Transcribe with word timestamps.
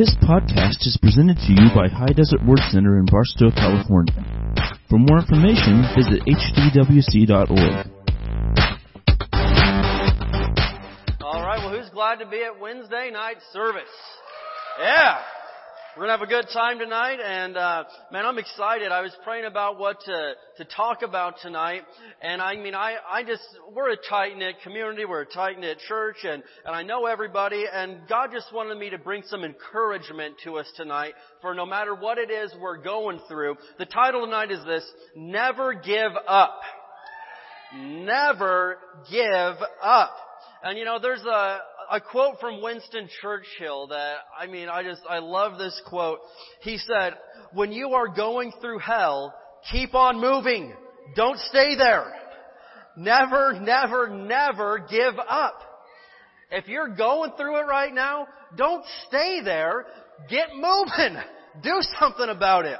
This 0.00 0.16
podcast 0.22 0.88
is 0.88 0.96
presented 1.02 1.36
to 1.36 1.52
you 1.52 1.68
by 1.74 1.86
High 1.86 2.14
Desert 2.16 2.40
Word 2.46 2.60
Center 2.70 2.96
in 2.98 3.04
Barstow, 3.04 3.50
California. 3.50 4.16
For 4.88 4.98
more 4.98 5.18
information, 5.18 5.84
visit 5.94 6.24
hdwc.org. 6.24 7.50
All 11.20 11.42
right, 11.44 11.58
well, 11.58 11.76
who's 11.76 11.90
glad 11.90 12.20
to 12.20 12.26
be 12.26 12.42
at 12.42 12.58
Wednesday 12.58 13.10
night 13.12 13.42
service? 13.52 13.92
Yeah. 14.80 15.18
We're 15.96 16.04
gonna 16.04 16.18
have 16.18 16.22
a 16.22 16.30
good 16.30 16.46
time 16.52 16.78
tonight, 16.78 17.18
and 17.18 17.56
uh, 17.56 17.82
man, 18.12 18.24
I'm 18.24 18.38
excited. 18.38 18.92
I 18.92 19.00
was 19.00 19.12
praying 19.24 19.44
about 19.44 19.76
what 19.76 20.00
to 20.02 20.34
to 20.58 20.64
talk 20.64 21.02
about 21.02 21.40
tonight, 21.42 21.82
and 22.22 22.40
I 22.40 22.54
mean, 22.54 22.76
I 22.76 22.94
I 23.10 23.24
just 23.24 23.42
we're 23.74 23.90
a 23.90 23.96
tight 24.08 24.36
knit 24.36 24.54
community, 24.62 25.04
we're 25.04 25.22
a 25.22 25.26
tight 25.26 25.58
knit 25.58 25.78
church, 25.88 26.18
and 26.22 26.44
and 26.64 26.76
I 26.76 26.84
know 26.84 27.06
everybody, 27.06 27.64
and 27.72 28.06
God 28.08 28.30
just 28.32 28.54
wanted 28.54 28.78
me 28.78 28.90
to 28.90 28.98
bring 28.98 29.24
some 29.26 29.42
encouragement 29.42 30.36
to 30.44 30.58
us 30.58 30.70
tonight 30.76 31.14
for 31.42 31.54
no 31.54 31.66
matter 31.66 31.92
what 31.92 32.18
it 32.18 32.30
is 32.30 32.54
we're 32.60 32.80
going 32.80 33.18
through. 33.26 33.56
The 33.80 33.86
title 33.86 34.24
tonight 34.24 34.52
is 34.52 34.64
this: 34.64 34.88
Never 35.16 35.74
give 35.74 36.12
up. 36.28 36.60
Never 37.74 38.78
give 39.10 39.56
up. 39.82 40.14
And 40.62 40.78
you 40.78 40.84
know, 40.84 40.98
there's 41.00 41.22
a, 41.22 41.58
a 41.90 42.00
quote 42.00 42.38
from 42.40 42.62
Winston 42.62 43.08
Churchill 43.20 43.88
that, 43.88 44.18
I 44.38 44.46
mean, 44.46 44.68
I 44.68 44.82
just, 44.82 45.02
I 45.08 45.18
love 45.18 45.58
this 45.58 45.80
quote. 45.88 46.20
He 46.62 46.78
said, 46.78 47.14
when 47.52 47.72
you 47.72 47.94
are 47.94 48.08
going 48.08 48.52
through 48.60 48.78
hell, 48.78 49.34
keep 49.72 49.94
on 49.94 50.20
moving. 50.20 50.72
Don't 51.16 51.38
stay 51.38 51.76
there. 51.76 52.12
Never, 52.96 53.58
never, 53.60 54.08
never 54.08 54.86
give 54.90 55.14
up. 55.28 55.60
If 56.52 56.68
you're 56.68 56.94
going 56.94 57.32
through 57.36 57.58
it 57.58 57.64
right 57.64 57.92
now, 57.92 58.26
don't 58.56 58.84
stay 59.08 59.40
there. 59.44 59.86
Get 60.28 60.48
moving. 60.54 61.20
Do 61.62 61.80
something 61.98 62.28
about 62.28 62.66
it. 62.66 62.78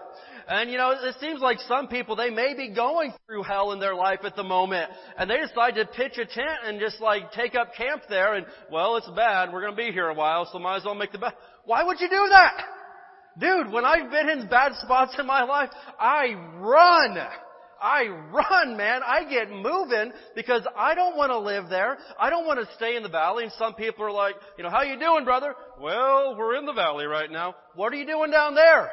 And 0.51 0.69
you 0.69 0.79
know, 0.79 0.91
it 0.91 1.15
seems 1.21 1.41
like 1.41 1.59
some 1.69 1.87
people, 1.87 2.17
they 2.17 2.29
may 2.29 2.55
be 2.57 2.75
going 2.75 3.15
through 3.25 3.45
hell 3.45 3.71
in 3.71 3.79
their 3.79 3.95
life 3.95 4.19
at 4.25 4.35
the 4.35 4.43
moment, 4.43 4.91
and 5.17 5.31
they 5.31 5.37
decide 5.37 5.77
to 5.77 5.85
pitch 5.87 6.19
a 6.19 6.27
tent 6.27 6.59
and 6.67 6.81
just 6.81 7.01
like 7.01 7.31
take 7.31 7.55
up 7.55 7.73
camp 7.77 8.03
there 8.11 8.35
and, 8.35 8.45
well, 8.69 8.97
it's 8.97 9.09
bad, 9.15 9.53
we're 9.53 9.61
gonna 9.61 9.77
be 9.77 9.93
here 9.93 10.09
a 10.09 10.15
while, 10.15 10.49
so 10.51 10.59
might 10.59 10.79
as 10.79 10.85
well 10.85 10.97
make 10.97 11.13
the 11.13 11.19
best. 11.19 11.37
Why 11.67 11.85
would 11.85 12.01
you 12.01 12.09
do 12.09 12.27
that? 12.31 12.65
Dude, 13.39 13.73
when 13.73 13.85
I've 13.85 14.11
been 14.11 14.29
in 14.29 14.49
bad 14.49 14.73
spots 14.83 15.15
in 15.21 15.25
my 15.25 15.45
life, 15.45 15.71
I 16.01 16.35
run. 16.57 17.17
I 17.81 18.09
run, 18.09 18.77
man. 18.77 19.03
I 19.07 19.31
get 19.31 19.51
moving 19.51 20.13
because 20.35 20.67
I 20.77 20.97
don't 20.97 21.17
want 21.17 21.31
to 21.31 21.39
live 21.39 21.71
there. 21.71 21.97
I 22.19 22.29
don't 22.29 22.45
want 22.45 22.59
to 22.59 22.75
stay 22.75 22.97
in 22.97 23.05
the 23.05 23.09
valley. 23.09 23.45
And 23.45 23.53
some 23.53 23.75
people 23.75 24.05
are 24.05 24.13
like, 24.13 24.35
you 24.59 24.65
know, 24.65 24.69
how 24.69 24.83
you 24.83 24.99
doing, 24.99 25.25
brother? 25.25 25.55
Well, 25.81 26.35
we're 26.37 26.57
in 26.57 26.67
the 26.67 26.75
valley 26.75 27.07
right 27.07 27.31
now. 27.31 27.55
What 27.77 27.93
are 27.95 27.97
you 27.97 28.05
doing 28.05 28.33
down 28.33 28.55
there? 28.55 28.91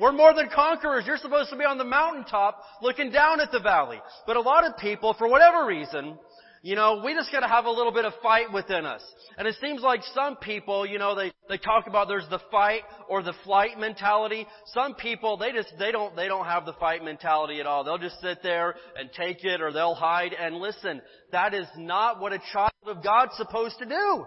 We're 0.00 0.12
more 0.12 0.34
than 0.34 0.48
conquerors. 0.54 1.04
You're 1.06 1.18
supposed 1.18 1.50
to 1.50 1.56
be 1.56 1.64
on 1.64 1.78
the 1.78 1.84
mountaintop 1.84 2.60
looking 2.82 3.10
down 3.10 3.40
at 3.40 3.52
the 3.52 3.60
valley. 3.60 4.00
But 4.26 4.36
a 4.36 4.40
lot 4.40 4.64
of 4.64 4.76
people, 4.78 5.14
for 5.16 5.28
whatever 5.28 5.66
reason, 5.66 6.18
you 6.62 6.76
know, 6.76 7.02
we 7.04 7.12
just 7.12 7.30
gotta 7.30 7.46
have 7.46 7.66
a 7.66 7.70
little 7.70 7.92
bit 7.92 8.06
of 8.06 8.14
fight 8.22 8.50
within 8.50 8.86
us. 8.86 9.02
And 9.36 9.46
it 9.46 9.54
seems 9.60 9.82
like 9.82 10.00
some 10.14 10.36
people, 10.36 10.86
you 10.86 10.98
know, 10.98 11.14
they, 11.14 11.30
they 11.48 11.58
talk 11.58 11.86
about 11.86 12.08
there's 12.08 12.28
the 12.30 12.40
fight 12.50 12.80
or 13.06 13.22
the 13.22 13.34
flight 13.44 13.78
mentality. 13.78 14.46
Some 14.72 14.94
people, 14.94 15.36
they 15.36 15.52
just, 15.52 15.68
they 15.78 15.92
don't, 15.92 16.16
they 16.16 16.26
don't 16.26 16.46
have 16.46 16.64
the 16.64 16.72
fight 16.74 17.04
mentality 17.04 17.60
at 17.60 17.66
all. 17.66 17.84
They'll 17.84 17.98
just 17.98 18.18
sit 18.20 18.42
there 18.42 18.76
and 18.98 19.10
take 19.12 19.44
it 19.44 19.60
or 19.60 19.72
they'll 19.72 19.94
hide 19.94 20.32
and 20.32 20.56
listen. 20.56 21.02
That 21.32 21.52
is 21.52 21.66
not 21.76 22.18
what 22.18 22.32
a 22.32 22.40
child 22.52 22.72
of 22.86 23.04
God's 23.04 23.36
supposed 23.36 23.78
to 23.80 23.84
do. 23.84 24.24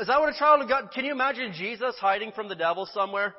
Is 0.00 0.06
that 0.06 0.20
what 0.20 0.34
a 0.34 0.38
child 0.38 0.62
of 0.62 0.68
God, 0.68 0.90
can 0.94 1.04
you 1.04 1.12
imagine 1.12 1.52
Jesus 1.52 1.96
hiding 2.00 2.30
from 2.32 2.48
the 2.48 2.54
devil 2.54 2.88
somewhere? 2.94 3.34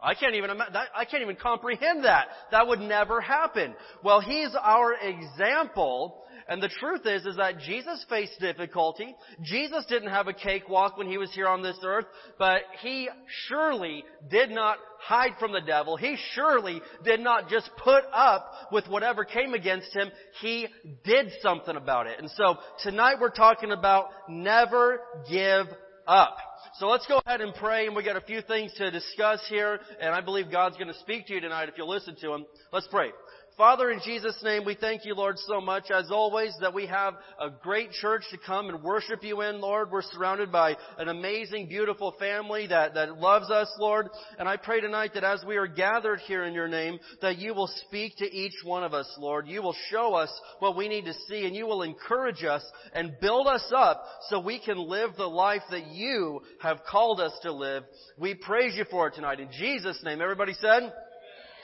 I 0.00 0.14
can't 0.14 0.34
even 0.34 0.50
I 0.50 1.04
can't 1.04 1.22
even 1.22 1.36
comprehend 1.36 2.04
that. 2.04 2.28
That 2.52 2.68
would 2.68 2.80
never 2.80 3.20
happen. 3.20 3.74
Well, 4.04 4.20
he's 4.20 4.54
our 4.54 4.94
example, 4.94 6.22
and 6.48 6.62
the 6.62 6.68
truth 6.68 7.00
is 7.04 7.26
is 7.26 7.36
that 7.36 7.58
Jesus 7.58 8.06
faced 8.08 8.38
difficulty. 8.38 9.16
Jesus 9.42 9.84
didn't 9.88 10.10
have 10.10 10.28
a 10.28 10.32
cakewalk 10.32 10.96
when 10.96 11.08
he 11.08 11.18
was 11.18 11.32
here 11.32 11.48
on 11.48 11.62
this 11.62 11.78
earth, 11.82 12.06
but 12.38 12.60
he 12.80 13.08
surely 13.48 14.04
did 14.30 14.50
not 14.50 14.78
hide 15.00 15.32
from 15.40 15.52
the 15.52 15.60
devil. 15.60 15.96
He 15.96 16.16
surely 16.32 16.80
did 17.04 17.18
not 17.18 17.48
just 17.48 17.68
put 17.82 18.04
up 18.12 18.52
with 18.70 18.86
whatever 18.86 19.24
came 19.24 19.52
against 19.52 19.92
him. 19.96 20.12
He 20.40 20.68
did 21.04 21.32
something 21.42 21.74
about 21.74 22.06
it. 22.06 22.20
And 22.20 22.30
so 22.30 22.58
tonight 22.84 23.16
we're 23.20 23.30
talking 23.30 23.72
about 23.72 24.10
never 24.28 25.00
give 25.28 25.66
up. 26.08 26.36
So 26.78 26.88
let's 26.88 27.06
go 27.06 27.20
ahead 27.26 27.40
and 27.40 27.54
pray 27.54 27.86
and 27.86 27.94
we 27.94 28.02
got 28.02 28.16
a 28.16 28.20
few 28.20 28.40
things 28.40 28.72
to 28.74 28.90
discuss 28.90 29.40
here 29.48 29.78
and 30.00 30.14
I 30.14 30.20
believe 30.20 30.50
God's 30.50 30.76
going 30.76 30.88
to 30.88 30.98
speak 31.00 31.26
to 31.26 31.34
you 31.34 31.40
tonight 31.40 31.68
if 31.68 31.74
you'll 31.76 31.88
listen 31.88 32.16
to 32.22 32.32
Him. 32.32 32.46
Let's 32.72 32.88
pray. 32.88 33.10
Father, 33.58 33.90
in 33.90 33.98
Jesus' 34.04 34.40
name, 34.44 34.64
we 34.64 34.76
thank 34.76 35.04
you, 35.04 35.16
Lord, 35.16 35.36
so 35.36 35.60
much, 35.60 35.90
as 35.90 36.12
always, 36.12 36.54
that 36.60 36.72
we 36.72 36.86
have 36.86 37.14
a 37.40 37.50
great 37.50 37.90
church 37.90 38.22
to 38.30 38.38
come 38.38 38.68
and 38.68 38.84
worship 38.84 39.24
you 39.24 39.40
in, 39.40 39.60
Lord. 39.60 39.90
We're 39.90 40.02
surrounded 40.02 40.52
by 40.52 40.76
an 40.96 41.08
amazing, 41.08 41.66
beautiful 41.66 42.14
family 42.20 42.68
that, 42.68 42.94
that 42.94 43.18
loves 43.18 43.50
us, 43.50 43.68
Lord. 43.80 44.10
And 44.38 44.48
I 44.48 44.58
pray 44.58 44.80
tonight 44.80 45.10
that 45.14 45.24
as 45.24 45.44
we 45.44 45.56
are 45.56 45.66
gathered 45.66 46.20
here 46.20 46.44
in 46.44 46.54
your 46.54 46.68
name, 46.68 47.00
that 47.20 47.38
you 47.38 47.52
will 47.52 47.68
speak 47.88 48.16
to 48.18 48.32
each 48.32 48.54
one 48.62 48.84
of 48.84 48.94
us, 48.94 49.12
Lord. 49.18 49.48
You 49.48 49.60
will 49.60 49.74
show 49.90 50.14
us 50.14 50.30
what 50.60 50.76
we 50.76 50.86
need 50.86 51.06
to 51.06 51.14
see 51.28 51.44
and 51.44 51.56
you 51.56 51.66
will 51.66 51.82
encourage 51.82 52.44
us 52.44 52.62
and 52.92 53.18
build 53.20 53.48
us 53.48 53.72
up 53.74 54.04
so 54.28 54.38
we 54.38 54.60
can 54.60 54.78
live 54.78 55.16
the 55.16 55.26
life 55.26 55.62
that 55.72 55.88
you 55.88 56.42
have 56.60 56.84
called 56.88 57.20
us 57.20 57.32
to 57.42 57.52
live. 57.52 57.82
We 58.16 58.36
praise 58.36 58.76
you 58.76 58.84
for 58.88 59.08
it 59.08 59.16
tonight. 59.16 59.40
In 59.40 59.50
Jesus' 59.50 59.98
name, 60.04 60.22
everybody 60.22 60.52
said? 60.60 60.92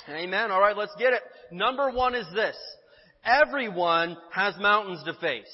Amen. 0.09 0.51
All 0.51 0.61
right, 0.61 0.77
let's 0.77 0.95
get 0.99 1.13
it. 1.13 1.23
Number 1.53 1.91
one 1.91 2.15
is 2.15 2.27
this. 2.35 2.57
Everyone 3.25 4.17
has 4.33 4.55
mountains 4.59 5.03
to 5.05 5.15
face. 5.15 5.45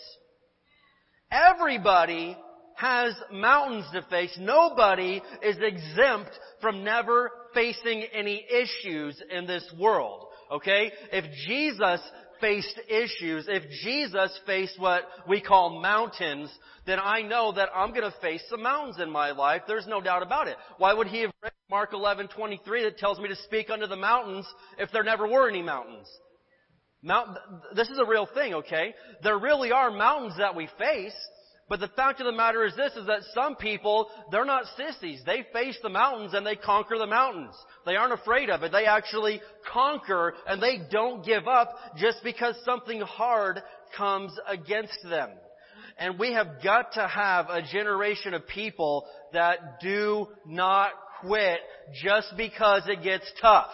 Everybody 1.31 2.37
has 2.75 3.15
mountains 3.31 3.87
to 3.93 4.03
face. 4.11 4.37
Nobody 4.41 5.23
is 5.43 5.57
exempt 5.61 6.31
from 6.61 6.83
never 6.83 7.31
facing 7.55 8.03
any 8.13 8.45
issues 8.51 9.23
in 9.31 9.47
this 9.47 9.65
world. 9.79 10.27
Okay? 10.51 10.91
If 11.13 11.25
Jesus 11.47 12.01
faced 12.41 12.81
issues, 12.89 13.47
if 13.49 13.65
Jesus 13.83 14.39
faced 14.47 14.79
what 14.79 15.03
we 15.29 15.41
call 15.41 15.81
mountains, 15.81 16.51
then 16.87 16.99
I 16.99 17.23
know 17.23 17.53
that 17.53 17.69
I'm 17.75 17.91
going 17.91 18.11
to 18.11 18.15
face 18.21 18.43
some 18.49 18.63
mountains 18.63 18.99
in 19.01 19.11
my 19.11 19.31
life. 19.31 19.63
There's 19.67 19.87
no 19.87 20.01
doubt 20.01 20.23
about 20.23 20.49
it. 20.49 20.57
Why 20.79 20.93
would 20.95 21.07
he 21.07 21.21
have 21.23 21.33
read 21.43 21.53
Mark 21.71 21.93
11:23 21.93 22.85
that 22.85 22.99
tells 22.99 23.19
me 23.19 23.29
to 23.29 23.37
speak 23.37 23.71
unto 23.71 23.87
the 23.87 23.97
mountains 23.97 24.47
if 24.79 24.91
there 24.93 25.05
never 25.05 25.27
were 25.27 25.49
any 25.49 25.63
mountains? 25.63 26.09
Mount, 27.03 27.39
this 27.75 27.89
is 27.89 27.99
a 27.99 28.05
real 28.05 28.27
thing, 28.27 28.55
okay? 28.55 28.95
There 29.23 29.39
really 29.39 29.73
are 29.73 29.91
mountains 29.91 30.35
that 30.39 30.55
we 30.55 30.69
face, 30.79 31.15
but 31.71 31.79
the 31.79 31.89
fact 31.89 32.19
of 32.19 32.27
the 32.27 32.33
matter 32.33 32.65
is 32.65 32.75
this, 32.75 32.93
is 32.95 33.07
that 33.07 33.21
some 33.33 33.55
people, 33.55 34.09
they're 34.33 34.45
not 34.45 34.65
sissies. 34.77 35.23
They 35.25 35.47
face 35.53 35.79
the 35.85 35.89
mountains 35.89 36.35
and 36.35 36.45
they 36.45 36.57
conquer 36.57 36.99
the 36.99 37.07
mountains. 37.07 37.55
They 37.87 37.95
aren't 37.95 38.13
afraid 38.13 38.51
of 38.51 38.65
it. 38.65 38.73
They 38.73 38.87
actually 38.87 39.41
conquer 39.73 40.35
and 40.49 40.61
they 40.61 40.81
don't 40.91 41.25
give 41.25 41.47
up 41.47 41.73
just 41.97 42.25
because 42.25 42.57
something 42.65 43.01
hard 43.03 43.63
comes 43.97 44.33
against 44.49 44.99
them. 45.09 45.31
And 45.97 46.19
we 46.19 46.33
have 46.33 46.61
got 46.65 46.95
to 46.95 47.07
have 47.07 47.47
a 47.49 47.63
generation 47.63 48.35
of 48.35 48.49
people 48.49 49.07
that 49.33 49.81
do 49.81 50.27
not 50.45 50.91
quit 51.21 51.61
just 52.03 52.37
because 52.37 52.83
it 52.89 53.05
gets 53.05 53.31
tough. 53.41 53.71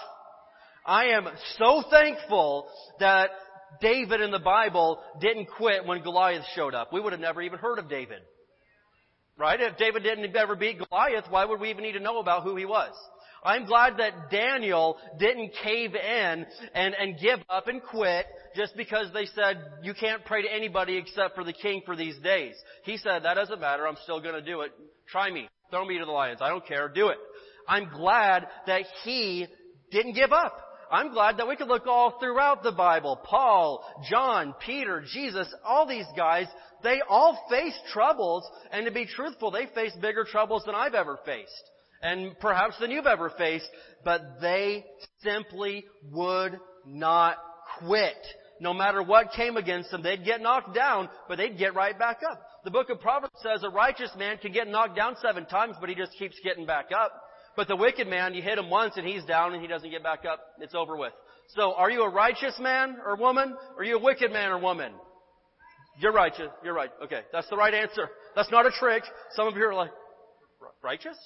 I 0.85 1.07
am 1.07 1.29
so 1.59 1.83
thankful 1.91 2.69
that 3.01 3.31
David 3.81 4.21
in 4.21 4.31
the 4.31 4.39
Bible 4.39 5.01
didn't 5.21 5.47
quit 5.57 5.87
when 5.87 6.03
Goliath 6.03 6.45
showed 6.55 6.75
up. 6.75 6.93
We 6.93 7.01
would 7.01 7.13
have 7.13 7.21
never 7.21 7.43
even 7.43 7.59
heard 7.59 7.79
of 7.79 7.89
David. 7.89 8.21
Right? 9.39 9.61
If 9.61 9.77
David 9.77 10.03
didn't 10.03 10.35
ever 10.35 10.57
beat 10.57 10.79
Goliath, 10.79 11.25
why 11.29 11.45
would 11.45 11.61
we 11.61 11.71
even 11.71 11.83
need 11.83 11.93
to 11.93 12.01
know 12.01 12.19
about 12.19 12.43
who 12.43 12.57
he 12.57 12.65
was? 12.65 12.93
I'm 13.45 13.67
glad 13.67 13.99
that 13.99 14.31
Daniel 14.31 14.97
didn't 15.19 15.53
cave 15.63 15.95
in 15.95 16.47
and, 16.75 16.95
and 16.95 17.19
give 17.21 17.39
up 17.49 17.69
and 17.69 17.83
quit 17.83 18.27
just 18.57 18.77
because 18.77 19.13
they 19.13 19.27
said, 19.27 19.63
you 19.83 19.95
can't 19.95 20.25
pray 20.25 20.43
to 20.43 20.53
anybody 20.53 20.97
except 20.97 21.35
for 21.35 21.45
the 21.45 21.53
king 21.53 21.83
for 21.85 21.95
these 21.95 22.17
days. 22.25 22.55
He 22.85 22.97
said, 22.97 23.23
that 23.23 23.35
doesn't 23.35 23.61
matter, 23.61 23.87
I'm 23.87 23.97
still 24.03 24.21
gonna 24.21 24.43
do 24.43 24.63
it. 24.63 24.73
Try 25.09 25.31
me. 25.31 25.49
Throw 25.71 25.85
me 25.85 25.99
to 25.99 26.05
the 26.05 26.11
lions. 26.11 26.41
I 26.41 26.49
don't 26.49 26.67
care. 26.67 26.89
Do 26.89 27.09
it. 27.09 27.19
I'm 27.69 27.89
glad 27.91 28.47
that 28.67 28.83
he 29.05 29.47
didn't 29.91 30.15
give 30.15 30.33
up. 30.33 30.66
I'm 30.91 31.13
glad 31.13 31.39
that 31.39 31.49
we 31.49 31.57
could 31.57 31.69
look 31.69 31.87
all 31.87 32.19
throughout 32.19 32.63
the 32.63 32.73
Bible. 32.73 33.21
Paul, 33.25 33.85
John, 34.09 34.55
Peter, 34.65 35.03
Jesus, 35.13 35.53
all 35.65 35.87
these 35.87 36.07
guys, 36.17 36.47
they 36.83 37.01
all 37.09 37.39
faced 37.51 37.81
troubles, 37.93 38.49
and 38.71 38.87
to 38.87 38.93
be 38.93 39.07
truthful, 39.07 39.51
they 39.51 39.67
faced 39.75 40.01
bigger 40.01 40.25
troubles 40.25 40.63
than 40.65 40.75
I've 40.75 40.95
ever 40.95 41.19
faced. 41.25 41.51
And 42.03 42.39
perhaps 42.39 42.79
than 42.79 42.91
you've 42.91 43.07
ever 43.07 43.31
faced, 43.37 43.69
but 44.05 44.41
they 44.41 44.85
simply 45.23 45.85
would 46.13 46.59
not 46.87 47.37
quit. 47.81 48.15
No 48.61 48.73
matter 48.73 49.03
what 49.03 49.33
came 49.33 49.57
against 49.57 49.91
them, 49.91 50.03
they'd 50.03 50.25
get 50.25 50.41
knocked 50.41 50.75
down, 50.75 51.09
but 51.29 51.37
they'd 51.37 51.59
get 51.59 51.75
right 51.75 51.99
back 51.99 52.21
up. 52.31 52.41
The 52.65 52.71
book 52.71 52.91
of 52.91 53.01
Proverbs 53.01 53.35
says 53.43 53.63
a 53.63 53.71
righteous 53.71 54.11
man 54.17 54.39
can 54.39 54.53
get 54.53 54.69
knocked 54.69 54.97
down 54.97 55.17
seven 55.21 55.47
times, 55.47 55.77
but 55.81 55.89
he 55.89 55.95
just 55.95 56.13
keeps 56.19 56.39
getting 56.43 56.67
back 56.67 56.87
up. 56.97 57.13
But 57.57 57.69
the 57.69 57.77
wicked 57.77 58.07
man, 58.07 58.35
you 58.35 58.43
hit 58.43 58.59
him 58.59 58.69
once 58.69 58.95
and 58.97 59.07
he's 59.07 59.25
down 59.25 59.55
and 59.55 59.63
he 59.63 59.69
doesn't 59.69 59.91
get 59.91 60.03
back 60.03 60.25
up. 60.31 60.41
It's 60.61 60.75
over 60.75 60.97
with. 60.97 61.13
So 61.49 61.73
are 61.75 61.91
you 61.91 62.03
a 62.03 62.11
righteous 62.11 62.59
man 62.61 62.97
or 63.05 63.17
woman? 63.17 63.57
Are 63.79 63.85
you 63.85 63.97
a 63.97 64.03
wicked 64.03 64.33
man 64.33 64.51
or 64.51 64.59
woman? 64.59 64.93
You're 65.99 66.13
righteous. 66.13 66.51
You're 66.63 66.75
right. 66.75 66.91
Okay. 67.05 67.21
That's 67.33 67.49
the 67.49 67.57
right 67.57 67.73
answer. 67.73 68.09
That's 68.35 68.51
not 68.51 68.67
a 68.67 68.71
trick. 68.71 69.03
Some 69.33 69.47
of 69.49 69.57
you 69.57 69.65
are 69.65 69.75
like, 69.75 69.91
righteous? 70.83 71.17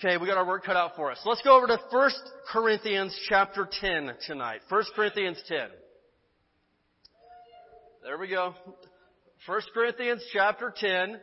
Okay, 0.00 0.18
we 0.18 0.26
got 0.26 0.36
our 0.36 0.46
work 0.46 0.64
cut 0.64 0.76
out 0.76 0.96
for 0.96 1.10
us. 1.10 1.18
Let's 1.24 1.40
go 1.42 1.56
over 1.56 1.66
to 1.66 1.78
1 1.90 2.10
Corinthians 2.52 3.18
chapter 3.28 3.66
10 3.80 4.12
tonight. 4.26 4.60
1 4.68 4.84
Corinthians 4.94 5.42
10. 5.48 5.58
There 8.02 8.18
we 8.18 8.28
go. 8.28 8.52
1 9.46 9.60
Corinthians 9.72 10.22
chapter 10.32 10.74
10. 10.76 11.18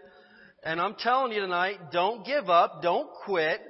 And 0.63 0.79
I'm 0.79 0.95
telling 0.95 1.31
you 1.31 1.41
tonight, 1.41 1.91
don't 1.91 2.25
give 2.25 2.49
up, 2.49 2.81
don't 2.81 3.09
quit. 3.25 3.61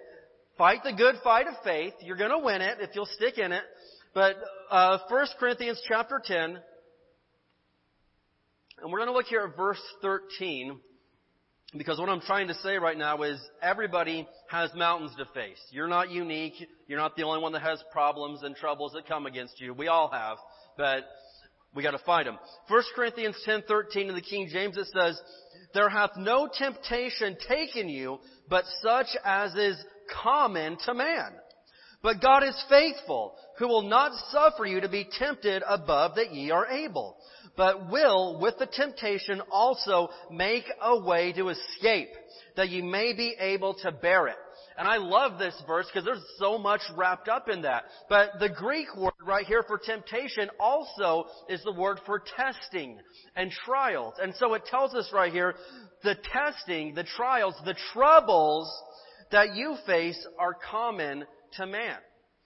Fight 0.57 0.79
the 0.83 0.93
good 0.93 1.15
fight 1.23 1.47
of 1.47 1.53
faith. 1.63 1.93
You're 2.01 2.17
gonna 2.17 2.39
win 2.39 2.61
it 2.61 2.79
if 2.81 2.89
you'll 2.93 3.05
stick 3.05 3.37
in 3.37 3.51
it. 3.51 3.63
But, 4.13 4.35
uh, 4.69 4.99
1 5.07 5.27
Corinthians 5.39 5.81
chapter 5.87 6.21
10, 6.23 6.61
and 8.81 8.91
we're 8.91 8.99
gonna 8.99 9.13
look 9.13 9.27
here 9.27 9.41
at 9.41 9.55
verse 9.55 9.81
13. 10.01 10.81
Because 11.77 11.97
what 11.99 12.09
I'm 12.09 12.19
trying 12.19 12.49
to 12.49 12.53
say 12.55 12.77
right 12.77 12.97
now 12.97 13.21
is 13.23 13.39
everybody 13.61 14.27
has 14.49 14.73
mountains 14.75 15.15
to 15.15 15.25
face. 15.33 15.61
You're 15.71 15.87
not 15.87 16.09
unique. 16.09 16.55
You're 16.87 16.99
not 16.99 17.15
the 17.15 17.23
only 17.23 17.39
one 17.39 17.53
that 17.53 17.61
has 17.61 17.81
problems 17.93 18.43
and 18.43 18.53
troubles 18.57 18.91
that 18.91 19.07
come 19.07 19.25
against 19.25 19.61
you. 19.61 19.73
We 19.73 19.87
all 19.87 20.09
have. 20.09 20.37
But 20.75 21.05
we 21.73 21.81
gotta 21.81 21.99
fight 21.99 22.25
them. 22.25 22.37
1 22.67 22.83
Corinthians 22.93 23.41
10:13 23.45 24.09
in 24.09 24.15
the 24.15 24.21
King 24.21 24.49
James 24.49 24.75
it 24.75 24.87
says, 24.87 25.21
"There 25.73 25.89
hath 25.89 26.17
no 26.17 26.47
temptation 26.47 27.37
taken 27.47 27.87
you, 27.89 28.19
but 28.49 28.65
such 28.81 29.07
as 29.23 29.55
is 29.55 29.83
common 30.09 30.77
to 30.85 30.93
man. 30.93 31.33
But 32.03 32.21
God 32.21 32.43
is 32.43 32.65
faithful, 32.67 33.35
who 33.57 33.67
will 33.67 33.83
not 33.83 34.11
suffer 34.31 34.65
you 34.65 34.81
to 34.81 34.89
be 34.89 35.03
tempted 35.19 35.63
above 35.67 36.15
that 36.15 36.33
ye 36.33 36.49
are 36.51 36.67
able, 36.67 37.15
but 37.55 37.89
will, 37.91 38.39
with 38.39 38.57
the 38.57 38.65
temptation, 38.65 39.41
also 39.51 40.09
make 40.31 40.65
a 40.81 40.99
way 40.99 41.31
to 41.33 41.49
escape, 41.49 42.09
that 42.55 42.69
ye 42.69 42.81
may 42.81 43.13
be 43.13 43.35
able 43.39 43.75
to 43.75 43.91
bear 43.91 44.27
it. 44.27 44.37
And 44.81 44.89
I 44.89 44.97
love 44.97 45.37
this 45.37 45.53
verse 45.67 45.85
because 45.85 46.05
there's 46.05 46.25
so 46.39 46.57
much 46.57 46.81
wrapped 46.95 47.29
up 47.29 47.47
in 47.49 47.61
that. 47.61 47.83
But 48.09 48.39
the 48.39 48.49
Greek 48.49 48.87
word 48.97 49.13
right 49.23 49.45
here 49.45 49.61
for 49.61 49.77
temptation 49.77 50.49
also 50.59 51.25
is 51.47 51.61
the 51.63 51.71
word 51.71 51.99
for 52.07 52.23
testing 52.35 52.97
and 53.35 53.51
trials. 53.51 54.15
And 54.19 54.33
so 54.33 54.55
it 54.55 54.65
tells 54.65 54.95
us 54.95 55.11
right 55.13 55.31
here, 55.31 55.53
the 56.03 56.15
testing, 56.33 56.95
the 56.95 57.03
trials, 57.03 57.53
the 57.63 57.75
troubles 57.93 58.73
that 59.31 59.53
you 59.55 59.75
face 59.85 60.17
are 60.39 60.57
common 60.71 61.25
to 61.57 61.67
man. 61.67 61.97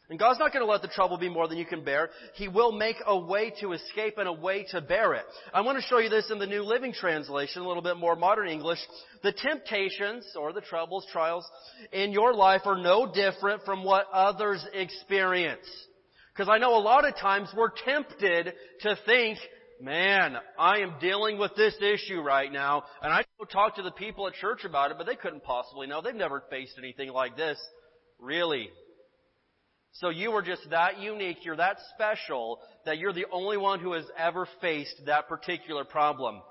And 0.10 0.20
God's 0.20 0.38
not 0.38 0.54
going 0.54 0.64
to 0.64 0.72
let 0.72 0.84
the 0.84 0.88
trouble 0.88 1.18
be 1.18 1.30
more 1.30 1.48
than 1.48 1.58
you 1.58 1.66
can 1.66 1.84
bear. 1.84 2.10
He 2.36 2.48
will 2.48 2.72
make 2.72 2.98
a 3.06 3.18
way 3.18 3.52
to 3.62 3.72
escape 3.74 4.18
and 4.18 4.28
a 4.28 4.34
way 4.34 4.66
to 4.70 4.82
bear 4.82 5.16
it. 5.16 5.26
I 5.54 5.62
want 5.62 5.80
to 5.80 5.84
show 5.84 5.98
you 5.98 6.10
this 6.10 6.30
in 6.30 6.38
the 6.38 6.46
New 6.46 6.62
Living 6.62 6.94
Translation, 6.94 7.64
a 7.64 7.68
little 7.68 7.82
bit 7.82 7.98
more 7.98 8.16
modern 8.16 8.48
English. 8.48 8.80
The 9.24 9.32
temptations, 9.32 10.26
or 10.40 10.54
the 10.54 10.62
troubles, 10.62 11.08
trials, 11.12 11.46
in 11.92 12.12
your 12.12 12.36
life 12.36 12.62
are 12.66 12.78
no 12.78 13.12
different 13.12 13.64
from 13.64 13.84
what 13.84 14.06
others 14.14 14.64
experience. 14.74 15.66
Because 16.34 16.50
I 16.50 16.60
know 16.60 16.76
a 16.76 16.84
lot 16.84 17.08
of 17.08 17.16
times 17.16 17.50
we're 17.56 17.72
tempted 17.84 18.54
to 18.82 18.98
think, 19.08 19.40
man, 19.82 20.36
I 20.60 20.80
am 20.80 20.96
dealing 21.00 21.40
with 21.40 21.56
this 21.56 21.76
issue 21.82 22.22
right 22.22 22.52
now, 22.52 22.84
and 23.02 23.12
I 23.12 23.24
talk 23.52 23.78
to 23.78 23.82
the 23.82 23.92
people 23.92 24.28
at 24.28 24.34
church 24.34 24.66
about 24.66 24.92
it, 24.92 24.98
but 24.98 25.08
they 25.08 25.16
couldn't 25.16 25.44
possibly 25.44 25.88
know. 25.88 26.02
They've 26.02 26.14
never 26.14 26.44
faced 26.50 26.76
anything 26.78 27.10
like 27.10 27.36
this. 27.36 27.58
Really? 28.20 28.70
So 30.00 30.10
you 30.10 30.32
are 30.32 30.42
just 30.42 30.70
that 30.72 31.00
unique, 31.00 31.46
you're 31.46 31.56
that 31.56 31.78
special, 31.94 32.60
that 32.86 32.98
you're 32.98 33.14
the 33.14 33.28
only 33.32 33.56
one 33.56 33.80
who 33.80 33.94
has 33.94 34.06
ever 34.18 34.48
faced 34.60 35.06
that 35.06 35.30
particular 35.30 35.86
problem. 35.86 36.42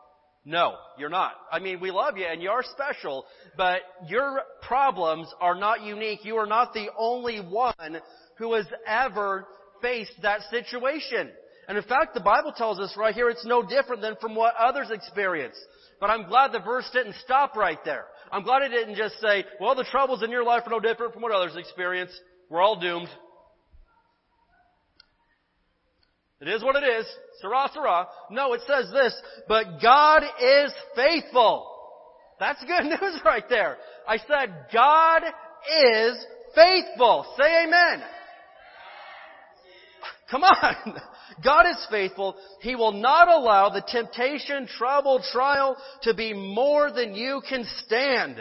No, 0.47 0.77
you're 0.99 1.11
not. 1.11 1.33
I 1.53 1.59
mean, 1.59 1.81
we 1.81 1.91
love 1.91 2.17
you 2.17 2.27
and 2.27 2.43
you 2.43 2.51
are 2.51 2.63
special, 2.63 3.25
but 3.57 3.81
your 4.07 4.43
problems 4.63 5.29
are 5.41 5.55
not 5.55 5.83
unique. 5.83 6.25
You 6.25 6.37
are 6.37 6.47
not 6.47 6.73
the 6.73 6.89
only 6.99 7.39
one 7.39 8.01
who 8.39 8.55
has 8.55 8.67
ever 8.87 9.47
faced 9.83 10.13
that 10.23 10.41
situation. 10.51 11.31
And 11.69 11.77
in 11.77 11.85
fact, 11.85 12.15
the 12.15 12.21
Bible 12.21 12.53
tells 12.53 12.79
us 12.79 12.95
right 12.97 13.15
here 13.15 13.29
it's 13.29 13.47
no 13.47 13.63
different 13.63 14.01
than 14.01 14.17
from 14.21 14.35
what 14.35 14.55
others 14.57 14.91
experience. 14.91 15.57
But 16.01 16.11
I'm 16.11 16.29
glad 16.29 16.53
the 16.53 16.61
verse 16.61 16.89
didn't 16.93 17.15
stop 17.25 17.57
right 17.57 17.83
there. 17.85 18.07
I'm 18.33 18.43
glad 18.43 18.63
it 18.63 18.71
didn't 18.71 18.97
just 18.97 19.21
say, 19.21 19.45
well, 19.61 19.75
the 19.75 19.85
troubles 19.85 20.23
in 20.23 20.31
your 20.31 20.45
life 20.45 20.63
are 20.67 20.71
no 20.71 20.81
different 20.81 21.13
from 21.13 21.23
what 21.23 21.33
others 21.33 21.57
experience. 21.57 22.11
We're 22.51 22.63
all 22.63 22.79
doomed. 22.79 23.09
It 26.45 26.51
is 26.51 26.63
what 26.63 26.77
it 26.77 26.85
is. 26.87 27.07
Sarah, 27.41 27.71
Sarah. 27.73 28.07
No, 28.31 28.53
it 28.53 28.61
says 28.67 28.91
this, 28.93 29.19
but 29.49 29.81
God 29.83 30.23
is 30.23 30.71
faithful. 30.95 31.67
That's 32.39 32.63
good 32.65 32.85
news 33.01 33.19
right 33.25 33.49
there. 33.49 33.79
I 34.07 34.19
said, 34.19 34.55
God 34.71 35.23
is 35.23 36.27
faithful. 36.55 37.25
Say 37.39 37.65
amen. 37.65 38.03
Come 40.31 40.45
on. 40.45 41.01
God 41.43 41.65
is 41.71 41.87
faithful. 41.91 42.37
He 42.61 42.77
will 42.77 42.93
not 42.93 43.29
allow 43.29 43.71
the 43.71 43.83
temptation, 43.87 44.67
trouble, 44.67 45.25
trial 45.33 45.79
to 46.03 46.13
be 46.13 46.35
more 46.35 46.93
than 46.93 47.15
you 47.15 47.41
can 47.49 47.65
stand. 47.87 48.37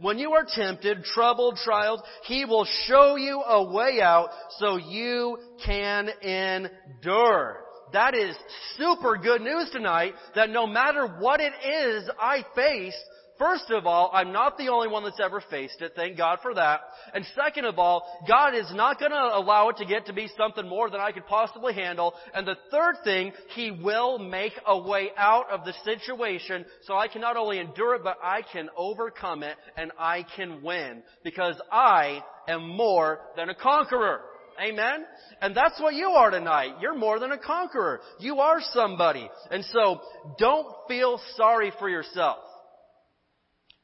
When 0.00 0.18
you 0.18 0.32
are 0.32 0.46
tempted, 0.46 1.04
troubled, 1.04 1.58
trialed, 1.66 2.02
He 2.24 2.44
will 2.44 2.66
show 2.86 3.16
you 3.16 3.40
a 3.42 3.72
way 3.72 4.00
out 4.00 4.30
so 4.58 4.76
you 4.76 5.38
can 5.64 6.08
endure. 6.22 7.60
That 7.92 8.14
is 8.14 8.34
super 8.76 9.16
good 9.16 9.40
news 9.40 9.70
tonight 9.70 10.14
that 10.34 10.50
no 10.50 10.66
matter 10.66 11.06
what 11.06 11.40
it 11.40 11.52
is 11.64 12.10
I 12.20 12.44
face, 12.54 12.96
First 13.38 13.70
of 13.70 13.84
all, 13.84 14.10
I'm 14.12 14.32
not 14.32 14.56
the 14.58 14.68
only 14.68 14.86
one 14.86 15.02
that's 15.02 15.18
ever 15.20 15.42
faced 15.50 15.82
it. 15.82 15.92
Thank 15.96 16.16
God 16.16 16.38
for 16.40 16.54
that. 16.54 16.82
And 17.12 17.24
second 17.34 17.64
of 17.64 17.80
all, 17.80 18.04
God 18.28 18.54
is 18.54 18.70
not 18.72 19.00
going 19.00 19.10
to 19.10 19.16
allow 19.16 19.70
it 19.70 19.76
to 19.78 19.84
get 19.84 20.06
to 20.06 20.12
be 20.12 20.28
something 20.36 20.68
more 20.68 20.88
than 20.88 21.00
I 21.00 21.10
could 21.10 21.26
possibly 21.26 21.74
handle. 21.74 22.14
And 22.32 22.46
the 22.46 22.56
third 22.70 22.96
thing, 23.02 23.32
He 23.54 23.72
will 23.72 24.18
make 24.18 24.52
a 24.64 24.78
way 24.78 25.10
out 25.16 25.50
of 25.50 25.64
the 25.64 25.74
situation 25.84 26.64
so 26.82 26.94
I 26.94 27.08
can 27.08 27.20
not 27.20 27.36
only 27.36 27.58
endure 27.58 27.96
it, 27.96 28.04
but 28.04 28.18
I 28.22 28.42
can 28.52 28.68
overcome 28.76 29.42
it 29.42 29.56
and 29.76 29.90
I 29.98 30.24
can 30.36 30.62
win. 30.62 31.02
Because 31.24 31.56
I 31.72 32.22
am 32.46 32.68
more 32.68 33.18
than 33.36 33.48
a 33.48 33.54
conqueror. 33.54 34.20
Amen? 34.64 35.04
And 35.40 35.56
that's 35.56 35.80
what 35.80 35.94
you 35.94 36.06
are 36.10 36.30
tonight. 36.30 36.76
You're 36.80 36.96
more 36.96 37.18
than 37.18 37.32
a 37.32 37.38
conqueror. 37.38 38.00
You 38.20 38.38
are 38.38 38.58
somebody. 38.72 39.28
And 39.50 39.64
so, 39.64 40.00
don't 40.38 40.68
feel 40.86 41.20
sorry 41.36 41.72
for 41.80 41.88
yourself. 41.88 42.38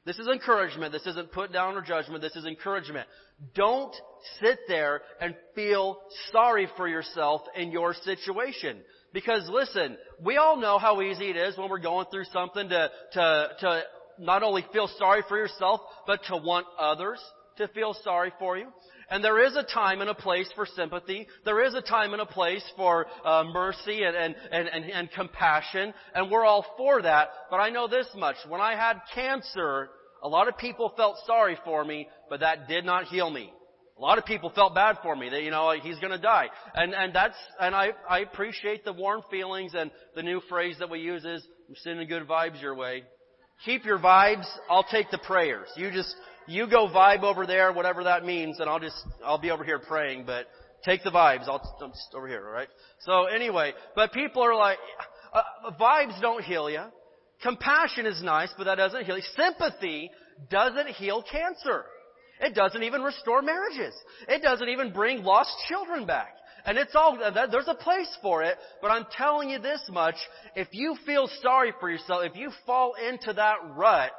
This 0.07 0.19
is 0.19 0.29
encouragement. 0.29 0.93
This 0.93 1.07
isn't 1.07 1.33
put 1.33 1.53
down 1.53 1.77
or 1.77 1.83
judgment. 1.83 2.23
This 2.23 2.37
is 2.37 2.47
encouragement. 2.47 3.07
Don't 3.55 3.95
sit 4.41 4.59
there 4.67 5.03
and 5.21 5.35
feel 5.55 5.99
sorry 6.33 6.69
for 6.77 6.89
yourself 6.89 7.43
in 7.55 7.71
your 7.71 7.93
situation. 7.93 8.79
Because 9.13 9.49
listen, 9.51 9.99
we 10.25 10.37
all 10.37 10.57
know 10.57 10.79
how 10.79 11.03
easy 11.03 11.29
it 11.31 11.37
is 11.37 11.57
when 11.59 11.69
we're 11.69 11.79
going 11.79 12.07
through 12.11 12.25
something 12.33 12.69
to, 12.69 12.91
to, 13.13 13.49
to 13.61 13.83
not 14.19 14.43
only 14.43 14.65
feel 14.73 14.89
sorry 14.99 15.23
for 15.29 15.37
yourself, 15.37 15.81
but 16.07 16.21
to 16.29 16.37
want 16.37 16.67
others 16.79 17.21
to 17.61 17.69
feel 17.69 17.95
sorry 18.03 18.33
for 18.39 18.59
you. 18.59 18.67
And 19.11 19.25
there 19.25 19.45
is 19.45 19.57
a 19.57 19.65
time 19.65 20.01
and 20.01 20.11
a 20.11 20.15
place 20.15 20.49
for 20.55 20.67
sympathy. 20.67 21.27
There 21.45 21.65
is 21.65 21.75
a 21.75 21.83
time 21.83 22.13
and 22.13 22.23
a 22.23 22.27
place 22.27 22.63
for 22.77 23.07
uh, 23.25 23.45
mercy 23.53 24.03
and, 24.05 24.17
and, 24.17 24.35
and, 24.53 24.69
and, 24.69 25.11
compassion. 25.11 25.93
And 26.15 26.31
we're 26.31 26.45
all 26.45 26.65
for 26.77 27.03
that. 27.03 27.31
But 27.51 27.57
I 27.57 27.71
know 27.71 27.89
this 27.89 28.07
much. 28.17 28.37
When 28.49 28.61
I 28.61 28.77
had 28.77 29.01
cancer, 29.13 29.91
a 30.23 30.29
lot 30.29 30.47
of 30.47 30.57
people 30.59 30.93
felt 30.97 31.17
sorry 31.27 31.59
for 31.65 31.85
me, 31.85 32.07
but 32.29 32.41
that 32.41 32.69
did 32.69 32.85
not 32.85 33.07
heal 33.07 33.31
me. 33.31 33.53
A 33.99 34.01
lot 34.01 34.17
of 34.17 34.25
people 34.25 34.51
felt 34.55 34.75
bad 34.75 34.97
for 35.03 35.15
me 35.15 35.29
that, 35.29 35.43
you 35.43 35.51
know, 35.51 35.75
he's 35.83 35.99
gonna 35.99 36.17
die. 36.17 36.47
And, 36.75 36.95
and 36.95 37.15
that's, 37.15 37.37
and 37.61 37.75
I, 37.75 37.91
I 38.09 38.21
appreciate 38.21 38.85
the 38.85 38.93
warm 38.95 39.23
feelings 39.31 39.73
and 39.75 39.91
the 40.15 40.23
new 40.23 40.41
phrase 40.49 40.77
that 40.79 40.89
we 40.89 41.01
use 41.01 41.25
is, 41.25 41.47
I'm 41.69 41.75
sending 41.83 42.09
good 42.09 42.27
vibes 42.27 42.63
your 42.63 42.75
way. 42.75 43.03
Keep 43.67 43.85
your 43.85 43.99
vibes, 43.99 44.47
I'll 44.71 44.87
take 44.91 45.11
the 45.11 45.19
prayers. 45.19 45.69
You 45.77 45.91
just, 45.91 46.15
you 46.51 46.69
go 46.69 46.89
vibe 46.89 47.23
over 47.23 47.47
there, 47.47 47.73
whatever 47.73 48.05
that 48.05 48.25
means, 48.25 48.61
and 48.61 48.69
I'll 48.69 48.81
just, 48.81 48.97
I'll 49.25 49.39
be 49.39 49.51
over 49.51 49.65
here 49.65 49.79
praying, 49.79 50.25
but 50.27 50.47
take 50.85 51.03
the 51.05 51.11
vibes. 51.11 51.49
I'll, 51.49 51.77
I'm 51.81 51.91
just 51.91 52.13
over 52.15 52.27
here, 52.27 52.45
alright? 52.45 52.69
So 53.01 53.25
anyway, 53.27 53.73
but 53.95 54.13
people 54.13 54.43
are 54.43 54.55
like, 54.55 54.79
uh, 55.33 55.71
vibes 55.81 56.21
don't 56.21 56.43
heal 56.43 56.69
you. 56.69 56.83
Compassion 57.43 58.05
is 58.05 58.23
nice, 58.23 58.53
but 58.59 58.65
that 58.65 58.77
doesn't 58.77 59.05
heal. 59.05 59.17
you. 59.17 59.23
Sympathy 59.37 60.11
doesn't 60.51 60.89
heal 60.89 61.23
cancer. 61.31 61.85
It 62.41 62.55
doesn't 62.55 62.83
even 62.83 63.03
restore 63.03 63.43
marriages. 63.43 63.95
It 64.29 64.43
doesn't 64.43 64.69
even 64.69 64.93
bring 64.93 65.23
lost 65.23 65.51
children 65.69 66.07
back. 66.07 66.35
And 66.65 66.77
it's 66.77 66.95
all, 66.95 67.19
there's 67.19 67.69
a 67.69 67.75
place 67.75 68.15
for 68.21 68.43
it, 68.43 68.57
but 68.83 68.91
I'm 68.91 69.07
telling 69.17 69.51
you 69.51 69.59
this 69.61 69.83
much, 69.91 70.17
if 70.55 70.69
you 70.73 70.97
feel 71.07 71.29
sorry 71.43 71.73
for 71.81 71.89
yourself, 71.89 72.23
if 72.25 72.37
you 72.37 72.51
fall 72.67 72.95
into 73.09 73.33
that 73.35 73.57
rut, 73.77 74.11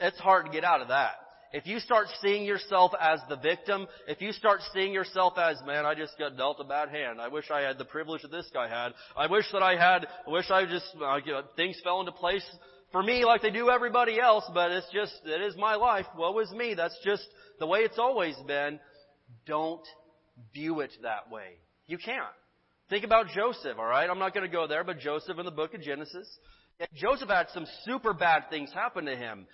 it's 0.00 0.18
hard 0.18 0.46
to 0.46 0.52
get 0.52 0.64
out 0.64 0.82
of 0.82 0.88
that. 0.88 1.12
If 1.54 1.68
you 1.68 1.78
start 1.78 2.08
seeing 2.20 2.44
yourself 2.44 2.90
as 3.00 3.20
the 3.28 3.36
victim, 3.36 3.86
if 4.08 4.20
you 4.20 4.32
start 4.32 4.60
seeing 4.72 4.92
yourself 4.92 5.34
as, 5.38 5.56
man, 5.64 5.86
I 5.86 5.94
just 5.94 6.18
got 6.18 6.36
dealt 6.36 6.58
a 6.58 6.64
bad 6.64 6.88
hand. 6.88 7.20
I 7.20 7.28
wish 7.28 7.48
I 7.48 7.60
had 7.60 7.78
the 7.78 7.84
privilege 7.84 8.22
that 8.22 8.32
this 8.32 8.50
guy 8.52 8.68
had. 8.68 8.92
I 9.16 9.28
wish 9.28 9.44
that 9.52 9.62
I 9.62 9.76
had, 9.76 10.08
I 10.26 10.30
wish 10.30 10.50
I 10.50 10.66
just, 10.66 10.84
uh, 11.00 11.20
you 11.24 11.30
know, 11.30 11.42
things 11.54 11.80
fell 11.84 12.00
into 12.00 12.10
place 12.10 12.44
for 12.90 13.04
me 13.04 13.24
like 13.24 13.40
they 13.40 13.52
do 13.52 13.70
everybody 13.70 14.18
else, 14.18 14.42
but 14.52 14.72
it's 14.72 14.88
just, 14.92 15.14
it 15.24 15.40
is 15.42 15.56
my 15.56 15.76
life. 15.76 16.06
Woe 16.18 16.36
is 16.40 16.50
me. 16.50 16.74
That's 16.74 16.98
just 17.04 17.22
the 17.60 17.68
way 17.68 17.80
it's 17.80 18.00
always 18.00 18.34
been. 18.48 18.80
Don't 19.46 19.86
view 20.52 20.80
it 20.80 20.90
that 21.02 21.30
way. 21.30 21.58
You 21.86 21.98
can't. 21.98 22.24
Think 22.90 23.04
about 23.04 23.28
Joseph, 23.28 23.78
alright? 23.78 24.10
I'm 24.10 24.18
not 24.18 24.34
gonna 24.34 24.48
go 24.48 24.66
there, 24.66 24.82
but 24.82 24.98
Joseph 24.98 25.38
in 25.38 25.44
the 25.44 25.52
book 25.52 25.72
of 25.72 25.82
Genesis. 25.82 26.26
Joseph 26.96 27.28
had 27.28 27.46
some 27.54 27.66
super 27.84 28.12
bad 28.12 28.50
things 28.50 28.72
happen 28.72 29.04
to 29.04 29.14
him. 29.14 29.46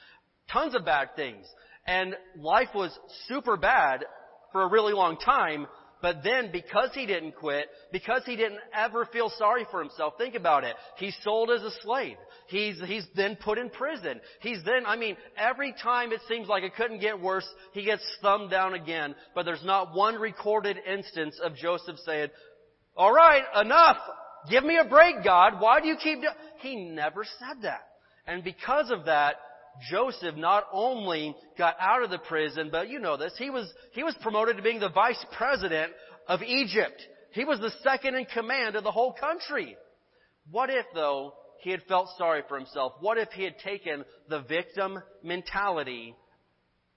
Tons 0.51 0.75
of 0.75 0.87
bad 0.87 1.15
things. 1.15 1.47
And 1.87 2.15
life 2.37 2.69
was 2.75 2.97
super 3.27 3.57
bad 3.57 4.05
for 4.53 4.63
a 4.63 4.69
really 4.69 4.93
long 4.93 5.17
time, 5.17 5.67
but 6.03 6.23
then 6.25 6.51
because 6.51 6.91
he 6.95 7.07
didn't 7.07 7.37
quit, 7.37 7.67
because 7.93 8.23
he 8.25 8.37
didn't 8.37 8.61
ever 8.75 9.07
feel 9.07 9.31
sorry 9.37 9.67
for 9.71 9.81
himself, 9.81 10.15
think 10.17 10.35
about 10.35 10.65
it. 10.65 10.75
He's 10.97 11.17
sold 11.23 11.51
as 11.51 11.63
a 11.63 11.71
slave. 11.83 12.17
He's, 12.49 12.81
he's 12.87 13.07
then 13.15 13.37
put 13.37 13.59
in 13.59 13.71
prison. 13.71 14.21
He's 14.41 14.63
then, 14.65 14.87
I 14.87 14.97
mean, 14.97 15.17
every 15.37 15.75
time 15.83 16.13
it 16.13 16.21
seems 16.29 16.49
like 16.49 16.63
it 16.63 16.75
couldn't 16.75 17.01
get 17.01 17.21
worse, 17.21 17.47
he 17.73 17.85
gets 17.85 18.03
thumbed 18.23 18.51
down 18.51 18.75
again. 18.75 19.15
But 19.35 19.45
there's 19.45 19.65
not 19.65 19.95
one 19.95 20.15
recorded 20.15 20.79
instance 20.79 21.39
of 21.43 21.55
Joseph 21.55 21.97
saying, 22.05 22.29
alright, 22.97 23.45
enough! 23.61 23.99
Give 24.49 24.65
me 24.65 24.79
a 24.79 24.89
break, 24.89 25.23
God. 25.23 25.61
Why 25.61 25.81
do 25.81 25.89
you 25.89 25.97
keep 25.97 26.23
doing? 26.23 26.35
He 26.61 26.77
never 26.77 27.25
said 27.25 27.63
that. 27.63 27.87
And 28.27 28.43
because 28.43 28.91
of 28.91 29.05
that, 29.05 29.37
Joseph 29.91 30.37
not 30.37 30.65
only 30.73 31.35
got 31.57 31.77
out 31.81 32.03
of 32.03 32.11
the 32.11 32.19
prison, 32.19 32.69
but 32.71 32.89
you 32.89 32.99
know 32.99 33.17
this, 33.17 33.35
he 33.39 33.51
was, 33.51 33.73
he 33.93 34.03
was 34.03 34.15
promoted 34.21 34.57
to 34.57 34.63
being 34.63 34.81
the 34.81 34.89
vice 34.89 35.25
president 35.37 35.93
of 36.29 36.43
Egypt. 36.43 37.01
He 37.33 37.45
was 37.45 37.61
the 37.61 37.73
second 37.83 38.15
in 38.15 38.25
command 38.27 38.77
of 38.77 38.85
the 38.85 38.91
whole 38.91 39.13
country. 39.13 39.77
What 40.51 40.71
if 40.71 40.87
though, 40.95 41.35
he 41.61 41.71
had 41.71 41.83
felt 41.83 42.09
sorry 42.17 42.43
for 42.49 42.57
himself? 42.57 42.95
What 43.01 43.19
if 43.19 43.29
he 43.31 43.45
had 43.45 43.59
taken 43.59 44.05
the 44.29 44.41
victim 44.41 44.99
mentality 45.23 46.15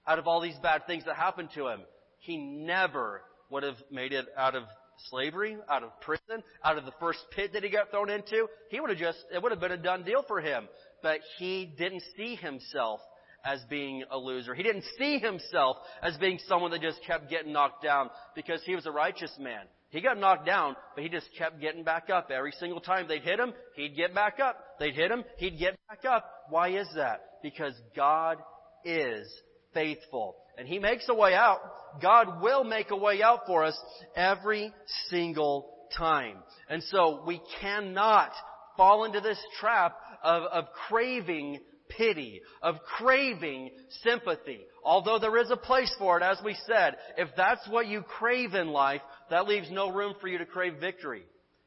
out 0.06 0.18
of 0.18 0.26
all 0.26 0.40
these 0.40 0.56
bad 0.62 0.86
things 0.86 1.04
that 1.04 1.16
happened 1.16 1.50
to 1.54 1.68
him? 1.68 1.80
He 2.18 2.36
never 2.36 3.22
would 3.50 3.62
have 3.62 3.76
made 3.90 4.12
it 4.12 4.26
out 4.36 4.54
of 4.54 4.64
slavery, 5.10 5.56
out 5.68 5.82
of 5.82 5.90
prison, 6.00 6.42
out 6.64 6.78
of 6.78 6.84
the 6.84 6.94
first 6.98 7.18
pit 7.34 7.52
that 7.52 7.62
he 7.62 7.70
got 7.70 7.90
thrown 7.90 8.08
into. 8.08 8.46
He 8.70 8.80
would 8.80 8.90
have 8.90 8.98
just, 8.98 9.18
it 9.32 9.42
would 9.42 9.52
have 9.52 9.60
been 9.60 9.72
a 9.72 9.76
done 9.76 10.04
deal 10.04 10.24
for 10.26 10.40
him 10.40 10.68
but 11.04 11.20
he 11.38 11.70
didn't 11.76 12.02
see 12.16 12.34
himself 12.34 12.98
as 13.44 13.60
being 13.68 14.04
a 14.10 14.16
loser. 14.16 14.54
He 14.54 14.62
didn't 14.62 14.84
see 14.98 15.18
himself 15.18 15.76
as 16.02 16.16
being 16.16 16.38
someone 16.48 16.70
that 16.70 16.80
just 16.80 17.04
kept 17.06 17.28
getting 17.28 17.52
knocked 17.52 17.84
down 17.84 18.08
because 18.34 18.62
he 18.64 18.74
was 18.74 18.86
a 18.86 18.90
righteous 18.90 19.30
man. 19.38 19.66
He 19.90 20.00
got 20.00 20.18
knocked 20.18 20.46
down, 20.46 20.74
but 20.94 21.04
he 21.04 21.10
just 21.10 21.28
kept 21.36 21.60
getting 21.60 21.84
back 21.84 22.08
up. 22.08 22.30
Every 22.30 22.52
single 22.52 22.80
time 22.80 23.06
they'd 23.06 23.22
hit 23.22 23.38
him, 23.38 23.52
he'd 23.76 23.94
get 23.94 24.14
back 24.14 24.40
up. 24.40 24.56
They'd 24.80 24.94
hit 24.94 25.10
him, 25.10 25.24
he'd 25.36 25.58
get 25.58 25.76
back 25.88 26.10
up. 26.10 26.24
Why 26.48 26.70
is 26.70 26.88
that? 26.96 27.20
Because 27.42 27.74
God 27.94 28.38
is 28.82 29.28
faithful. 29.74 30.36
And 30.56 30.66
He 30.66 30.78
makes 30.78 31.06
a 31.08 31.14
way 31.14 31.34
out. 31.34 31.60
God 32.00 32.40
will 32.40 32.64
make 32.64 32.90
a 32.90 32.96
way 32.96 33.22
out 33.22 33.40
for 33.46 33.64
us 33.64 33.78
every 34.16 34.72
single 35.10 35.70
time. 35.96 36.38
And 36.68 36.82
so 36.84 37.22
we 37.26 37.40
cannot 37.60 38.30
fall 38.76 39.04
into 39.04 39.20
this 39.20 39.38
trap 39.60 39.96
of, 40.24 40.42
of 40.44 40.64
craving 40.88 41.60
pity, 41.88 42.40
of 42.62 42.76
craving 42.98 43.70
sympathy. 44.02 44.60
Although 44.82 45.18
there 45.18 45.36
is 45.38 45.50
a 45.50 45.56
place 45.56 45.94
for 45.98 46.18
it, 46.18 46.22
as 46.22 46.38
we 46.44 46.56
said, 46.66 46.96
if 47.16 47.28
that's 47.36 47.66
what 47.68 47.86
you 47.86 48.02
crave 48.02 48.54
in 48.54 48.68
life, 48.68 49.02
that 49.30 49.46
leaves 49.46 49.70
no 49.70 49.92
room 49.92 50.14
for 50.20 50.28
you 50.28 50.38
to 50.38 50.46
crave 50.46 50.74
victory. 50.80 51.22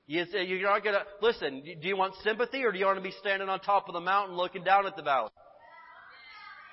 You, 0.08 0.26
you're 0.34 0.70
not 0.70 0.84
gonna, 0.84 1.04
listen, 1.22 1.62
do 1.64 1.88
you 1.88 1.98
want 1.98 2.16
sympathy 2.24 2.64
or 2.64 2.72
do 2.72 2.80
you 2.80 2.86
want 2.86 2.98
to 2.98 3.04
be 3.04 3.14
standing 3.20 3.50
on 3.50 3.60
top 3.60 3.88
of 3.88 3.94
the 3.94 4.00
mountain 4.00 4.36
looking 4.36 4.64
down 4.64 4.86
at 4.86 4.96
the 4.96 5.04
valley? 5.04 5.32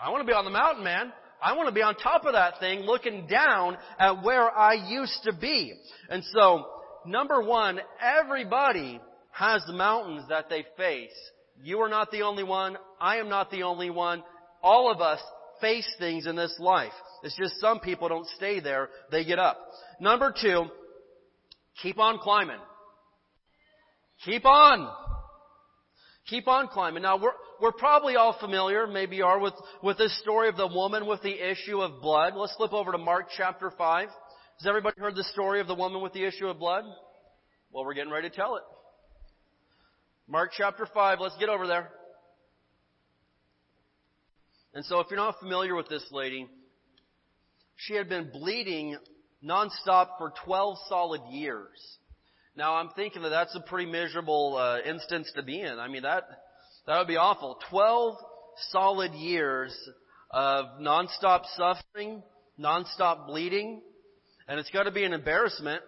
I 0.00 0.10
want 0.10 0.22
to 0.22 0.26
be 0.26 0.34
on 0.34 0.44
the 0.44 0.50
mountain, 0.50 0.84
man. 0.84 1.12
I 1.42 1.56
want 1.56 1.68
to 1.68 1.74
be 1.74 1.82
on 1.82 1.96
top 1.96 2.24
of 2.24 2.32
that 2.32 2.60
thing 2.60 2.80
looking 2.80 3.26
down 3.26 3.76
at 3.98 4.22
where 4.22 4.50
I 4.50 4.74
used 4.74 5.20
to 5.24 5.32
be. 5.32 5.74
And 6.08 6.22
so, 6.32 6.64
number 7.06 7.42
one, 7.42 7.80
everybody 8.00 9.00
has 9.30 9.62
mountains 9.68 10.24
that 10.28 10.48
they 10.48 10.64
face 10.76 11.10
you 11.62 11.80
are 11.80 11.88
not 11.88 12.11
the 12.11 12.23
only 12.23 12.44
one. 12.44 12.76
I 13.00 13.16
am 13.16 13.28
not 13.28 13.50
the 13.50 13.62
only 13.62 13.90
one. 13.90 14.23
All 14.62 14.90
of 14.90 15.00
us 15.00 15.20
face 15.61 15.88
things 15.99 16.26
in 16.26 16.37
this 16.37 16.54
life. 16.58 16.92
It's 17.23 17.37
just 17.37 17.61
some 17.61 17.80
people 17.80 18.08
don't 18.08 18.26
stay 18.37 18.61
there. 18.61 18.88
They 19.11 19.25
get 19.25 19.38
up. 19.38 19.58
Number 20.00 20.34
two, 20.38 20.64
keep 21.82 21.99
on 21.99 22.18
climbing. 22.18 22.58
Keep 24.25 24.44
on. 24.44 24.90
Keep 26.28 26.49
on 26.49 26.68
climbing. 26.68 27.02
Now 27.02 27.18
we're, 27.18 27.32
we're 27.61 27.73
probably 27.73 28.16
all 28.16 28.37
familiar, 28.40 28.87
maybe 28.87 29.23
are, 29.23 29.38
with, 29.38 29.54
with 29.82 29.99
this 29.99 30.18
story 30.20 30.49
of 30.49 30.56
the 30.56 30.66
woman 30.66 31.06
with 31.06 31.23
the 31.23 31.50
issue 31.50 31.80
of 31.80 32.00
blood. 32.00 32.34
Let's 32.34 32.54
flip 32.56 32.73
over 32.73 32.92
to 32.92 32.99
Mark 32.99 33.26
chapter 33.37 33.70
5. 33.76 34.08
Has 34.08 34.66
everybody 34.66 35.00
heard 35.00 35.16
the 35.16 35.25
story 35.25 35.61
of 35.61 35.66
the 35.66 35.75
woman 35.75 36.00
with 36.00 36.12
the 36.12 36.25
issue 36.25 36.46
of 36.46 36.58
blood? 36.58 36.84
Well, 37.73 37.84
we're 37.84 37.94
getting 37.94 38.12
ready 38.12 38.30
to 38.30 38.34
tell 38.34 38.56
it. 38.56 38.62
Mark 40.26 40.52
chapter 40.56 40.86
5, 40.86 41.20
let's 41.20 41.36
get 41.36 41.50
over 41.50 41.66
there. 41.66 41.90
And 44.72 44.82
so 44.86 45.00
if 45.00 45.08
you're 45.10 45.18
not 45.18 45.38
familiar 45.38 45.74
with 45.74 45.88
this 45.88 46.04
lady, 46.10 46.48
she 47.76 47.94
had 47.94 48.08
been 48.08 48.30
bleeding 48.32 48.96
nonstop 49.44 50.16
for 50.16 50.32
12 50.46 50.78
solid 50.88 51.20
years. 51.30 51.78
Now 52.56 52.76
I'm 52.76 52.88
thinking 52.96 53.20
that 53.22 53.28
that's 53.28 53.54
a 53.54 53.60
pretty 53.60 53.90
miserable 53.90 54.56
uh, 54.56 54.78
instance 54.88 55.30
to 55.36 55.42
be 55.42 55.60
in. 55.60 55.78
I 55.78 55.88
mean 55.88 56.02
that 56.02 56.24
that 56.86 56.98
would 56.98 57.08
be 57.08 57.16
awful. 57.16 57.58
12 57.68 58.16
solid 58.70 59.12
years 59.12 59.76
of 60.30 60.80
nonstop 60.80 61.42
suffering, 61.54 62.22
nonstop 62.58 63.26
bleeding, 63.26 63.82
and 64.48 64.58
it's 64.58 64.70
got 64.70 64.84
to 64.84 64.90
be 64.90 65.04
an 65.04 65.12
embarrassment 65.12 65.82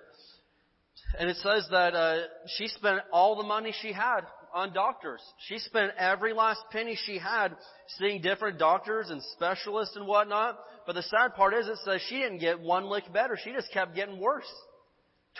and 1.18 1.28
it 1.30 1.36
says 1.36 1.66
that 1.70 1.94
uh, 1.94 2.22
she 2.56 2.68
spent 2.68 3.00
all 3.12 3.36
the 3.36 3.42
money 3.42 3.72
she 3.82 3.92
had 3.92 4.20
on 4.52 4.72
doctors. 4.72 5.20
She 5.48 5.58
spent 5.58 5.92
every 5.98 6.32
last 6.32 6.60
penny 6.70 6.96
she 7.04 7.18
had 7.18 7.54
seeing 7.98 8.22
different 8.22 8.58
doctors 8.58 9.10
and 9.10 9.22
specialists 9.34 9.96
and 9.96 10.06
whatnot. 10.06 10.58
But 10.86 10.94
the 10.94 11.02
sad 11.02 11.34
part 11.34 11.54
is 11.54 11.66
it 11.68 11.78
says 11.84 12.00
she 12.08 12.16
didn't 12.16 12.38
get 12.38 12.60
one 12.60 12.86
lick 12.86 13.12
better. 13.12 13.38
She 13.42 13.52
just 13.52 13.72
kept 13.72 13.94
getting 13.94 14.18
worse. 14.18 14.50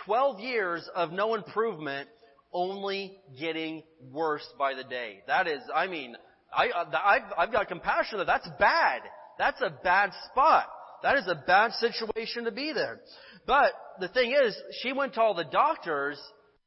Twelve 0.05 0.39
years 0.39 0.87
of 0.95 1.11
no 1.11 1.33
improvement, 1.33 2.07
only 2.53 3.17
getting 3.39 3.83
worse 4.11 4.47
by 4.59 4.75
the 4.75 4.83
day. 4.83 5.23
That 5.25 5.47
is, 5.47 5.61
I 5.73 5.87
mean, 5.87 6.15
I, 6.53 6.69
I've, 6.71 7.23
I've 7.37 7.51
got 7.51 7.67
compassion 7.67 8.19
that 8.19 8.27
that's 8.27 8.47
bad. 8.59 9.01
That's 9.39 9.61
a 9.61 9.71
bad 9.83 10.11
spot. 10.29 10.67
That 11.03 11.17
is 11.17 11.27
a 11.27 11.43
bad 11.47 11.73
situation 11.73 12.45
to 12.45 12.51
be 12.51 12.73
there. 12.73 12.99
But 13.47 13.71
the 13.99 14.09
thing 14.09 14.31
is, 14.31 14.55
she 14.81 14.93
went 14.93 15.15
to 15.15 15.21
all 15.21 15.33
the 15.33 15.45
doctors, 15.45 16.19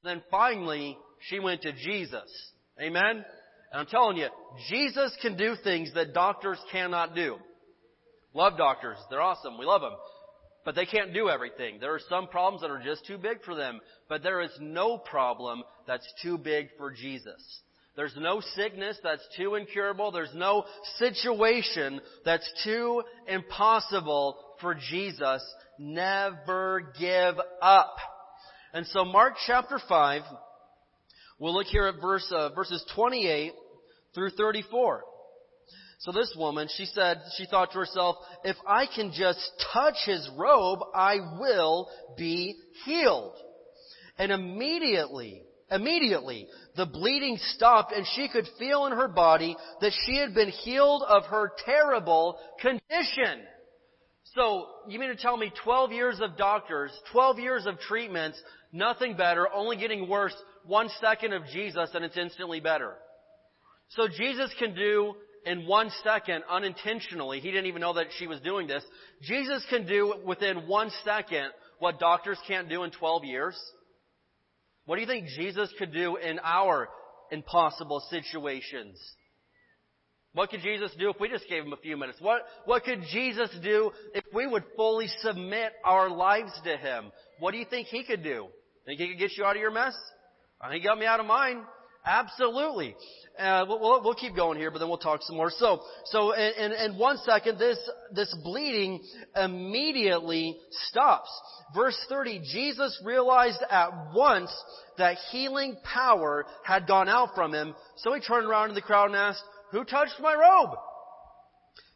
then 0.03 0.23
finally 0.31 0.99
she 1.29 1.39
went 1.39 1.63
to 1.63 1.73
Jesus. 1.73 2.53
Amen? 2.81 3.25
And 3.73 3.81
I'm 3.81 3.87
telling 3.87 4.17
you, 4.17 4.29
Jesus 4.69 5.17
can 5.23 5.37
do 5.37 5.55
things 5.63 5.93
that 5.95 6.15
doctors 6.15 6.59
cannot 6.73 7.15
do. 7.15 7.37
Love 8.35 8.57
doctors. 8.57 8.99
They're 9.11 9.21
awesome. 9.21 9.59
We 9.59 9.67
love 9.67 9.83
them. 9.83 9.93
But 10.65 10.75
they 10.75 10.87
can't 10.87 11.15
do 11.15 11.29
everything. 11.29 11.79
There 11.81 11.95
are 11.95 12.01
some 12.09 12.29
problems 12.29 12.63
that 12.63 12.71
are 12.71 12.83
just 12.83 13.07
too 13.07 13.19
big 13.19 13.43
for 13.45 13.55
them. 13.55 13.81
But 14.09 14.23
there 14.23 14.41
is 14.41 14.51
no 14.61 14.99
problem 14.99 15.63
that's 15.87 16.11
too 16.23 16.39
big 16.39 16.69
for 16.79 16.91
Jesus. 16.91 17.61
There's 17.97 18.17
no 18.17 18.41
sickness 18.55 18.97
that's 19.03 19.27
too 19.37 19.57
incurable. 19.57 20.11
There's 20.11 20.35
no 20.35 20.65
situation 20.99 22.01
that's 22.25 22.51
too 22.65 23.03
impossible 23.27 24.39
for 24.61 24.75
Jesus. 24.75 25.43
Never 25.83 26.93
give 27.01 27.37
up. 27.63 27.97
And 28.75 28.87
so 28.89 29.03
Mark 29.03 29.33
chapter 29.47 29.81
5, 29.89 30.21
we'll 31.39 31.55
look 31.55 31.69
here 31.69 31.87
at 31.87 32.03
verse, 32.03 32.31
uh, 32.31 32.51
verses 32.55 32.85
28 32.95 33.55
through 34.15 34.29
34. 34.33 35.03
So 36.01 36.13
this 36.13 36.35
woman, 36.37 36.69
she 36.77 36.85
said, 36.85 37.23
she 37.39 37.47
thought 37.47 37.73
to 37.73 37.79
herself, 37.79 38.17
if 38.45 38.57
I 38.67 38.85
can 38.95 39.11
just 39.15 39.41
touch 39.73 39.97
his 40.05 40.29
robe, 40.37 40.81
I 40.95 41.17
will 41.39 41.89
be 42.15 42.57
healed. 42.85 43.37
And 44.19 44.33
immediately, 44.33 45.45
immediately, 45.71 46.47
the 46.77 46.85
bleeding 46.85 47.39
stopped 47.55 47.93
and 47.93 48.07
she 48.15 48.29
could 48.29 48.47
feel 48.59 48.85
in 48.85 48.93
her 48.93 49.09
body 49.09 49.57
that 49.81 49.93
she 50.05 50.19
had 50.19 50.35
been 50.35 50.51
healed 50.51 51.03
of 51.09 51.25
her 51.25 51.53
terrible 51.65 52.39
condition. 52.61 53.47
So, 54.35 54.67
you 54.87 55.01
mean 55.01 55.09
to 55.09 55.17
tell 55.17 55.37
me 55.37 55.53
12 55.65 55.91
years 55.91 56.21
of 56.21 56.37
doctors, 56.37 56.93
12 57.11 57.39
years 57.41 57.67
of 57.67 57.81
treatments, 57.81 58.41
nothing 58.73 59.17
better, 59.17 59.49
only 59.53 59.77
getting 59.77 60.09
worse, 60.09 60.35
one 60.65 60.89
second 61.01 61.33
of 61.33 61.45
Jesus 61.47 61.91
and 61.95 62.05
it's 62.05 62.17
instantly 62.17 62.61
better. 62.61 62.95
So 63.89 64.07
Jesus 64.07 64.55
can 64.59 64.75
do 64.75 65.15
in 65.47 65.67
one 65.67 65.91
second 66.05 66.45
unintentionally, 66.49 67.41
he 67.41 67.51
didn't 67.51 67.67
even 67.67 67.81
know 67.81 67.95
that 67.95 68.07
she 68.19 68.27
was 68.27 68.41
doing 68.41 68.67
this, 68.67 68.85
Jesus 69.23 69.65
can 69.71 69.87
do 69.87 70.15
within 70.25 70.69
one 70.69 70.91
second 71.05 71.49
what 71.79 71.99
doctors 71.99 72.39
can't 72.47 72.69
do 72.69 72.85
in 72.85 72.91
12 72.91 73.25
years. 73.25 73.59
What 74.85 74.97
do 74.97 75.01
you 75.01 75.09
think 75.09 75.29
Jesus 75.29 75.73
could 75.79 75.93
do 75.93 76.17
in 76.17 76.39
our 76.45 76.89
impossible 77.33 78.03
situations? 78.11 78.99
What 80.33 80.51
could 80.51 80.61
Jesus 80.61 80.93
do 80.99 81.11
if 81.11 81.19
we 81.19 81.29
just 81.29 81.49
gave 81.49 81.65
him 81.65 81.73
a 81.73 81.77
few 81.77 81.97
minutes? 81.97 82.19
What, 82.21 82.43
what 82.65 82.85
could 82.85 83.03
Jesus 83.11 83.51
do 83.63 83.91
if 84.15 84.25
we 84.33 84.47
would 84.47 84.63
fully 84.77 85.09
submit 85.23 85.73
our 85.85 86.09
lives 86.09 86.53
to 86.65 86.77
him? 86.77 87.11
What 87.41 87.51
do 87.51 87.59
you 87.59 87.67
think 87.69 87.89
he 87.89 88.05
could 88.05 88.23
do? 88.23 88.47
Think 88.87 89.01
he 89.01 89.09
could 89.09 89.19
get 89.19 89.37
you 89.37 89.45
out 89.45 89.57
of 89.57 89.63
your 89.63 89.73
mess? 89.73 89.95
He 90.73 90.81
got 90.81 90.99
me 90.99 91.07
out 91.07 91.21
of 91.21 91.27
mine. 91.27 91.63
Absolutely. 92.05 92.95
Uh, 93.39 93.65
we'll, 93.69 94.03
we'll, 94.03 94.15
keep 94.15 94.35
going 94.35 94.59
here, 94.59 94.71
but 94.71 94.79
then 94.79 94.89
we'll 94.89 94.99
talk 94.99 95.21
some 95.23 95.37
more. 95.37 95.51
So, 95.51 95.81
so 96.07 96.33
in, 96.33 96.53
in, 96.59 96.73
in 96.73 96.99
one 96.99 97.19
second, 97.19 97.59
this 97.59 97.79
this 98.13 98.35
bleeding 98.43 99.03
immediately 99.37 100.57
stops. 100.89 101.29
Verse 101.75 101.99
30, 102.09 102.41
Jesus 102.53 103.01
realized 103.05 103.63
at 103.71 103.91
once 104.15 104.51
that 104.99 105.17
healing 105.31 105.77
power 105.85 106.45
had 106.65 106.87
gone 106.87 107.09
out 107.09 107.35
from 107.35 107.55
him, 107.55 107.75
so 107.99 108.13
he 108.13 108.21
turned 108.21 108.47
around 108.47 108.69
to 108.69 108.75
the 108.75 108.83
crowd 108.83 109.07
and 109.07 109.17
asked, 109.17 109.43
who 109.71 109.85
touched 109.85 110.21
my 110.21 110.35
robe? 110.35 110.77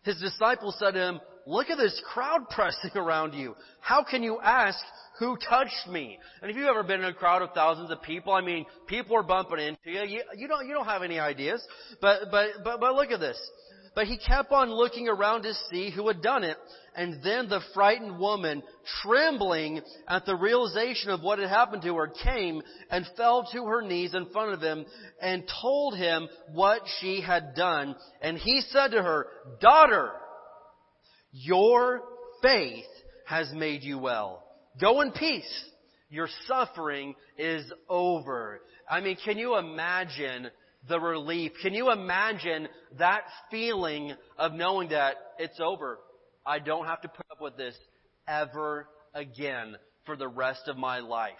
His 0.05 0.21
disciples 0.21 0.77
said 0.79 0.93
to 0.93 1.01
him, 1.01 1.21
look 1.47 1.71
at 1.71 1.79
this 1.79 2.01
crowd 2.13 2.49
pressing 2.51 2.97
around 2.97 3.35
you. 3.35 3.55
How 3.81 4.05
can 4.05 4.23
you 4.23 4.39
ask 4.43 4.79
who 5.19 5.37
touched 5.49 5.89
me? 5.89 6.19
And 6.43 6.51
if 6.51 6.57
you've 6.57 6.69
ever 6.69 6.83
been 6.83 7.01
in 7.01 7.07
a 7.07 7.15
crowd 7.15 7.43
of 7.43 7.51
thousands 7.55 7.91
of 7.91 8.03
people, 8.03 8.33
I 8.33 8.41
mean, 8.41 8.67
people 8.87 9.17
are 9.17 9.23
bumping 9.23 9.61
into 9.61 9.79
you. 9.85 10.03
You, 10.03 10.23
you 10.37 10.49
don't, 10.49 10.67
you 10.67 10.75
don't 10.75 10.87
have 10.87 11.03
any 11.03 11.19
ideas. 11.19 11.65
But, 12.01 12.31
but, 12.31 12.49
but, 12.63 12.81
but 12.81 12.95
look 12.95 13.11
at 13.11 13.21
this. 13.21 13.39
But 13.95 14.07
he 14.07 14.19
kept 14.19 14.51
on 14.51 14.71
looking 14.71 15.09
around 15.09 15.43
to 15.43 15.55
see 15.71 15.91
who 15.91 16.09
had 16.09 16.21
done 16.21 16.43
it. 16.43 16.57
And 16.97 17.23
then 17.25 17.49
the 17.49 17.61
frightened 17.75 18.19
woman, 18.19 18.63
trembling 19.03 19.81
at 20.09 20.27
the 20.27 20.37
realization 20.37 21.11
of 21.11 21.23
what 21.23 21.39
had 21.39 21.49
happened 21.49 21.83
to 21.83 21.97
her, 21.97 22.09
came 22.09 22.63
and 22.91 23.07
fell 23.17 23.49
to 23.53 23.65
her 23.65 23.83
knees 23.83 24.15
in 24.15 24.27
front 24.31 24.53
of 24.53 24.61
him 24.61 24.85
and 25.21 25.49
told 25.61 25.97
him 25.97 26.29
what 26.53 26.83
she 27.01 27.21
had 27.21 27.55
done. 27.55 27.97
And 28.23 28.39
he 28.39 28.61
said 28.69 28.89
to 28.89 29.03
her, 29.03 29.27
Daughter, 29.61 30.11
your 31.33 32.03
faith 32.43 32.85
has 33.27 33.53
made 33.53 33.83
you 33.83 33.99
well. 33.99 34.45
Go 34.81 35.01
in 35.01 35.13
peace. 35.13 35.65
Your 36.11 36.29
suffering 36.47 37.15
is 37.37 37.65
over. 37.89 38.61
I 38.89 39.01
mean, 39.01 39.17
can 39.25 39.39
you 39.39 39.57
imagine 39.57 40.51
the 40.89 41.01
relief. 41.01 41.53
Can 41.63 41.75
you 41.75 41.91
imagine 41.91 42.69
that 42.99 43.23
feeling 43.51 44.15
of 44.39 44.53
knowing 44.53 44.91
that 44.91 45.17
it's 45.39 45.59
over? 45.61 45.99
I 46.47 46.59
don't 46.59 46.87
have 46.87 47.01
to 47.03 47.09
put 47.09 47.27
up 47.31 47.41
with 47.41 47.57
this 47.57 47.77
ever 48.29 48.89
again 49.15 49.77
for 50.05 50.17
the 50.17 50.29
rest 50.29 50.69
of 50.69 50.77
my 50.77 50.99
life. 50.99 51.33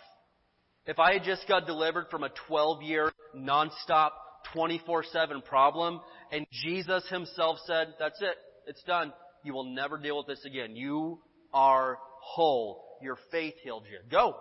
If 0.87 0.99
I 0.99 1.15
had 1.15 1.25
just 1.25 1.47
got 1.49 1.67
delivered 1.67 2.07
from 2.11 2.25
a 2.25 2.31
12 2.47 2.83
year 2.83 3.13
nonstop 3.37 4.11
24-7 4.55 5.45
problem 5.45 6.01
and 6.31 6.47
Jesus 6.51 7.07
himself 7.09 7.59
said, 7.67 7.95
that's 7.99 8.21
it, 8.21 8.37
it's 8.67 8.83
done. 8.85 9.13
You 9.43 9.55
will 9.55 9.75
never 9.75 9.99
deal 9.99 10.17
with 10.19 10.27
this 10.27 10.45
again. 10.45 10.77
You 10.77 11.21
are 11.53 11.99
whole. 12.21 12.83
Your 13.03 13.19
faith 13.31 13.55
healed 13.63 13.85
you. 13.91 13.99
Go. 14.11 14.37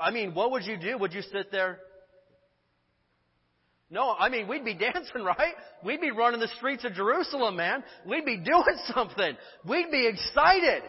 I 0.00 0.10
mean, 0.10 0.34
what 0.34 0.50
would 0.50 0.64
you 0.64 0.76
do? 0.76 0.98
Would 0.98 1.12
you 1.12 1.22
sit 1.22 1.52
there? 1.52 1.78
No, 3.90 4.14
I 4.18 4.28
mean, 4.28 4.48
we'd 4.48 4.64
be 4.64 4.74
dancing, 4.78 5.22
right? 5.22 5.54
We'd 5.84 6.00
be 6.00 6.10
running 6.10 6.40
the 6.40 6.48
streets 6.56 6.84
of 6.84 6.92
Jerusalem, 6.94 7.56
man. 7.56 7.82
We'd 8.06 8.24
be 8.24 8.36
doing 8.36 8.76
something. 8.94 9.36
We'd 9.66 9.90
be 9.90 10.06
excited. 10.06 10.82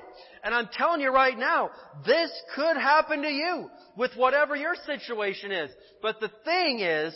And 0.44 0.54
I'm 0.54 0.70
telling 0.74 1.02
you 1.02 1.12
right 1.12 1.38
now, 1.38 1.70
this 2.06 2.32
could 2.56 2.78
happen 2.78 3.22
to 3.22 3.30
you 3.30 3.70
with 3.98 4.12
whatever 4.16 4.56
your 4.56 4.76
situation 4.86 5.52
is. 5.52 5.70
But 6.02 6.20
the 6.20 6.32
thing 6.46 6.80
is, 6.80 7.14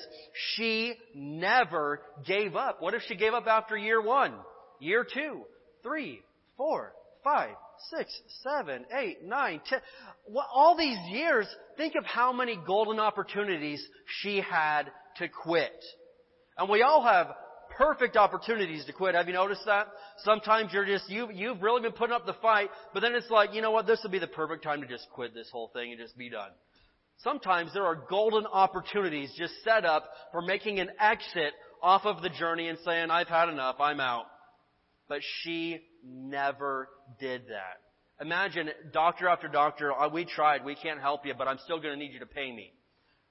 she 0.55 0.95
never 1.15 2.01
gave 2.25 2.55
up. 2.55 2.81
What 2.81 2.93
if 2.93 3.01
she 3.07 3.15
gave 3.15 3.33
up 3.33 3.47
after 3.47 3.77
year 3.77 4.01
one, 4.01 4.33
year 4.79 5.05
two, 5.11 5.43
three, 5.81 6.21
four, 6.57 6.93
five, 7.23 7.51
six, 7.95 8.13
seven, 8.41 8.85
eight, 8.97 9.23
nine, 9.23 9.61
ten? 9.65 9.79
All 10.53 10.77
these 10.77 10.97
years, 11.09 11.47
think 11.77 11.95
of 11.95 12.05
how 12.05 12.33
many 12.33 12.57
golden 12.67 12.99
opportunities 12.99 13.85
she 14.21 14.41
had 14.41 14.91
to 15.17 15.27
quit. 15.27 15.83
And 16.57 16.69
we 16.69 16.81
all 16.81 17.03
have 17.03 17.27
perfect 17.77 18.17
opportunities 18.17 18.85
to 18.85 18.93
quit. 18.93 19.15
Have 19.15 19.27
you 19.27 19.33
noticed 19.33 19.65
that? 19.65 19.87
Sometimes 20.23 20.71
you're 20.71 20.85
just, 20.85 21.09
you, 21.09 21.29
you've 21.33 21.61
really 21.61 21.81
been 21.81 21.91
putting 21.91 22.15
up 22.15 22.25
the 22.25 22.35
fight, 22.41 22.69
but 22.93 22.99
then 22.99 23.15
it's 23.15 23.29
like, 23.29 23.53
you 23.53 23.61
know 23.61 23.71
what, 23.71 23.87
this 23.87 23.99
would 24.03 24.11
be 24.11 24.19
the 24.19 24.27
perfect 24.27 24.63
time 24.63 24.81
to 24.81 24.87
just 24.87 25.07
quit 25.11 25.33
this 25.33 25.49
whole 25.51 25.69
thing 25.73 25.91
and 25.91 25.99
just 25.99 26.17
be 26.17 26.29
done. 26.29 26.51
Sometimes 27.23 27.73
there 27.73 27.85
are 27.85 27.95
golden 28.09 28.45
opportunities 28.45 29.33
just 29.37 29.53
set 29.63 29.85
up 29.85 30.05
for 30.31 30.41
making 30.41 30.79
an 30.79 30.89
exit 30.99 31.53
off 31.81 32.05
of 32.05 32.21
the 32.21 32.29
journey 32.29 32.67
and 32.67 32.77
saying, 32.85 33.09
I've 33.09 33.27
had 33.27 33.49
enough, 33.49 33.75
I'm 33.79 33.99
out. 33.99 34.25
But 35.07 35.19
she 35.41 35.79
never 36.05 36.89
did 37.19 37.43
that. 37.47 38.23
Imagine 38.23 38.69
doctor 38.91 39.27
after 39.27 39.47
doctor, 39.47 39.91
oh, 39.91 40.09
we 40.09 40.25
tried, 40.25 40.63
we 40.63 40.75
can't 40.75 40.99
help 40.99 41.25
you, 41.25 41.33
but 41.37 41.47
I'm 41.47 41.59
still 41.63 41.79
going 41.79 41.93
to 41.93 41.99
need 41.99 42.13
you 42.13 42.19
to 42.19 42.25
pay 42.25 42.51
me. 42.51 42.71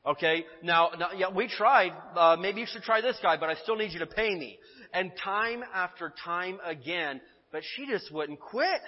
Okay, 0.04 0.44
now, 0.62 0.90
now 0.98 1.08
yeah, 1.16 1.30
we 1.30 1.46
tried. 1.46 1.92
Uh, 2.16 2.36
maybe 2.40 2.60
you 2.60 2.66
should 2.66 2.82
try 2.82 3.00
this 3.00 3.16
guy, 3.22 3.36
but 3.36 3.48
I 3.48 3.54
still 3.54 3.76
need 3.76 3.92
you 3.92 4.00
to 4.00 4.06
pay 4.06 4.34
me. 4.34 4.58
And 4.92 5.12
time 5.22 5.62
after 5.72 6.12
time 6.24 6.58
again, 6.64 7.20
but 7.52 7.62
she 7.76 7.86
just 7.86 8.12
wouldn't 8.12 8.40
quit. 8.40 8.80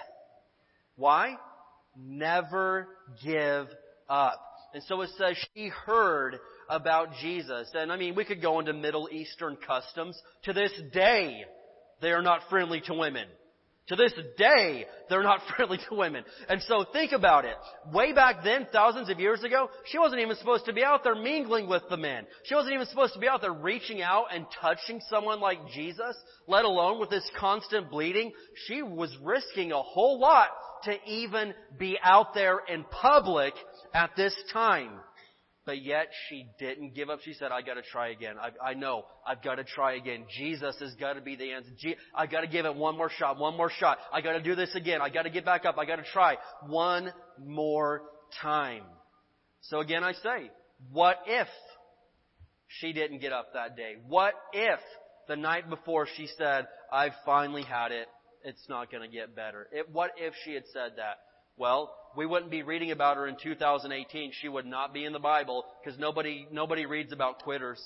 Why? 0.97 1.37
Never 1.97 2.87
give 3.23 3.67
up. 4.09 4.41
And 4.73 4.83
so 4.83 5.01
it 5.01 5.09
says 5.17 5.37
she 5.53 5.69
heard 5.69 6.37
about 6.69 7.09
Jesus. 7.21 7.69
And 7.73 7.93
I 7.93 7.97
mean, 7.97 8.13
we 8.15 8.25
could 8.25 8.41
go 8.41 8.59
into 8.59 8.73
Middle 8.73 9.07
Eastern 9.09 9.55
customs. 9.65 10.21
To 10.43 10.53
this 10.53 10.71
day, 10.91 11.45
they 12.01 12.11
are 12.11 12.21
not 12.21 12.41
friendly 12.49 12.81
to 12.81 12.93
women. 12.93 13.27
To 13.87 13.95
this 13.95 14.13
day, 14.35 14.85
they're 15.09 15.23
not 15.23 15.41
friendly 15.55 15.77
to 15.89 15.95
women. 15.95 16.23
And 16.49 16.61
so 16.63 16.85
think 16.91 17.11
about 17.11 17.45
it. 17.45 17.55
Way 17.93 18.13
back 18.13 18.43
then, 18.43 18.67
thousands 18.71 19.09
of 19.09 19.19
years 19.19 19.43
ago, 19.43 19.69
she 19.85 19.99
wasn't 19.99 20.21
even 20.21 20.35
supposed 20.37 20.65
to 20.65 20.73
be 20.73 20.83
out 20.83 21.03
there 21.03 21.15
mingling 21.15 21.69
with 21.69 21.83
the 21.89 21.97
men. 21.97 22.25
She 22.45 22.55
wasn't 22.55 22.73
even 22.73 22.87
supposed 22.87 23.13
to 23.13 23.19
be 23.19 23.27
out 23.27 23.41
there 23.41 23.53
reaching 23.53 24.01
out 24.01 24.25
and 24.33 24.45
touching 24.59 25.01
someone 25.09 25.39
like 25.39 25.59
Jesus, 25.73 26.15
let 26.47 26.65
alone 26.65 26.99
with 26.99 27.11
this 27.11 27.29
constant 27.37 27.91
bleeding. 27.91 28.31
She 28.67 28.81
was 28.81 29.15
risking 29.21 29.71
a 29.71 29.81
whole 29.81 30.19
lot 30.19 30.49
to 30.85 30.95
even 31.07 31.53
be 31.77 31.97
out 32.03 32.33
there 32.33 32.61
in 32.67 32.83
public 32.85 33.53
at 33.93 34.11
this 34.15 34.35
time. 34.51 34.91
But 35.65 35.81
yet 35.81 36.09
she 36.29 36.47
didn't 36.59 36.93
give 36.93 37.09
up. 37.09 37.21
She 37.21 37.33
said, 37.33 37.51
I 37.51 37.61
gotta 37.61 37.81
try 37.81 38.09
again. 38.09 38.35
I, 38.39 38.69
I 38.71 38.73
know. 38.75 39.05
I've 39.25 39.41
gotta 39.41 39.63
try 39.63 39.95
again. 39.95 40.25
Jesus 40.37 40.75
has 40.79 40.93
gotta 40.99 41.21
be 41.21 41.35
the 41.35 41.53
answer. 41.53 41.71
I 42.13 42.27
gotta 42.27 42.47
give 42.47 42.65
it 42.65 42.75
one 42.75 42.95
more 42.95 43.09
shot, 43.09 43.39
one 43.39 43.57
more 43.57 43.71
shot. 43.71 43.97
I 44.13 44.21
gotta 44.21 44.41
do 44.41 44.55
this 44.55 44.73
again. 44.75 45.01
I 45.01 45.09
gotta 45.09 45.31
get 45.31 45.43
back 45.43 45.65
up. 45.65 45.77
I 45.79 45.85
gotta 45.85 46.05
try 46.13 46.37
one 46.67 47.11
more 47.39 48.03
time. 48.41 48.83
So 49.61 49.79
again 49.79 50.03
I 50.03 50.13
say, 50.13 50.51
what 50.91 51.17
if 51.25 51.47
she 52.67 52.93
didn't 52.93 53.19
get 53.19 53.33
up 53.33 53.53
that 53.53 53.75
day? 53.75 53.95
What 54.07 54.35
if 54.53 54.79
the 55.27 55.35
night 55.35 55.67
before 55.69 56.07
she 56.15 56.27
said, 56.37 56.67
I've 56.91 57.13
finally 57.25 57.63
had 57.63 57.91
it. 57.91 58.07
It's 58.43 58.69
not 58.69 58.91
gonna 58.91 59.07
get 59.07 59.35
better. 59.35 59.67
It, 59.71 59.87
what 59.91 60.11
if 60.17 60.35
she 60.43 60.53
had 60.53 60.63
said 60.71 60.91
that? 60.97 61.17
Well, 61.57 61.95
we 62.15 62.25
wouldn't 62.25 62.51
be 62.51 62.63
reading 62.63 62.91
about 62.91 63.17
her 63.17 63.27
in 63.27 63.35
2018. 63.41 64.31
She 64.41 64.47
would 64.47 64.65
not 64.65 64.93
be 64.93 65.05
in 65.05 65.13
the 65.13 65.19
Bible 65.19 65.65
because 65.83 65.99
nobody, 65.99 66.47
nobody 66.51 66.85
reads 66.85 67.11
about 67.11 67.39
quitters. 67.39 67.81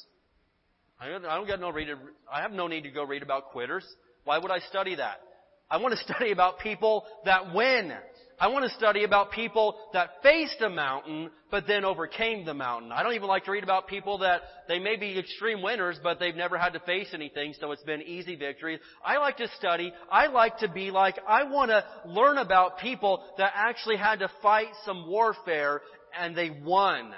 I 1.00 1.10
don't, 1.10 1.26
I 1.26 1.36
don't 1.36 1.48
get 1.48 1.60
no 1.60 1.70
read, 1.72 1.88
I 2.32 2.42
have 2.42 2.52
no 2.52 2.68
need 2.68 2.84
to 2.84 2.92
go 2.92 3.04
read 3.04 3.24
about 3.24 3.52
quitters. 3.52 3.86
Why 4.26 4.38
would 4.38 4.52
I 4.52 4.60
study 4.60 4.96
that? 4.96 5.22
I 5.70 5.78
want 5.78 5.98
to 5.98 6.04
study 6.14 6.32
about 6.32 6.60
people 6.60 7.06
that 7.26 7.54
win. 7.54 7.94
I 8.40 8.48
want 8.48 8.64
to 8.64 8.78
study 8.78 9.04
about 9.04 9.32
people 9.32 9.76
that 9.92 10.12
faced 10.24 10.62
a 10.62 10.70
mountain, 10.70 11.30
but 11.52 11.68
then 11.68 11.84
overcame 11.84 12.46
the 12.46 12.54
mountain. 12.54 12.92
I 12.92 13.04
don't 13.04 13.14
even 13.14 13.28
like 13.28 13.44
to 13.46 13.52
read 13.52 13.64
about 13.64 13.88
people 13.88 14.20
that 14.20 14.42
they 14.70 14.80
may 14.80 14.96
be 14.96 15.20
extreme 15.20 15.62
winners, 15.62 16.00
but 16.02 16.20
they've 16.20 16.36
never 16.36 16.58
had 16.58 16.72
to 16.74 16.80
face 16.80 17.10
anything, 17.14 17.54
so 17.60 17.74
it's 17.74 17.84
been 17.84 18.02
easy 18.02 18.38
victories. 18.38 18.80
I 19.04 19.18
like 19.18 19.38
to 19.38 19.50
study. 19.58 19.92
I 20.10 20.28
like 20.28 20.60
to 20.60 20.70
be 20.70 20.90
like, 20.90 21.20
I 21.28 21.44
want 21.44 21.70
to 21.72 21.84
learn 22.06 22.38
about 22.38 22.80
people 22.80 23.24
that 23.38 23.52
actually 23.56 23.98
had 23.98 24.20
to 24.20 24.32
fight 24.42 24.70
some 24.86 25.10
warfare 25.10 25.82
and 26.18 26.34
they 26.34 26.50
won. 26.50 27.12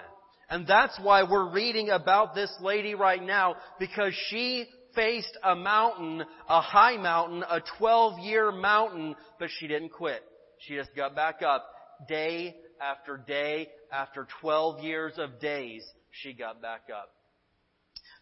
And 0.50 0.66
that's 0.66 1.00
why 1.00 1.22
we're 1.24 1.52
reading 1.52 1.92
about 1.92 2.34
this 2.34 2.52
lady 2.62 2.96
right 2.96 3.22
now, 3.22 3.56
because 3.80 4.14
she 4.30 4.66
faced 4.96 5.38
a 5.44 5.56
mountain, 5.56 6.24
a 6.50 6.62
high 6.62 6.98
mountain, 6.98 7.44
a 7.48 7.62
12 7.78 8.20
year 8.20 8.52
mountain, 8.52 9.16
but 9.40 9.50
she 9.60 9.68
didn't 9.68 9.90
quit. 9.90 10.24
She 10.62 10.76
just 10.76 10.96
got 10.96 11.16
back 11.16 11.42
up 11.42 11.66
day 12.08 12.56
after 12.82 13.18
day 13.18 13.70
after 13.92 14.28
12 14.42 14.84
years 14.84 15.14
of 15.18 15.40
days. 15.40 15.84
She 16.12 16.34
got 16.34 16.62
back 16.62 16.82
up. 16.94 17.10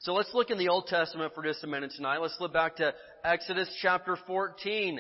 So 0.02 0.13
let's 0.13 0.34
look 0.34 0.49
in 0.49 0.58
the 0.58 0.69
Old 0.69 0.88
Testament 0.88 1.34
for 1.36 1.43
just 1.43 1.63
a 1.63 1.67
minute 1.67 1.91
tonight. 1.95 2.19
Let's 2.19 2.38
look 2.39 2.54
back 2.54 2.78
to 2.78 2.93
Exodus 3.25 3.69
chapter 3.82 4.17
14. 4.28 4.99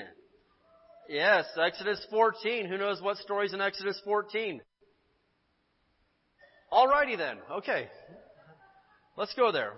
Yes, 1.07 1.45
Exodus 1.57 2.05
14. 2.09 2.67
Who 2.67 2.77
knows 2.77 3.01
what 3.01 3.17
stories 3.17 3.53
in 3.53 3.61
Exodus 3.61 3.99
14? 4.03 4.61
Alrighty 6.71 7.17
then. 7.17 7.37
Okay. 7.49 7.87
Let's 9.17 9.33
go 9.33 9.51
there. 9.51 9.73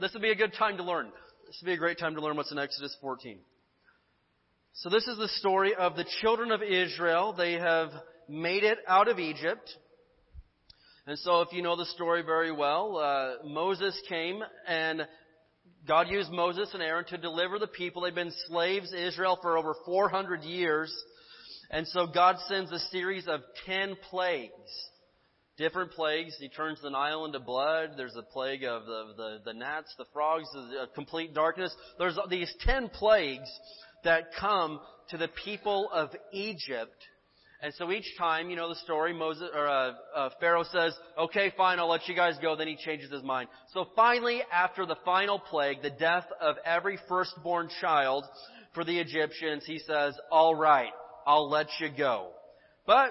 This 0.00 0.12
would 0.12 0.22
be 0.22 0.30
a 0.30 0.36
good 0.36 0.54
time 0.54 0.76
to 0.76 0.84
learn. 0.84 1.10
This 1.46 1.58
would 1.60 1.66
be 1.66 1.74
a 1.74 1.78
great 1.78 1.98
time 1.98 2.14
to 2.14 2.20
learn 2.20 2.36
what's 2.36 2.52
in 2.52 2.58
Exodus 2.58 2.96
14. 3.00 3.40
So 4.74 4.88
this 4.88 5.06
is 5.06 5.18
the 5.18 5.28
story 5.28 5.74
of 5.74 5.96
the 5.96 6.06
children 6.20 6.52
of 6.52 6.62
Israel. 6.62 7.34
They 7.36 7.54
have 7.54 7.90
made 8.28 8.64
it 8.64 8.78
out 8.86 9.08
of 9.08 9.18
Egypt. 9.18 9.68
And 11.06 11.18
so 11.18 11.40
if 11.40 11.52
you 11.52 11.60
know 11.60 11.76
the 11.76 11.86
story 11.86 12.22
very 12.22 12.52
well, 12.52 12.96
uh, 12.96 13.46
Moses 13.46 14.00
came 14.08 14.42
and 14.66 15.06
God 15.88 16.08
used 16.08 16.30
Moses 16.30 16.70
and 16.72 16.82
Aaron 16.82 17.04
to 17.06 17.18
deliver 17.18 17.58
the 17.58 17.66
people. 17.66 18.02
They've 18.02 18.14
been 18.14 18.32
slaves 18.46 18.92
Israel 18.92 19.38
for 19.42 19.58
over 19.58 19.74
400 19.84 20.42
years. 20.42 20.94
And 21.70 21.86
so 21.88 22.06
God 22.06 22.36
sends 22.48 22.70
a 22.70 22.78
series 22.78 23.26
of 23.26 23.40
10 23.66 23.96
plagues. 24.08 24.52
Different 25.56 25.90
plagues. 25.92 26.36
He 26.38 26.48
turns 26.48 26.80
the 26.80 26.90
Nile 26.90 27.24
into 27.24 27.40
blood. 27.40 27.90
There's 27.96 28.16
a 28.16 28.22
plague 28.22 28.64
of 28.64 28.86
the, 28.86 29.12
the, 29.16 29.38
the 29.46 29.52
gnats, 29.52 29.92
the 29.98 30.06
frogs, 30.12 30.48
the 30.52 30.88
complete 30.94 31.34
darkness. 31.34 31.74
There's 31.98 32.18
these 32.30 32.54
10 32.60 32.88
plagues 32.90 33.48
that 34.04 34.30
come 34.38 34.80
to 35.10 35.16
the 35.16 35.28
people 35.44 35.90
of 35.92 36.10
Egypt. 36.32 36.94
And 37.62 37.74
so 37.74 37.92
each 37.92 38.06
time, 38.18 38.48
you 38.48 38.56
know 38.56 38.70
the 38.70 38.76
story, 38.76 39.12
Moses 39.12 39.50
or 39.54 39.68
uh, 39.68 39.92
uh, 40.16 40.30
Pharaoh 40.40 40.64
says, 40.64 40.96
"Okay, 41.18 41.52
fine, 41.58 41.78
I'll 41.78 41.90
let 41.90 42.08
you 42.08 42.14
guys 42.16 42.36
go." 42.40 42.56
Then 42.56 42.68
he 42.68 42.76
changes 42.76 43.10
his 43.10 43.22
mind. 43.22 43.50
So 43.74 43.86
finally, 43.94 44.40
after 44.50 44.86
the 44.86 44.96
final 45.04 45.38
plague, 45.38 45.82
the 45.82 45.90
death 45.90 46.24
of 46.40 46.56
every 46.64 46.98
firstborn 47.06 47.68
child 47.80 48.24
for 48.74 48.82
the 48.82 48.98
Egyptians, 48.98 49.64
he 49.66 49.78
says, 49.78 50.18
"All 50.30 50.54
right, 50.54 50.92
I'll 51.26 51.50
let 51.50 51.66
you 51.80 51.90
go." 51.94 52.30
But 52.86 53.10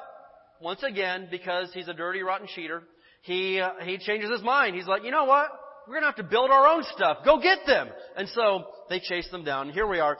once 0.60 0.82
again, 0.82 1.28
because 1.30 1.72
he's 1.72 1.88
a 1.88 1.94
dirty, 1.94 2.24
rotten 2.24 2.48
cheater, 2.48 2.82
he 3.22 3.60
uh, 3.60 3.74
he 3.84 4.00
changes 4.00 4.32
his 4.32 4.42
mind. 4.42 4.76
He's 4.76 4.88
like, 4.88 5.04
"You 5.04 5.12
know 5.12 5.26
what? 5.26 5.48
We're 5.88 5.94
gonna 5.94 6.08
have 6.08 6.16
to 6.16 6.24
build 6.24 6.50
our 6.50 6.68
own 6.68 6.84
stuff. 6.96 7.20
Go 7.24 7.40
get 7.40 7.60
them." 7.68 7.88
And 8.18 8.28
so 8.30 8.66
they 8.90 9.00
chase 9.00 9.30
them 9.30 9.44
down. 9.44 9.70
Here 9.70 9.86
we 9.86 10.00
are. 10.00 10.18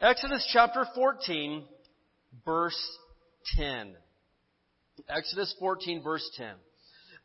Exodus 0.00 0.48
chapter 0.52 0.86
14, 0.94 1.64
verse 2.44 2.98
10. 3.56 3.96
Exodus 5.08 5.52
14 5.58 6.04
verse 6.04 6.28
10. 6.36 6.52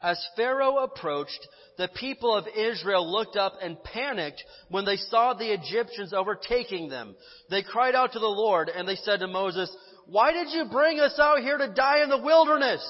As 0.02 0.28
Pharaoh 0.36 0.80
approached, 0.80 1.48
the 1.78 1.88
people 2.00 2.36
of 2.36 2.48
Israel 2.48 3.10
looked 3.10 3.36
up 3.36 3.54
and 3.62 3.82
panicked 3.84 4.44
when 4.70 4.86
they 4.86 4.96
saw 4.96 5.34
the 5.34 5.54
Egyptians 5.54 6.14
overtaking 6.14 6.90
them. 6.90 7.16
They 7.52 7.62
cried 7.62 7.94
out 7.94 8.14
to 8.14 8.20
the 8.20 8.26
Lord 8.26 8.70
and 8.70 8.88
they 8.88 8.96
said 8.96 9.20
to 9.20 9.28
Moses, 9.28 9.74
why 10.08 10.34
did 10.34 10.48
you 10.50 10.66
bring 10.72 11.00
us 11.00 11.18
out 11.20 11.42
here 11.42 11.60
to 11.60 11.74
die 11.76 12.02
in 12.02 12.10
the 12.10 12.24
wilderness? 12.24 12.84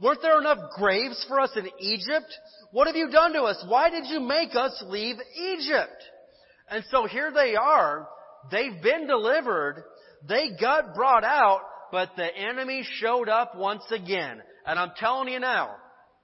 Weren't 0.00 0.22
there 0.22 0.40
enough 0.40 0.58
graves 0.76 1.24
for 1.26 1.40
us 1.40 1.50
in 1.56 1.68
Egypt? 1.80 2.32
What 2.70 2.86
have 2.86 2.94
you 2.94 3.10
done 3.10 3.32
to 3.32 3.42
us? 3.42 3.64
Why 3.66 3.90
did 3.90 4.06
you 4.06 4.20
make 4.20 4.54
us 4.54 4.80
leave 4.86 5.16
Egypt? 5.36 6.04
And 6.70 6.84
so 6.92 7.06
here 7.06 7.32
they 7.32 7.56
are 7.56 8.06
They've 8.50 8.82
been 8.82 9.06
delivered. 9.06 9.84
They 10.28 10.50
got 10.60 10.94
brought 10.94 11.24
out, 11.24 11.60
but 11.92 12.10
the 12.16 12.26
enemy 12.26 12.84
showed 13.00 13.28
up 13.28 13.56
once 13.56 13.84
again. 13.90 14.42
And 14.66 14.78
I'm 14.78 14.92
telling 14.96 15.32
you 15.32 15.40
now, 15.40 15.76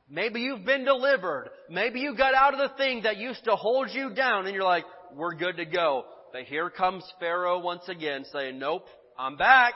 maybe 0.09 0.41
you've 0.41 0.65
been 0.65 0.85
delivered. 0.85 1.51
Maybe 1.71 2.01
you 2.01 2.17
got 2.17 2.35
out 2.35 2.55
of 2.55 2.61
the 2.61 2.77
thing 2.77 3.03
that 3.03 3.17
used 3.17 3.45
to 3.45 3.57
hold 3.57 3.89
you 3.91 4.15
down 4.15 4.47
and 4.47 4.55
you're 4.55 4.65
like, 4.65 4.85
we're 5.15 5.35
good 5.35 5.57
to 5.57 5.65
go. 5.65 6.05
But 6.33 6.43
here 6.43 6.69
comes 6.69 7.05
Pharaoh 7.21 7.61
once 7.61 7.89
again 7.89 8.25
saying, 8.33 8.59
nope, 8.59 8.87
I'm 9.19 9.37
back. 9.37 9.75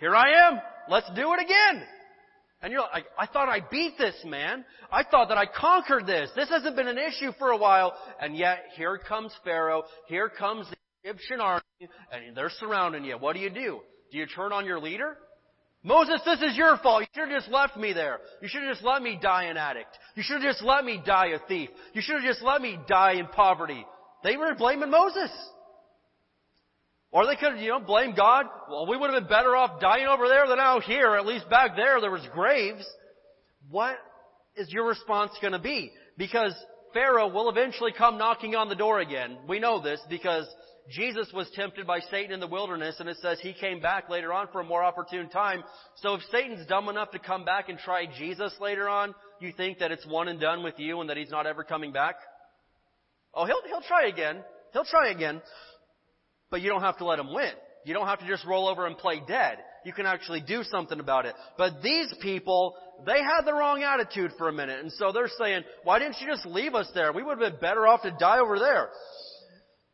Here 0.00 0.14
I 0.14 0.48
am. 0.48 0.60
Let's 0.88 1.08
do 1.14 1.32
it 1.34 1.40
again. 1.40 1.86
And 2.64 2.72
you're 2.72 2.80
like, 2.80 3.04
I 3.18 3.26
thought 3.26 3.48
I 3.48 3.60
beat 3.70 3.98
this, 3.98 4.16
man. 4.24 4.64
I 4.90 5.04
thought 5.04 5.28
that 5.28 5.36
I 5.36 5.44
conquered 5.44 6.06
this. 6.06 6.30
This 6.34 6.48
hasn't 6.48 6.74
been 6.76 6.88
an 6.88 6.98
issue 6.98 7.32
for 7.38 7.50
a 7.50 7.58
while. 7.58 7.92
And 8.20 8.36
yet, 8.36 8.58
here 8.76 8.98
comes 8.98 9.32
Pharaoh. 9.44 9.82
Here 10.08 10.30
comes 10.30 10.66
Egyptian 11.04 11.40
army 11.40 11.62
and 12.10 12.36
they're 12.36 12.50
surrounding 12.58 13.04
you. 13.04 13.16
What 13.18 13.34
do 13.34 13.40
you 13.40 13.50
do? 13.50 13.80
Do 14.10 14.18
you 14.18 14.26
turn 14.26 14.52
on 14.52 14.64
your 14.64 14.80
leader? 14.80 15.18
Moses, 15.82 16.20
this 16.24 16.40
is 16.40 16.56
your 16.56 16.78
fault. 16.78 17.02
You 17.02 17.06
should 17.14 17.30
have 17.30 17.42
just 17.42 17.52
left 17.52 17.76
me 17.76 17.92
there. 17.92 18.20
You 18.40 18.48
should 18.48 18.62
have 18.62 18.72
just 18.72 18.84
let 18.84 19.02
me 19.02 19.18
die 19.20 19.44
an 19.44 19.58
addict. 19.58 19.98
You 20.14 20.22
should 20.22 20.42
have 20.42 20.54
just 20.54 20.62
let 20.62 20.82
me 20.82 21.02
die 21.04 21.26
a 21.26 21.38
thief. 21.46 21.68
You 21.92 22.00
should 22.00 22.16
have 22.16 22.24
just 22.24 22.42
let 22.42 22.62
me 22.62 22.78
die 22.88 23.14
in 23.14 23.26
poverty. 23.26 23.84
They 24.22 24.38
were 24.38 24.54
blaming 24.54 24.90
Moses. 24.90 25.30
Or 27.10 27.26
they 27.26 27.36
could, 27.36 27.60
you 27.60 27.68
know, 27.68 27.80
blame 27.80 28.14
God. 28.16 28.46
Well, 28.70 28.86
we 28.86 28.96
would 28.96 29.12
have 29.12 29.22
been 29.22 29.28
better 29.28 29.54
off 29.54 29.78
dying 29.78 30.06
over 30.06 30.26
there 30.26 30.48
than 30.48 30.58
out 30.58 30.84
here. 30.84 31.16
At 31.16 31.26
least 31.26 31.50
back 31.50 31.76
there, 31.76 32.00
there 32.00 32.10
was 32.10 32.26
graves. 32.32 32.84
What 33.70 33.96
is 34.56 34.72
your 34.72 34.88
response 34.88 35.32
going 35.42 35.52
to 35.52 35.58
be? 35.58 35.92
Because 36.16 36.54
Pharaoh 36.94 37.28
will 37.28 37.50
eventually 37.50 37.92
come 37.96 38.16
knocking 38.16 38.54
on 38.56 38.68
the 38.68 38.74
door 38.74 39.00
again. 39.00 39.36
We 39.46 39.58
know 39.58 39.82
this 39.82 40.00
because 40.08 40.46
Jesus 40.90 41.30
was 41.32 41.48
tempted 41.54 41.86
by 41.86 42.00
Satan 42.10 42.32
in 42.32 42.40
the 42.40 42.46
wilderness, 42.46 42.96
and 43.00 43.08
it 43.08 43.16
says 43.22 43.38
he 43.40 43.54
came 43.54 43.80
back 43.80 44.10
later 44.10 44.32
on 44.32 44.48
for 44.52 44.60
a 44.60 44.64
more 44.64 44.84
opportune 44.84 45.30
time. 45.30 45.62
So 45.96 46.14
if 46.14 46.20
Satan's 46.30 46.66
dumb 46.66 46.88
enough 46.88 47.10
to 47.12 47.18
come 47.18 47.44
back 47.44 47.70
and 47.70 47.78
try 47.78 48.06
Jesus 48.18 48.52
later 48.60 48.88
on, 48.88 49.14
you 49.40 49.52
think 49.56 49.78
that 49.78 49.92
it's 49.92 50.06
one 50.06 50.28
and 50.28 50.38
done 50.38 50.62
with 50.62 50.78
you 50.78 51.00
and 51.00 51.08
that 51.08 51.16
he's 51.16 51.30
not 51.30 51.46
ever 51.46 51.64
coming 51.64 51.92
back? 51.92 52.16
Oh, 53.32 53.46
he'll, 53.46 53.62
he'll 53.66 53.80
try 53.80 54.08
again. 54.08 54.42
He'll 54.72 54.84
try 54.84 55.10
again. 55.10 55.40
But 56.50 56.60
you 56.60 56.68
don't 56.68 56.82
have 56.82 56.98
to 56.98 57.06
let 57.06 57.18
him 57.18 57.32
win. 57.32 57.52
You 57.84 57.94
don't 57.94 58.06
have 58.06 58.20
to 58.20 58.26
just 58.26 58.44
roll 58.44 58.68
over 58.68 58.86
and 58.86 58.96
play 58.96 59.22
dead. 59.26 59.58
You 59.84 59.92
can 59.92 60.06
actually 60.06 60.40
do 60.40 60.62
something 60.64 61.00
about 61.00 61.26
it. 61.26 61.34
But 61.58 61.82
these 61.82 62.12
people, 62.20 62.74
they 63.06 63.22
had 63.22 63.42
the 63.44 63.52
wrong 63.52 63.82
attitude 63.82 64.32
for 64.38 64.48
a 64.48 64.52
minute. 64.52 64.80
And 64.80 64.92
so 64.92 65.12
they're 65.12 65.30
saying, 65.38 65.64
why 65.82 65.98
didn't 65.98 66.16
you 66.20 66.26
just 66.26 66.46
leave 66.46 66.74
us 66.74 66.88
there? 66.94 67.12
We 67.12 67.22
would 67.22 67.38
have 67.38 67.52
been 67.52 67.60
better 67.60 67.86
off 67.86 68.02
to 68.02 68.10
die 68.18 68.38
over 68.38 68.58
there. 68.58 68.88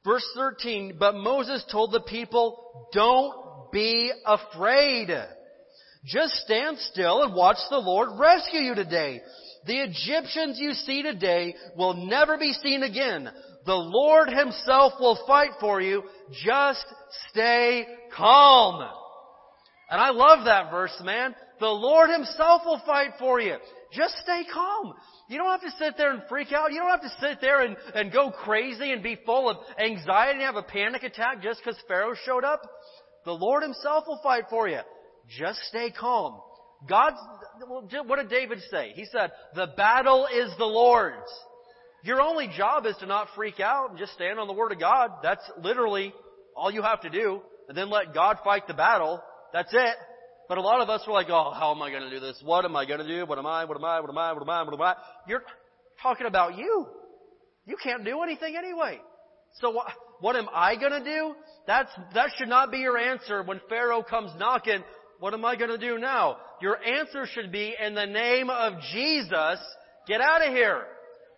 Verse 0.05 0.25
13, 0.35 0.97
but 0.99 1.15
Moses 1.15 1.65
told 1.71 1.93
the 1.93 2.01
people, 2.01 2.89
don't 2.93 3.71
be 3.71 4.11
afraid. 4.27 5.09
Just 6.05 6.35
stand 6.37 6.79
still 6.79 7.23
and 7.23 7.35
watch 7.35 7.59
the 7.69 7.79
Lord 7.79 8.19
rescue 8.19 8.61
you 8.61 8.75
today. 8.75 9.21
The 9.67 9.83
Egyptians 9.83 10.59
you 10.59 10.73
see 10.73 11.03
today 11.03 11.55
will 11.77 11.93
never 11.93 12.39
be 12.39 12.55
seen 12.55 12.83
again. 12.83 13.29
The 13.67 13.75
Lord 13.75 14.31
himself 14.31 14.95
will 14.99 15.19
fight 15.27 15.51
for 15.61 15.83
you. 15.83 16.03
Just 16.45 16.85
stay 17.31 17.87
calm. 18.17 18.81
And 19.91 20.01
I 20.01 20.11
love 20.11 20.47
that 20.47 20.71
verse, 20.71 20.99
man. 21.05 21.35
The 21.59 21.67
Lord 21.67 22.09
himself 22.09 22.63
will 22.65 22.81
fight 22.87 23.11
for 23.19 23.39
you. 23.39 23.57
Just 23.93 24.15
stay 24.23 24.45
calm. 24.51 24.95
You 25.31 25.39
don't 25.39 25.49
have 25.49 25.61
to 25.61 25.79
sit 25.79 25.97
there 25.97 26.13
and 26.13 26.23
freak 26.29 26.53
out. 26.53 26.73
You 26.73 26.81
don't 26.81 26.91
have 26.91 27.03
to 27.03 27.17
sit 27.21 27.41
there 27.41 27.61
and, 27.61 27.77
and 27.95 28.13
go 28.13 28.33
crazy 28.33 28.91
and 28.91 29.01
be 29.01 29.17
full 29.25 29.49
of 29.49 29.59
anxiety 29.79 30.41
and 30.41 30.43
have 30.43 30.57
a 30.57 30.63
panic 30.63 31.05
attack 31.05 31.41
just 31.41 31.61
because 31.65 31.79
Pharaoh 31.87 32.17
showed 32.27 32.43
up. 32.43 32.63
The 33.25 33.31
Lord 33.31 33.63
himself 33.63 34.05
will 34.09 34.19
fight 34.25 34.47
for 34.51 34.69
you. 34.69 34.81
Just 35.39 35.61
stay 35.69 35.93
calm. 35.93 36.41
God's, 36.89 37.19
what 38.07 38.17
did 38.19 38.29
David 38.29 38.59
say? 38.73 38.91
He 38.97 39.05
said, 39.05 39.31
the 39.55 39.69
battle 39.77 40.27
is 40.27 40.51
the 40.59 40.65
Lord's. 40.65 41.31
Your 42.03 42.21
only 42.21 42.49
job 42.57 42.85
is 42.85 42.97
to 42.99 43.07
not 43.07 43.29
freak 43.37 43.61
out 43.61 43.91
and 43.91 43.99
just 44.01 44.15
stand 44.15 44.41
on 44.41 44.49
the 44.49 44.53
Word 44.53 44.73
of 44.73 44.81
God. 44.81 45.13
That's 45.23 45.49
literally 45.63 46.13
all 46.57 46.73
you 46.73 46.83
have 46.83 47.03
to 47.03 47.11
do. 47.11 47.41
And 47.69 47.79
then 47.79 47.89
let 47.89 48.13
God 48.13 48.39
fight 48.43 48.67
the 48.67 48.75
battle. 48.75 49.23
That's 49.53 49.73
it. 49.73 49.95
But 50.51 50.59
a 50.59 50.63
lot 50.63 50.81
of 50.81 50.91
us 50.91 51.03
were 51.07 51.13
like, 51.13 51.29
oh, 51.31 51.53
how 51.53 51.73
am 51.73 51.81
I 51.81 51.91
going 51.91 52.03
to 52.03 52.11
do 52.11 52.19
this? 52.19 52.37
What 52.43 52.65
am 52.65 52.75
I 52.75 52.85
going 52.85 52.99
to 52.99 53.07
do? 53.07 53.25
What 53.25 53.39
am 53.39 53.47
I? 53.47 53.65
What 53.65 53.77
am 53.77 53.85
I? 53.85 54.01
What 54.01 54.11
am 54.11 54.19
I? 54.19 54.33
What 54.33 54.43
am 54.43 54.51
I? 54.51 54.63
What 54.65 54.75
am 54.75 54.83
I? 54.83 54.95
You're 55.29 55.45
talking 56.03 56.27
about 56.27 56.59
you. 56.59 56.89
You 57.67 57.77
can't 57.81 58.05
do 58.05 58.21
anything 58.25 58.57
anyway. 58.57 58.99
So 59.61 59.71
what, 59.71 59.87
what 60.19 60.35
am 60.35 60.49
I 60.53 60.75
going 60.75 60.91
to 60.91 61.05
do? 61.05 61.37
That's, 61.69 61.89
that 62.15 62.31
should 62.37 62.49
not 62.49 62.73
be 62.73 62.79
your 62.79 62.99
answer 62.99 63.45
when 63.45 63.61
Pharaoh 63.69 64.03
comes 64.03 64.33
knocking. 64.41 64.83
What 65.21 65.35
am 65.35 65.45
I 65.45 65.55
going 65.55 65.71
to 65.71 65.79
do 65.79 65.99
now? 65.99 66.39
Your 66.61 66.83
answer 66.85 67.27
should 67.33 67.53
be, 67.53 67.77
in 67.81 67.95
the 67.95 68.07
name 68.07 68.51
of 68.51 68.73
Jesus, 68.93 69.61
get 70.09 70.21
out 70.21 70.45
of 70.45 70.53
here. 70.53 70.83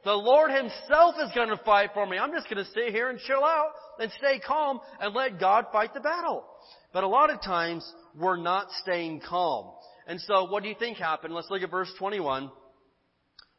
The 0.05 0.13
Lord 0.13 0.51
Himself 0.51 1.15
is 1.23 1.31
going 1.35 1.51
to 1.51 1.61
fight 1.65 1.91
for 1.95 2.07
me. 2.07 2.19
I'm 2.19 2.33
just 2.33 2.49
going 2.51 2.65
to 2.65 2.71
sit 2.73 2.93
here 2.93 3.09
and 3.09 3.19
chill 3.21 3.45
out 3.45 3.71
and 4.01 4.11
stay 4.19 4.41
calm 4.45 4.81
and 5.01 5.15
let 5.15 5.39
God 5.39 5.67
fight 5.73 5.95
the 5.95 6.01
battle. 6.01 6.45
But 6.93 7.05
a 7.05 7.09
lot 7.09 7.31
of 7.31 7.41
times, 7.41 7.91
we're 8.19 8.37
not 8.37 8.69
staying 8.83 9.23
calm. 9.29 9.73
And 10.07 10.21
so 10.21 10.45
what 10.45 10.63
do 10.63 10.69
you 10.69 10.75
think 10.79 10.99
happened? 10.99 11.35
Let's 11.35 11.51
look 11.51 11.63
at 11.63 11.71
verse 11.71 11.93
21. 11.99 12.51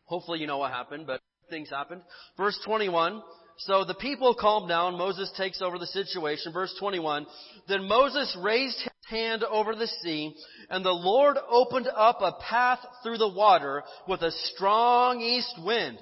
Hopefully 0.06 0.40
you 0.40 0.48
know 0.48 0.58
what 0.58 0.72
happened, 0.72 1.08
but 1.08 1.22
things 1.50 1.70
happened. 1.70 2.02
Verse 2.38 2.60
21, 2.66 3.22
So 3.58 3.86
the 3.86 3.94
people 3.94 4.36
calm 4.40 4.68
down. 4.68 4.98
Moses 4.98 5.32
takes 5.38 5.62
over 5.62 5.80
the 5.80 5.88
situation. 5.88 6.52
Verse 6.52 6.76
21. 6.80 7.26
Then 7.68 7.88
Moses 7.88 8.38
raised 8.44 8.78
his 8.80 8.92
hand 9.10 9.44
over 9.44 9.76
the 9.76 9.88
sea, 10.02 10.34
and 10.70 10.84
the 10.84 10.92
Lord 10.92 11.38
opened 11.50 11.88
up 11.88 12.20
a 12.22 12.34
path 12.50 12.80
through 13.02 13.18
the 13.18 13.34
water 13.34 13.84
with 14.08 14.22
a 14.22 14.32
strong 14.54 15.22
east 15.22 15.56
wind. 15.64 15.98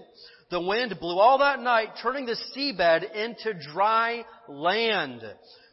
The 0.52 0.62
wind 0.62 0.94
blew 1.00 1.18
all 1.18 1.38
that 1.38 1.62
night, 1.62 1.92
turning 2.04 2.26
the 2.26 2.36
seabed 2.56 3.16
into 3.16 3.54
dry 3.74 4.26
land. 4.50 5.22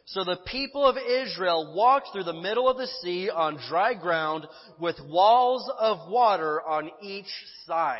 So 0.05 0.23
the 0.23 0.39
people 0.47 0.85
of 0.85 0.95
Israel 0.97 1.73
walked 1.75 2.09
through 2.13 2.23
the 2.23 2.33
middle 2.33 2.69
of 2.69 2.77
the 2.77 2.87
sea 3.01 3.29
on 3.29 3.59
dry 3.67 3.93
ground 3.93 4.47
with 4.79 4.95
walls 5.05 5.69
of 5.77 6.09
water 6.09 6.61
on 6.61 6.89
each 7.03 7.27
side. 7.67 7.99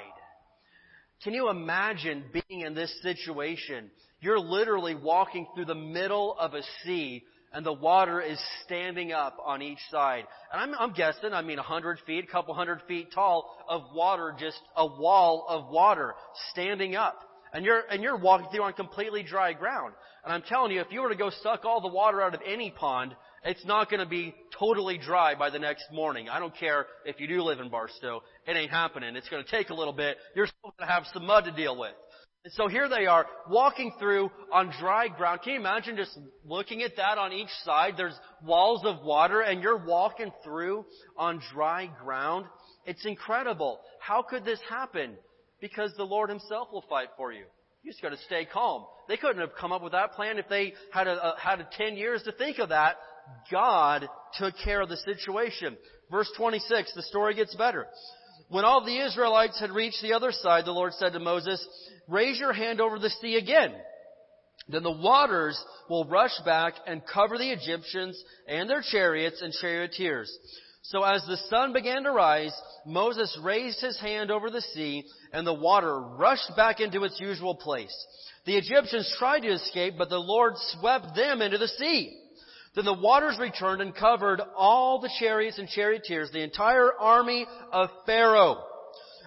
Can 1.23 1.33
you 1.33 1.49
imagine 1.49 2.23
being 2.31 2.61
in 2.61 2.73
this 2.73 2.97
situation? 3.01 3.91
You're 4.21 4.39
literally 4.39 4.95
walking 4.95 5.47
through 5.53 5.65
the 5.65 5.75
middle 5.75 6.35
of 6.39 6.53
a 6.53 6.63
sea 6.83 7.23
and 7.53 7.65
the 7.65 7.73
water 7.73 8.21
is 8.21 8.39
standing 8.65 9.11
up 9.11 9.37
on 9.43 9.61
each 9.61 9.79
side. 9.89 10.25
And 10.51 10.61
I'm, 10.61 10.79
I'm 10.79 10.93
guessing, 10.93 11.33
I 11.33 11.41
mean, 11.41 11.59
a 11.59 11.63
hundred 11.63 11.99
feet, 12.05 12.25
a 12.25 12.31
couple 12.31 12.53
hundred 12.53 12.81
feet 12.87 13.11
tall 13.13 13.49
of 13.67 13.83
water, 13.93 14.35
just 14.39 14.59
a 14.75 14.85
wall 14.85 15.45
of 15.49 15.71
water 15.71 16.13
standing 16.51 16.95
up. 16.95 17.19
And 17.51 17.65
you're, 17.65 17.81
and 17.89 18.03
you're 18.03 18.17
walking 18.17 18.47
through 18.51 18.63
on 18.63 18.73
completely 18.73 19.23
dry 19.23 19.53
ground. 19.53 19.93
And 20.23 20.31
I'm 20.31 20.43
telling 20.43 20.71
you, 20.71 20.81
if 20.81 20.91
you 20.91 21.01
were 21.01 21.09
to 21.09 21.15
go 21.15 21.31
suck 21.41 21.65
all 21.65 21.81
the 21.81 21.87
water 21.87 22.21
out 22.21 22.35
of 22.35 22.41
any 22.45 22.69
pond, 22.69 23.15
it's 23.43 23.65
not 23.65 23.89
going 23.89 24.01
to 24.01 24.05
be 24.05 24.35
totally 24.57 24.97
dry 24.97 25.33
by 25.33 25.49
the 25.49 25.57
next 25.59 25.85
morning. 25.91 26.29
I 26.29 26.39
don't 26.39 26.55
care 26.55 26.85
if 27.05 27.19
you 27.19 27.27
do 27.27 27.41
live 27.41 27.59
in 27.59 27.69
Barstow. 27.69 28.21
It 28.45 28.55
ain't 28.55 28.69
happening. 28.69 29.15
It's 29.15 29.29
going 29.29 29.43
to 29.43 29.49
take 29.49 29.69
a 29.69 29.73
little 29.73 29.93
bit. 29.93 30.17
You're 30.35 30.47
still 30.47 30.73
going 30.77 30.87
to 30.87 30.93
have 30.93 31.05
some 31.13 31.25
mud 31.25 31.45
to 31.45 31.51
deal 31.51 31.79
with. 31.79 31.93
And 32.45 32.53
so 32.53 32.69
here 32.69 32.87
they 32.87 33.05
are 33.05 33.25
walking 33.49 33.91
through 33.99 34.31
on 34.51 34.71
dry 34.79 35.09
ground. 35.09 35.41
Can 35.43 35.53
you 35.53 35.59
imagine 35.59 35.97
just 35.97 36.17
looking 36.45 36.83
at 36.83 36.95
that 36.95 37.17
on 37.17 37.33
each 37.33 37.49
side? 37.65 37.95
There's 37.97 38.17
walls 38.45 38.83
of 38.85 39.03
water 39.03 39.41
and 39.41 39.61
you're 39.61 39.85
walking 39.85 40.31
through 40.43 40.85
on 41.17 41.41
dry 41.53 41.89
ground. 42.01 42.45
It's 42.85 43.05
incredible. 43.05 43.81
How 43.99 44.21
could 44.21 44.45
this 44.45 44.59
happen? 44.69 45.15
Because 45.59 45.91
the 45.97 46.05
Lord 46.05 46.29
Himself 46.29 46.69
will 46.71 46.85
fight 46.89 47.09
for 47.17 47.33
you. 47.33 47.43
You 47.83 47.91
just 47.91 48.01
got 48.01 48.09
to 48.09 48.17
stay 48.25 48.45
calm. 48.45 48.85
They 49.09 49.17
couldn't 49.17 49.41
have 49.41 49.55
come 49.59 49.73
up 49.73 49.83
with 49.83 49.91
that 49.91 50.13
plan 50.13 50.37
if 50.37 50.47
they 50.47 50.73
had 50.91 51.07
a, 51.07 51.33
a, 51.33 51.39
had 51.39 51.59
a 51.59 51.67
10 51.77 51.95
years 51.95 52.23
to 52.23 52.31
think 52.31 52.59
of 52.59 52.69
that. 52.69 52.95
God 53.51 54.07
took 54.37 54.53
care 54.63 54.81
of 54.81 54.89
the 54.89 54.97
situation. 54.97 55.77
Verse 56.09 56.31
26, 56.37 56.93
the 56.95 57.03
story 57.03 57.35
gets 57.35 57.53
better. 57.55 57.85
When 58.49 58.65
all 58.65 58.83
the 58.83 58.99
Israelites 58.99 59.59
had 59.59 59.71
reached 59.71 60.01
the 60.01 60.13
other 60.13 60.31
side, 60.31 60.65
the 60.65 60.71
Lord 60.71 60.93
said 60.93 61.13
to 61.13 61.19
Moses, 61.19 61.65
raise 62.09 62.39
your 62.39 62.53
hand 62.53 62.81
over 62.81 62.99
the 62.99 63.09
sea 63.21 63.35
again. 63.35 63.73
Then 64.67 64.83
the 64.83 64.91
waters 64.91 65.61
will 65.89 66.05
rush 66.05 66.37
back 66.45 66.75
and 66.85 67.01
cover 67.05 67.37
the 67.37 67.51
Egyptians 67.51 68.21
and 68.47 68.69
their 68.69 68.83
chariots 68.83 69.41
and 69.41 69.53
charioteers. 69.53 70.31
So 70.83 71.03
as 71.03 71.23
the 71.25 71.37
sun 71.49 71.73
began 71.73 72.03
to 72.03 72.11
rise, 72.11 72.53
Moses 72.85 73.37
raised 73.43 73.81
his 73.81 73.99
hand 73.99 74.31
over 74.31 74.49
the 74.49 74.61
sea, 74.61 75.03
and 75.33 75.45
the 75.45 75.53
water 75.53 75.99
rushed 75.99 76.55
back 76.55 76.79
into 76.79 77.03
its 77.03 77.19
usual 77.19 77.55
place. 77.55 77.93
The 78.45 78.57
Egyptians 78.57 79.13
tried 79.19 79.41
to 79.41 79.49
escape, 79.49 79.95
but 79.97 80.09
the 80.09 80.17
Lord 80.17 80.53
swept 80.57 81.15
them 81.15 81.41
into 81.41 81.57
the 81.57 81.67
sea. 81.67 82.15
Then 82.75 82.85
the 82.85 82.93
waters 82.93 83.37
returned 83.39 83.81
and 83.81 83.95
covered 83.95 84.41
all 84.55 84.99
the 84.99 85.11
chariots 85.19 85.59
and 85.59 85.67
charioteers, 85.67 86.31
the 86.31 86.43
entire 86.43 86.93
army 86.93 87.45
of 87.71 87.89
Pharaoh. 88.05 88.63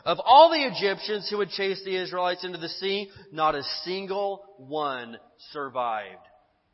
Of 0.05 0.19
all 0.25 0.51
the 0.51 0.65
Egyptians 0.65 1.29
who 1.31 1.39
had 1.41 1.51
chased 1.51 1.85
the 1.85 1.97
Israelites 1.97 2.45
into 2.45 2.59
the 2.59 2.69
sea, 2.69 3.09
not 3.33 3.55
a 3.55 3.63
single 3.85 4.43
one 4.59 5.17
survived. 5.53 6.19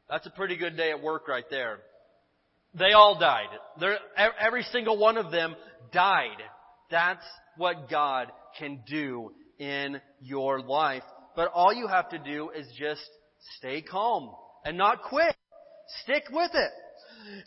That's 0.09 0.27
a 0.27 0.31
pretty 0.31 0.57
good 0.57 0.77
day 0.77 0.91
at 0.91 1.03
work 1.03 1.29
right 1.29 1.45
there. 1.51 1.81
They 2.75 2.93
all 2.93 3.19
died. 3.19 3.49
They're, 3.79 3.99
every 4.39 4.63
single 4.65 4.99
one 4.99 5.19
of 5.19 5.31
them 5.31 5.55
died. 5.93 6.43
That's 6.91 7.25
what 7.57 7.91
God 7.91 8.33
can 8.59 8.81
do 8.89 9.33
in 9.59 10.01
your 10.21 10.61
life. 10.61 11.03
But 11.37 11.51
all 11.53 11.73
you 11.73 11.87
have 11.87 12.09
to 12.11 12.19
do 12.19 12.51
is 12.51 12.67
just 12.79 13.03
stay 13.59 13.83
calm 13.83 14.31
and 14.65 14.79
not 14.79 15.03
quit. 15.03 15.35
Stick 16.03 16.25
with 16.31 16.51
it. 16.55 16.71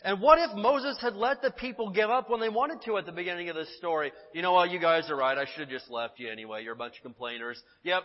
And 0.04 0.20
what 0.20 0.38
if 0.38 0.56
Moses 0.56 0.96
had 1.00 1.14
let 1.14 1.42
the 1.42 1.50
people 1.50 1.90
give 1.90 2.10
up 2.10 2.30
when 2.30 2.40
they 2.40 2.48
wanted 2.48 2.82
to 2.84 2.96
at 2.96 3.06
the 3.06 3.12
beginning 3.12 3.48
of 3.48 3.56
this 3.56 3.74
story? 3.78 4.12
You 4.32 4.42
know 4.42 4.52
what, 4.52 4.70
you 4.70 4.78
guys 4.78 5.10
are 5.10 5.16
right. 5.16 5.36
I 5.36 5.44
should 5.44 5.60
have 5.60 5.68
just 5.68 5.90
left 5.90 6.18
you 6.18 6.30
anyway. 6.30 6.62
You're 6.64 6.74
a 6.74 6.76
bunch 6.76 6.96
of 6.96 7.02
complainers. 7.02 7.60
Yep, 7.84 8.02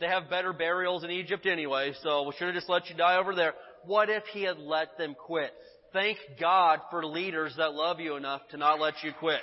they 0.00 0.06
have 0.06 0.28
better 0.28 0.52
burials 0.52 1.04
in 1.04 1.10
Egypt 1.10 1.46
anyway, 1.46 1.92
so 2.02 2.24
we 2.26 2.32
should 2.38 2.46
have 2.46 2.54
just 2.54 2.68
let 2.68 2.88
you 2.90 2.96
die 2.96 3.16
over 3.16 3.34
there. 3.34 3.54
What 3.84 4.08
if 4.08 4.24
he 4.32 4.42
had 4.42 4.58
let 4.58 4.98
them 4.98 5.14
quit? 5.18 5.52
Thank 5.92 6.18
God 6.40 6.80
for 6.90 7.04
leaders 7.04 7.54
that 7.58 7.74
love 7.74 8.00
you 8.00 8.16
enough 8.16 8.40
to 8.50 8.56
not 8.56 8.80
let 8.80 8.94
you 9.02 9.12
quit. 9.18 9.40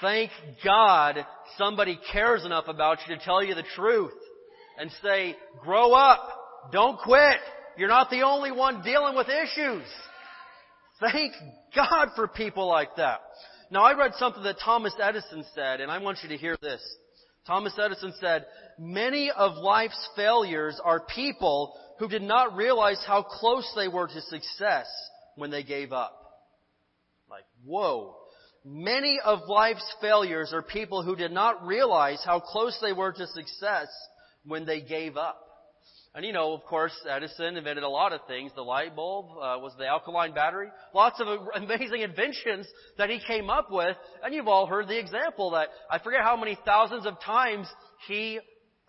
Thank 0.00 0.30
God 0.64 1.24
somebody 1.56 1.98
cares 2.12 2.44
enough 2.44 2.64
about 2.66 2.98
you 3.06 3.16
to 3.16 3.24
tell 3.24 3.42
you 3.42 3.54
the 3.54 3.64
truth 3.76 4.12
and 4.78 4.90
say, 5.02 5.36
grow 5.60 5.92
up, 5.92 6.20
don't 6.72 6.98
quit. 6.98 7.38
You're 7.76 7.88
not 7.88 8.10
the 8.10 8.22
only 8.22 8.52
one 8.52 8.82
dealing 8.82 9.16
with 9.16 9.28
issues. 9.28 9.84
Thank 11.00 11.32
God 11.74 12.08
for 12.14 12.28
people 12.28 12.68
like 12.68 12.96
that. 12.96 13.20
Now 13.70 13.84
I 13.84 13.96
read 13.96 14.12
something 14.18 14.42
that 14.42 14.56
Thomas 14.62 14.94
Edison 15.02 15.44
said, 15.54 15.80
and 15.80 15.90
I 15.90 15.98
want 15.98 16.18
you 16.22 16.28
to 16.28 16.36
hear 16.36 16.56
this. 16.60 16.82
Thomas 17.46 17.72
Edison 17.82 18.12
said, 18.20 18.46
many 18.78 19.30
of 19.30 19.56
life's 19.56 20.08
failures 20.14 20.80
are 20.84 21.00
people 21.00 21.74
who 21.98 22.08
did 22.08 22.22
not 22.22 22.54
realize 22.54 23.02
how 23.06 23.22
close 23.22 23.70
they 23.74 23.88
were 23.88 24.06
to 24.06 24.20
success 24.22 24.86
when 25.36 25.50
they 25.50 25.62
gave 25.62 25.92
up. 25.92 26.18
Like, 27.28 27.44
whoa. 27.64 28.16
Many 28.64 29.18
of 29.24 29.48
life's 29.48 29.92
failures 30.00 30.52
are 30.52 30.62
people 30.62 31.02
who 31.02 31.16
did 31.16 31.32
not 31.32 31.66
realize 31.66 32.22
how 32.24 32.38
close 32.38 32.78
they 32.80 32.92
were 32.92 33.12
to 33.12 33.26
success 33.26 33.88
when 34.44 34.66
they 34.66 34.80
gave 34.80 35.16
up. 35.16 35.40
And 36.14 36.26
you 36.26 36.32
know, 36.32 36.52
of 36.52 36.64
course, 36.64 36.92
Edison 37.08 37.56
invented 37.56 37.84
a 37.84 37.88
lot 37.88 38.12
of 38.12 38.20
things. 38.26 38.52
The 38.54 38.62
light 38.62 38.94
bulb 38.94 39.30
uh, 39.30 39.56
was 39.58 39.72
the 39.78 39.86
alkaline 39.86 40.34
battery. 40.34 40.68
Lots 40.94 41.20
of 41.20 41.26
amazing 41.54 42.02
inventions 42.02 42.66
that 42.98 43.08
he 43.08 43.18
came 43.26 43.48
up 43.48 43.68
with. 43.70 43.96
And 44.22 44.34
you've 44.34 44.48
all 44.48 44.66
heard 44.66 44.88
the 44.88 44.98
example 44.98 45.52
that 45.52 45.68
I 45.90 45.98
forget 45.98 46.20
how 46.22 46.36
many 46.36 46.58
thousands 46.66 47.06
of 47.06 47.18
times 47.20 47.66
he 48.06 48.40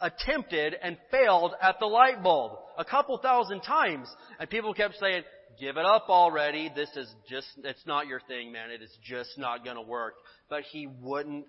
attempted 0.02 0.76
and 0.82 0.98
failed 1.12 1.54
at 1.62 1.80
the 1.80 1.86
light 1.86 2.22
bulb. 2.22 2.60
A 2.78 2.84
couple 2.84 3.18
thousand 3.20 3.62
times. 3.62 4.10
And 4.38 4.50
people 4.50 4.74
kept 4.74 4.96
saying, 5.00 5.24
give 5.62 5.78
it 5.78 5.86
up 5.86 6.08
already. 6.10 6.70
This 6.76 6.90
is 6.98 7.08
just, 7.30 7.48
it's 7.64 7.86
not 7.88 8.08
your 8.08 8.20
thing, 8.28 8.52
man. 8.52 8.70
It 8.70 8.82
is 8.82 8.92
just 9.02 9.38
not 9.38 9.64
going 9.64 9.78
to 9.78 9.82
work. 9.82 10.16
But 10.50 10.64
he 10.72 10.88
wouldn't 10.88 11.46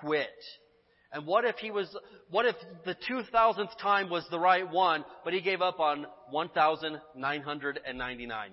quit. 0.00 0.28
And 1.16 1.26
what 1.26 1.46
if 1.46 1.56
he 1.56 1.70
was, 1.70 1.96
what 2.30 2.44
if 2.44 2.56
the 2.84 2.94
2000th 2.94 3.78
time 3.80 4.10
was 4.10 4.26
the 4.30 4.38
right 4.38 4.70
one, 4.70 5.02
but 5.24 5.32
he 5.32 5.40
gave 5.40 5.62
up 5.62 5.80
on 5.80 6.04
1,999? 6.28 8.50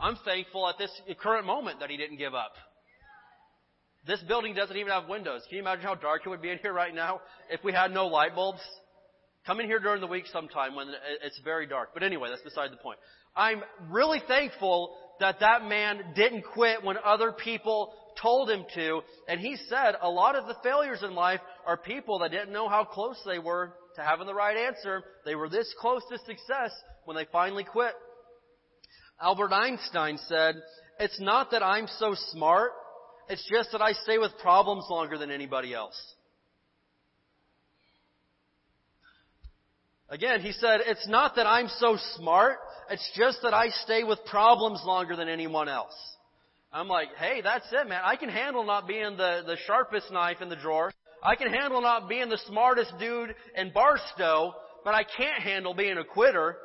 I'm 0.00 0.16
thankful 0.24 0.68
at 0.68 0.76
this 0.76 0.90
current 1.22 1.46
moment 1.46 1.78
that 1.78 1.88
he 1.88 1.96
didn't 1.96 2.16
give 2.16 2.34
up. 2.34 2.54
This 4.08 4.20
building 4.26 4.54
doesn't 4.54 4.76
even 4.76 4.90
have 4.90 5.08
windows. 5.08 5.42
Can 5.48 5.58
you 5.58 5.62
imagine 5.62 5.84
how 5.84 5.94
dark 5.94 6.22
it 6.26 6.30
would 6.30 6.42
be 6.42 6.50
in 6.50 6.58
here 6.58 6.72
right 6.72 6.92
now 6.92 7.20
if 7.48 7.62
we 7.62 7.72
had 7.72 7.92
no 7.92 8.08
light 8.08 8.34
bulbs? 8.34 8.58
Come 9.46 9.60
in 9.60 9.66
here 9.66 9.80
during 9.80 10.00
the 10.00 10.06
week 10.06 10.26
sometime 10.32 10.74
when 10.74 10.88
it's 11.24 11.40
very 11.42 11.66
dark. 11.66 11.90
But 11.94 12.02
anyway, 12.02 12.28
that's 12.28 12.42
beside 12.42 12.72
the 12.72 12.76
point. 12.76 12.98
I'm 13.34 13.62
really 13.88 14.20
thankful 14.28 14.94
that 15.20 15.40
that 15.40 15.64
man 15.64 16.12
didn't 16.14 16.42
quit 16.42 16.84
when 16.84 16.96
other 17.04 17.32
people 17.32 17.94
told 18.20 18.50
him 18.50 18.64
to. 18.74 19.00
And 19.28 19.40
he 19.40 19.56
said 19.68 19.94
a 20.02 20.10
lot 20.10 20.36
of 20.36 20.46
the 20.46 20.56
failures 20.62 21.02
in 21.02 21.14
life 21.14 21.40
are 21.66 21.76
people 21.76 22.18
that 22.18 22.30
didn't 22.30 22.52
know 22.52 22.68
how 22.68 22.84
close 22.84 23.20
they 23.24 23.38
were 23.38 23.72
to 23.96 24.02
having 24.02 24.26
the 24.26 24.34
right 24.34 24.56
answer. 24.56 25.02
They 25.24 25.34
were 25.34 25.48
this 25.48 25.72
close 25.80 26.02
to 26.10 26.18
success 26.18 26.72
when 27.04 27.16
they 27.16 27.26
finally 27.32 27.64
quit. 27.64 27.94
Albert 29.22 29.52
Einstein 29.52 30.18
said, 30.28 30.56
it's 30.98 31.20
not 31.20 31.50
that 31.50 31.62
I'm 31.62 31.86
so 31.98 32.14
smart, 32.30 32.72
it's 33.28 33.46
just 33.52 33.72
that 33.72 33.82
I 33.82 33.92
stay 33.92 34.18
with 34.18 34.32
problems 34.40 34.86
longer 34.90 35.18
than 35.18 35.30
anybody 35.30 35.74
else. 35.74 35.98
Again, 40.10 40.40
he 40.40 40.50
said, 40.52 40.80
it's 40.86 41.06
not 41.08 41.36
that 41.36 41.46
I'm 41.46 41.68
so 41.78 41.96
smart, 42.16 42.58
it's 42.90 43.08
just 43.16 43.38
that 43.42 43.54
I 43.54 43.68
stay 43.84 44.02
with 44.02 44.18
problems 44.26 44.82
longer 44.84 45.14
than 45.14 45.28
anyone 45.28 45.68
else. 45.68 45.94
I'm 46.72 46.88
like, 46.88 47.08
hey, 47.18 47.40
that's 47.42 47.66
it, 47.72 47.88
man. 47.88 48.00
I 48.04 48.16
can 48.16 48.28
handle 48.28 48.64
not 48.64 48.88
being 48.88 49.16
the, 49.16 49.42
the 49.46 49.56
sharpest 49.66 50.10
knife 50.10 50.40
in 50.40 50.48
the 50.48 50.56
drawer. 50.56 50.92
I 51.22 51.36
can 51.36 51.52
handle 51.52 51.80
not 51.80 52.08
being 52.08 52.28
the 52.28 52.38
smartest 52.48 52.92
dude 52.98 53.34
in 53.56 53.72
Barstow, 53.72 54.52
but 54.84 54.94
I 54.94 55.04
can't 55.04 55.42
handle 55.42 55.74
being 55.74 55.98
a 55.98 56.04
quitter. 56.04 56.56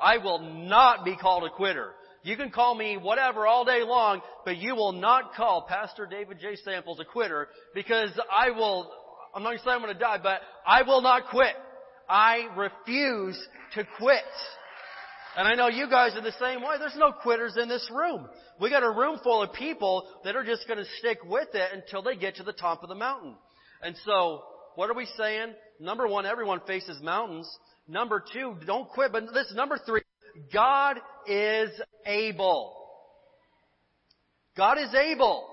I 0.00 0.18
will 0.18 0.40
not 0.40 1.04
be 1.04 1.16
called 1.16 1.44
a 1.44 1.50
quitter. 1.50 1.92
You 2.24 2.36
can 2.36 2.50
call 2.50 2.74
me 2.74 2.96
whatever 2.96 3.46
all 3.46 3.64
day 3.64 3.82
long, 3.82 4.22
but 4.44 4.56
you 4.56 4.74
will 4.74 4.92
not 4.92 5.34
call 5.34 5.66
Pastor 5.68 6.06
David 6.06 6.38
J. 6.40 6.56
Samples 6.64 7.00
a 7.00 7.04
quitter 7.04 7.48
because 7.74 8.10
I 8.30 8.50
will, 8.50 8.92
I'm 9.34 9.42
not 9.42 9.50
going 9.50 9.58
to 9.58 9.64
say 9.64 9.70
I'm 9.70 9.82
going 9.82 9.92
to 9.92 9.98
die, 9.98 10.18
but 10.22 10.40
I 10.66 10.82
will 10.82 11.02
not 11.02 11.28
quit. 11.30 11.54
I 12.12 12.46
refuse 12.54 13.38
to 13.74 13.84
quit. 13.96 14.22
And 15.34 15.48
I 15.48 15.54
know 15.54 15.68
you 15.68 15.88
guys 15.88 16.14
are 16.14 16.20
the 16.20 16.34
same 16.38 16.60
way. 16.60 16.76
There's 16.78 16.96
no 16.98 17.10
quitters 17.10 17.56
in 17.56 17.70
this 17.70 17.90
room. 17.90 18.28
We 18.60 18.68
got 18.68 18.82
a 18.82 18.90
room 18.90 19.18
full 19.22 19.42
of 19.42 19.54
people 19.54 20.06
that 20.22 20.36
are 20.36 20.44
just 20.44 20.68
going 20.68 20.78
to 20.78 20.84
stick 20.98 21.24
with 21.24 21.48
it 21.54 21.70
until 21.72 22.02
they 22.02 22.16
get 22.16 22.36
to 22.36 22.42
the 22.42 22.52
top 22.52 22.82
of 22.82 22.90
the 22.90 22.94
mountain. 22.94 23.34
And 23.82 23.96
so, 24.04 24.42
what 24.74 24.90
are 24.90 24.94
we 24.94 25.06
saying? 25.16 25.54
Number 25.80 26.06
one, 26.06 26.26
everyone 26.26 26.60
faces 26.66 27.00
mountains. 27.02 27.48
Number 27.88 28.22
two, 28.30 28.56
don't 28.66 28.90
quit. 28.90 29.10
But 29.10 29.32
this, 29.32 29.50
number 29.54 29.78
three, 29.86 30.02
God 30.52 30.98
is 31.26 31.70
able. 32.04 32.76
God 34.54 34.76
is 34.76 34.94
able. 34.94 35.48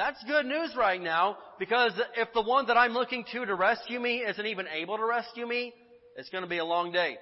That's 0.00 0.24
good 0.24 0.46
news 0.46 0.74
right 0.78 0.98
now 0.98 1.36
because 1.58 1.92
if 2.16 2.32
the 2.32 2.40
one 2.40 2.68
that 2.68 2.78
I'm 2.78 2.92
looking 2.92 3.22
to 3.32 3.44
to 3.44 3.54
rescue 3.54 4.00
me 4.00 4.20
isn't 4.20 4.46
even 4.46 4.64
able 4.66 4.96
to 4.96 5.04
rescue 5.04 5.46
me, 5.46 5.74
it's 6.16 6.30
going 6.30 6.42
to 6.42 6.48
be 6.48 6.56
a 6.56 6.64
long 6.64 6.90
day. 6.90 7.18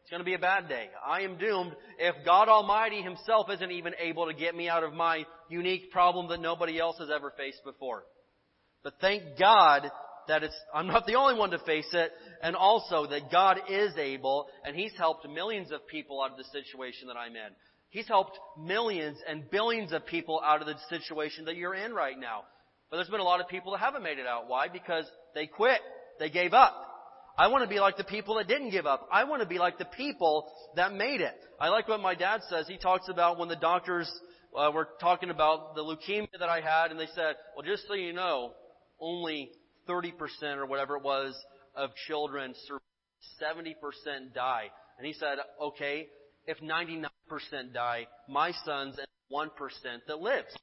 It's 0.00 0.10
going 0.10 0.20
to 0.20 0.24
be 0.24 0.34
a 0.34 0.38
bad 0.38 0.68
day. 0.68 0.90
I 1.04 1.22
am 1.22 1.38
doomed 1.38 1.72
if 1.98 2.14
God 2.24 2.48
Almighty 2.48 3.02
Himself 3.02 3.48
isn't 3.50 3.72
even 3.72 3.94
able 3.98 4.26
to 4.26 4.32
get 4.32 4.54
me 4.54 4.68
out 4.68 4.84
of 4.84 4.92
my 4.92 5.26
unique 5.48 5.90
problem 5.90 6.28
that 6.28 6.40
nobody 6.40 6.78
else 6.78 6.98
has 7.00 7.10
ever 7.12 7.32
faced 7.36 7.64
before. 7.64 8.04
But 8.84 8.94
thank 9.00 9.36
God 9.36 9.90
that 10.28 10.44
it's, 10.44 10.54
I'm 10.72 10.86
not 10.86 11.06
the 11.06 11.16
only 11.16 11.36
one 11.36 11.50
to 11.50 11.58
face 11.58 11.90
it, 11.92 12.12
and 12.44 12.54
also 12.54 13.06
that 13.06 13.32
God 13.32 13.58
is 13.68 13.96
able, 13.96 14.46
and 14.64 14.76
He's 14.76 14.92
helped 14.96 15.28
millions 15.28 15.72
of 15.72 15.84
people 15.88 16.22
out 16.22 16.30
of 16.30 16.36
the 16.36 16.44
situation 16.44 17.08
that 17.08 17.16
I'm 17.16 17.32
in. 17.32 17.50
He's 17.90 18.08
helped 18.08 18.38
millions 18.58 19.18
and 19.28 19.50
billions 19.50 19.92
of 19.92 20.06
people 20.06 20.40
out 20.44 20.60
of 20.60 20.66
the 20.66 20.76
situation 20.88 21.44
that 21.46 21.56
you're 21.56 21.74
in 21.74 21.92
right 21.92 22.18
now. 22.18 22.44
But 22.88 22.96
there's 22.96 23.08
been 23.08 23.20
a 23.20 23.24
lot 23.24 23.40
of 23.40 23.48
people 23.48 23.72
that 23.72 23.78
haven't 23.78 24.02
made 24.02 24.18
it 24.18 24.26
out. 24.26 24.48
Why? 24.48 24.68
Because 24.68 25.04
they 25.34 25.46
quit. 25.46 25.80
They 26.18 26.30
gave 26.30 26.54
up. 26.54 26.86
I 27.38 27.48
want 27.48 27.64
to 27.64 27.68
be 27.68 27.80
like 27.80 27.96
the 27.96 28.04
people 28.04 28.36
that 28.36 28.48
didn't 28.48 28.70
give 28.70 28.86
up. 28.86 29.08
I 29.10 29.24
want 29.24 29.42
to 29.42 29.48
be 29.48 29.58
like 29.58 29.78
the 29.78 29.84
people 29.86 30.50
that 30.76 30.92
made 30.92 31.20
it. 31.20 31.34
I 31.58 31.68
like 31.68 31.88
what 31.88 32.00
my 32.00 32.14
dad 32.14 32.42
says. 32.48 32.66
He 32.68 32.76
talks 32.76 33.08
about 33.08 33.38
when 33.38 33.48
the 33.48 33.56
doctors 33.56 34.10
uh, 34.56 34.70
were 34.74 34.88
talking 35.00 35.30
about 35.30 35.74
the 35.74 35.82
leukemia 35.82 36.28
that 36.38 36.48
I 36.48 36.60
had, 36.60 36.90
and 36.90 36.98
they 36.98 37.08
said, 37.14 37.36
well, 37.56 37.64
just 37.64 37.86
so 37.88 37.94
you 37.94 38.12
know, 38.12 38.52
only 39.00 39.50
30% 39.88 40.12
or 40.56 40.66
whatever 40.66 40.96
it 40.96 41.02
was 41.02 41.34
of 41.74 41.90
children, 42.06 42.54
70% 43.40 44.34
die. 44.34 44.64
And 44.98 45.06
he 45.06 45.12
said, 45.14 45.38
okay, 45.60 46.08
if 46.46 46.58
99% 46.60 47.06
die, 47.72 48.06
my 48.28 48.52
son's 48.64 48.98
and 48.98 49.06
1% 49.32 49.48
that 50.06 50.18
lives. 50.18 50.56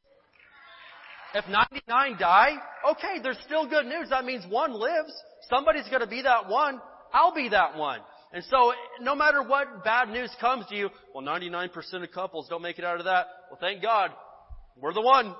If 1.34 1.48
99 1.48 2.18
die, 2.20 2.56
okay, 2.92 3.20
there's 3.22 3.38
still 3.46 3.68
good 3.70 3.86
news. 3.86 4.10
That 4.10 4.26
means 4.26 4.46
one 4.50 4.74
lives. 4.74 5.12
Somebody's 5.50 5.88
gonna 5.90 6.08
be 6.08 6.22
that 6.22 6.48
one. 6.48 6.82
I'll 7.13 7.34
be 7.34 7.50
that 7.50 7.78
one. 7.78 8.00
And 8.34 8.44
so, 8.46 8.74
no 9.02 9.16
matter 9.16 9.42
what 9.42 9.84
bad 9.84 10.10
news 10.10 10.30
comes 10.42 10.66
to 10.68 10.76
you, 10.76 10.90
well, 11.13 11.24
99% 11.24 12.04
of 12.04 12.12
couples 12.12 12.48
don't 12.50 12.62
make 12.62 12.78
it 12.78 12.86
out 12.86 13.00
of 13.00 13.06
that. 13.06 13.28
Well, 13.50 13.60
thank 13.60 13.82
God. 13.82 14.12
We're 14.80 14.94
the 14.94 15.02
one. 15.02 15.34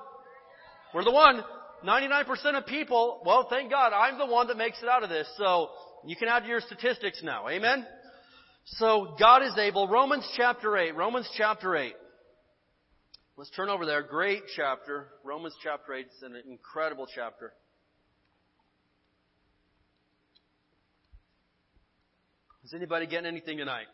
We're 0.94 1.04
the 1.04 1.12
one. 1.12 1.44
99% 1.84 2.56
of 2.56 2.66
people, 2.66 3.22
well, 3.24 3.46
thank 3.48 3.70
God, 3.70 3.92
I'm 3.92 4.18
the 4.18 4.26
one 4.26 4.48
that 4.48 4.56
makes 4.56 4.82
it 4.82 4.88
out 4.88 5.02
of 5.02 5.10
this. 5.10 5.28
So, 5.36 5.68
you 6.06 6.16
can 6.16 6.28
add 6.28 6.40
to 6.40 6.48
your 6.48 6.60
statistics 6.60 7.22
now. 7.22 7.48
Amen? 7.48 7.86
So, 8.72 9.16
God 9.18 9.42
is 9.42 9.56
able. 9.58 9.88
Romans 9.88 10.28
chapter 10.36 10.76
8. 10.76 10.94
Romans 10.94 11.28
chapter 11.36 11.76
8. 11.76 11.94
Let's 13.36 13.50
turn 13.50 13.68
over 13.68 13.86
there. 13.86 14.02
Great 14.02 14.42
chapter. 14.56 15.08
Romans 15.24 15.54
chapter 15.62 15.94
8 15.94 16.06
is 16.06 16.22
an 16.22 16.34
incredible 16.50 17.06
chapter. 17.12 17.52
Is 22.64 22.74
anybody 22.74 23.06
getting 23.06 23.26
anything 23.26 23.56
tonight? 23.56 23.86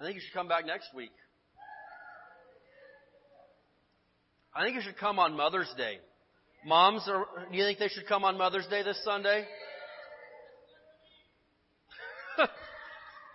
I 0.00 0.04
think 0.04 0.14
you 0.14 0.20
should 0.20 0.34
come 0.34 0.48
back 0.48 0.64
next 0.64 0.94
week. 0.94 1.10
I 4.54 4.62
think 4.62 4.76
you 4.76 4.82
should 4.82 4.96
come 4.98 5.18
on 5.18 5.36
Mother's 5.36 5.72
Day. 5.76 5.98
Moms, 6.64 7.02
are, 7.08 7.26
do 7.50 7.56
you 7.56 7.64
think 7.64 7.78
they 7.78 7.88
should 7.88 8.06
come 8.06 8.24
on 8.24 8.38
Mother's 8.38 8.66
Day 8.66 8.82
this 8.82 9.02
Sunday? 9.04 9.46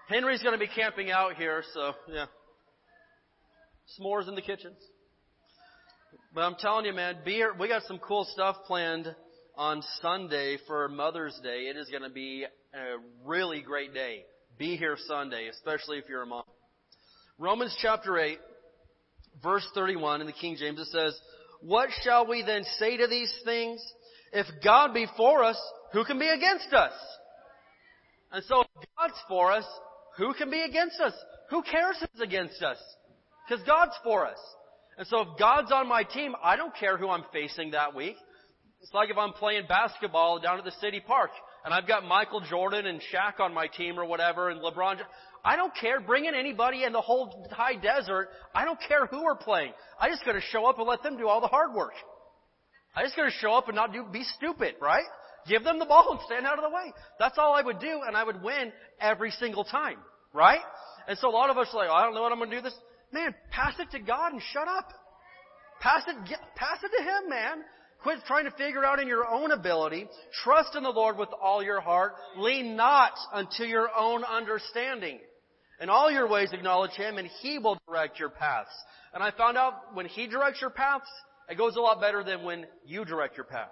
Henry's 0.08 0.44
going 0.44 0.54
to 0.54 0.60
be 0.60 0.72
camping 0.74 1.10
out 1.10 1.36
here, 1.36 1.64
so 1.74 1.94
yeah. 2.12 2.26
S'mores 4.00 4.28
in 4.28 4.36
the 4.36 4.42
kitchens. 4.42 4.78
But 6.34 6.42
I'm 6.42 6.56
telling 6.56 6.86
you, 6.86 6.94
man, 6.94 7.18
be 7.24 7.34
here. 7.34 7.54
We 7.60 7.68
got 7.68 7.84
some 7.84 7.98
cool 8.00 8.28
stuff 8.32 8.58
planned 8.68 9.16
on 9.58 9.82
Sunday 10.02 10.58
for 10.68 10.88
Mother's 10.90 11.40
Day. 11.42 11.70
It 11.70 11.78
is 11.78 11.90
going 11.90 12.04
to 12.04 12.10
be 12.10 12.46
a 12.74 12.98
really 13.26 13.62
great 13.62 13.94
day. 13.94 14.26
Be 14.60 14.76
here 14.76 14.98
Sunday, 15.08 15.48
especially 15.48 15.98
if 15.98 16.06
you're 16.08 16.24
a 16.24 16.28
mom. 16.28 16.44
Romans 17.40 17.76
chapter 17.82 18.18
8, 18.20 18.38
verse 19.42 19.68
31 19.74 20.22
in 20.22 20.28
the 20.28 20.34
King 20.34 20.56
James, 20.60 20.80
it 20.80 20.88
says, 20.88 21.20
What 21.62 21.90
shall 22.04 22.28
we 22.28 22.44
then 22.44 22.64
say 22.80 22.98
to 22.98 23.08
these 23.08 23.34
things? 23.44 23.82
If 24.32 24.46
God 24.64 24.94
be 24.94 25.08
for 25.18 25.44
us, 25.44 25.60
who 25.94 26.06
can 26.06 26.20
be 26.20 26.28
against 26.28 26.74
us? 26.74 26.94
And 28.32 28.44
so 28.46 28.62
if 28.62 28.90
God's 28.98 29.20
for 29.28 29.52
us, 29.52 29.66
who 30.18 30.34
can 30.34 30.50
be 30.50 30.62
against 30.62 31.00
us? 31.00 31.14
Who 31.50 31.62
cares 31.62 31.98
who's 32.00 32.22
against 32.22 32.62
us? 32.64 32.78
Because 33.48 33.64
God's 33.66 33.94
for 34.04 34.26
us. 34.26 34.40
And 34.98 35.06
so 35.08 35.22
if 35.22 35.28
God's 35.38 35.72
on 35.72 35.88
my 35.88 36.04
team, 36.04 36.36
I 36.44 36.56
don't 36.56 36.76
care 36.76 36.98
who 36.98 37.10
I'm 37.10 37.26
facing 37.34 37.72
that 37.72 37.94
week. 37.94 38.16
It's 38.82 38.94
like 38.94 39.10
if 39.10 39.18
I'm 39.18 39.34
playing 39.34 39.66
basketball 39.68 40.40
down 40.40 40.58
at 40.58 40.64
the 40.64 40.72
city 40.80 41.02
park 41.06 41.32
and 41.66 41.74
I've 41.74 41.88
got 41.88 42.06
Michael 42.06 42.42
Jordan 42.42 42.86
and 42.86 43.02
Shaq 43.14 43.40
on 43.40 43.54
my 43.54 43.68
team 43.68 44.00
or 44.00 44.06
whatever 44.06 44.50
and 44.50 44.62
LeBron. 44.62 44.98
I 45.44 45.56
don't 45.56 45.74
care. 45.76 46.00
Bring 46.00 46.26
in 46.26 46.36
anybody 46.36 46.84
in 46.84 46.94
the 46.94 47.02
whole 47.02 47.48
high 47.52 47.76
desert. 47.76 48.30
I 48.54 48.64
don't 48.66 48.80
care 48.88 49.08
who 49.08 49.24
we're 49.24 49.36
playing. 49.36 49.74
I 50.00 50.10
just 50.10 50.26
gotta 50.26 50.42
show 50.52 50.66
up 50.66 50.78
and 50.78 50.88
let 50.88 51.04
them 51.04 51.18
do 51.18 51.28
all 51.28 51.42
the 51.42 51.48
hard 51.48 51.74
work. 51.74 51.94
I 52.96 53.04
just 53.04 53.16
gotta 53.16 53.32
show 53.32 53.54
up 53.54 53.68
and 53.68 53.76
not 53.76 53.92
do, 53.92 54.06
be 54.12 54.24
stupid, 54.38 54.76
right? 54.82 55.04
Give 55.48 55.64
them 55.64 55.80
the 55.80 55.86
ball 55.86 56.08
and 56.12 56.20
stand 56.26 56.46
out 56.46 56.58
of 56.58 56.64
the 56.64 56.70
way. 56.70 56.94
That's 57.20 57.38
all 57.38 57.54
I 57.54 57.62
would 57.62 57.80
do 57.80 58.02
and 58.06 58.18
I 58.18 58.24
would 58.24 58.42
win 58.42 58.72
every 59.00 59.32
single 59.32 59.64
time, 59.64 59.98
right? 60.34 60.62
And 61.08 61.18
so 61.20 61.30
a 61.30 61.32
lot 61.32 61.50
of 61.50 61.58
us 61.58 61.68
are 61.74 61.78
like, 61.78 61.90
oh, 61.90 61.94
I 61.94 62.04
don't 62.04 62.16
know 62.16 62.22
what 62.22 62.32
I'm 62.32 62.40
gonna 62.40 62.56
do 62.56 62.62
this. 62.62 62.76
Man, 63.12 63.34
pass 63.52 63.74
it 63.80 63.92
to 63.92 64.00
God 64.00 64.34
and 64.34 64.42
shut 64.54 64.68
up. 64.68 64.90
Pass 65.80 66.04
it, 66.08 66.16
pass 66.56 66.78
it 66.84 66.92
to 66.98 67.04
Him, 67.04 67.30
man. 67.30 67.64
Quit 68.02 68.20
trying 68.28 68.46
to 68.46 68.52
figure 68.52 68.84
out 68.84 69.00
in 69.00 69.08
your 69.08 69.28
own 69.28 69.52
ability. 69.52 70.08
Trust 70.44 70.76
in 70.76 70.84
the 70.84 70.90
Lord 70.90 71.18
with 71.18 71.30
all 71.42 71.64
your 71.64 71.82
heart. 71.82 72.14
Lean 72.38 72.76
not 72.76 73.14
unto 73.34 73.64
your 73.64 73.90
own 73.98 74.24
understanding. 74.24 75.20
In 75.82 75.90
all 75.90 76.10
your 76.10 76.28
ways 76.28 76.50
acknowledge 76.54 76.92
Him 76.92 77.18
and 77.18 77.28
He 77.42 77.60
will 77.60 77.78
direct 77.88 78.20
your 78.20 78.30
paths. 78.30 78.70
And 79.14 79.24
I 79.24 79.32
found 79.32 79.58
out 79.58 79.94
when 79.94 80.06
He 80.06 80.28
directs 80.28 80.62
your 80.62 80.70
paths, 80.70 81.10
it 81.50 81.58
goes 81.58 81.76
a 81.76 81.82
lot 81.82 82.02
better 82.02 82.24
than 82.24 82.44
when 82.44 82.66
you 82.86 83.06
direct 83.06 83.38
your 83.38 83.46
path. 83.46 83.70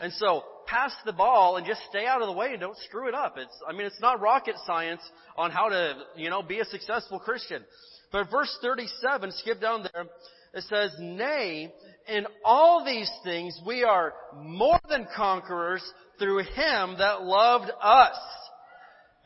And 0.00 0.12
so, 0.14 0.44
pass 0.66 0.92
the 1.04 1.12
ball 1.12 1.56
and 1.56 1.66
just 1.66 1.80
stay 1.88 2.06
out 2.06 2.20
of 2.20 2.28
the 2.28 2.32
way 2.32 2.50
and 2.50 2.60
don't 2.60 2.76
screw 2.86 3.08
it 3.08 3.14
up. 3.14 3.36
It's, 3.38 3.54
I 3.68 3.72
mean, 3.72 3.86
it's 3.86 4.00
not 4.00 4.20
rocket 4.20 4.54
science 4.66 5.00
on 5.36 5.50
how 5.50 5.68
to, 5.68 5.94
you 6.16 6.30
know, 6.30 6.42
be 6.42 6.60
a 6.60 6.64
successful 6.64 7.18
Christian. 7.18 7.64
But 8.12 8.30
verse 8.30 8.54
37, 8.62 9.32
skip 9.32 9.60
down 9.60 9.86
there, 9.92 10.04
it 10.54 10.64
says, 10.64 10.92
Nay, 10.98 11.72
in 12.08 12.26
all 12.44 12.84
these 12.84 13.10
things 13.24 13.58
we 13.66 13.82
are 13.84 14.14
more 14.36 14.80
than 14.88 15.06
conquerors 15.16 15.82
through 16.18 16.38
Him 16.38 16.96
that 16.98 17.22
loved 17.22 17.70
us. 17.80 18.16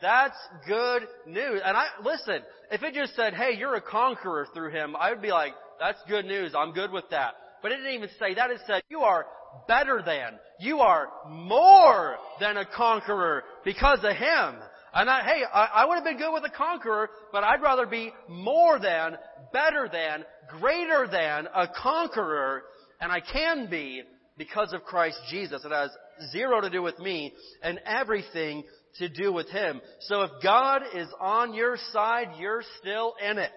That's 0.01 0.37
good 0.67 1.03
news. 1.25 1.61
And 1.63 1.77
I, 1.77 1.85
listen, 2.03 2.39
if 2.71 2.83
it 2.83 2.93
just 2.93 3.15
said, 3.15 3.33
hey, 3.33 3.55
you're 3.57 3.75
a 3.75 3.81
conqueror 3.81 4.47
through 4.53 4.71
Him, 4.71 4.95
I 4.97 5.11
would 5.11 5.21
be 5.21 5.31
like, 5.31 5.53
that's 5.79 5.99
good 6.09 6.25
news. 6.25 6.53
I'm 6.57 6.73
good 6.73 6.91
with 6.91 7.05
that. 7.11 7.35
But 7.61 7.71
it 7.71 7.77
didn't 7.77 7.93
even 7.93 8.09
say 8.19 8.33
that. 8.33 8.51
It 8.51 8.59
said, 8.67 8.83
you 8.89 8.99
are 8.99 9.25
better 9.67 10.01
than. 10.05 10.37
You 10.63 10.79
are 10.79 11.09
more 11.29 12.15
than 12.39 12.55
a 12.55 12.65
conqueror 12.65 13.43
because 13.65 13.99
of 14.01 14.15
Him. 14.15 14.55
And 14.93 15.09
I, 15.09 15.21
hey, 15.23 15.41
I, 15.53 15.65
I 15.73 15.85
would 15.85 15.95
have 15.95 16.05
been 16.05 16.17
good 16.17 16.31
with 16.33 16.45
a 16.45 16.55
conqueror, 16.55 17.09
but 17.33 17.43
I'd 17.43 17.61
rather 17.61 17.85
be 17.85 18.13
more 18.29 18.79
than, 18.79 19.17
better 19.51 19.89
than, 19.91 20.23
greater 20.61 21.05
than 21.11 21.47
a 21.53 21.67
conqueror, 21.67 22.63
and 23.01 23.11
I 23.11 23.19
can 23.19 23.69
be 23.69 24.03
because 24.37 24.71
of 24.71 24.85
Christ 24.85 25.19
Jesus. 25.29 25.65
It 25.65 25.71
has 25.73 25.89
zero 26.31 26.61
to 26.61 26.69
do 26.69 26.81
with 26.81 26.97
me 26.97 27.33
and 27.61 27.81
everything 27.85 28.63
to 28.99 29.09
do 29.09 29.33
with 29.33 29.49
Him. 29.49 29.81
So 30.07 30.21
if 30.21 30.31
God 30.41 30.83
is 30.95 31.09
on 31.19 31.53
your 31.53 31.75
side, 31.91 32.35
you're 32.39 32.63
still 32.79 33.15
in 33.29 33.37
it. 33.37 33.51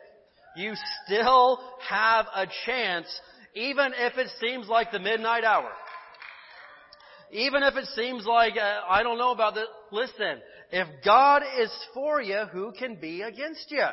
You 0.57 0.73
still 1.05 1.61
have 1.89 2.27
a 2.35 2.49
chance, 2.65 3.07
even 3.55 3.93
if 3.97 4.19
it 4.19 4.27
seems 4.41 4.67
like 4.67 4.91
the 4.91 4.99
midnight 4.99 5.45
hour. 5.45 5.71
Even 7.33 7.63
if 7.63 7.75
it 7.77 7.87
seems 7.97 8.25
like, 8.25 8.55
uh, 8.57 8.81
I 8.89 9.03
don't 9.03 9.19
know 9.19 9.33
about 9.33 9.55
this, 9.55 9.67
listen, 9.91 10.41
if 10.71 10.87
God 11.05 11.43
is 11.61 11.71
for 11.93 12.21
you, 12.21 12.45
who 12.53 12.73
can 12.79 12.97
be 12.97 13.23
against 13.23 13.71
you? 13.71 13.85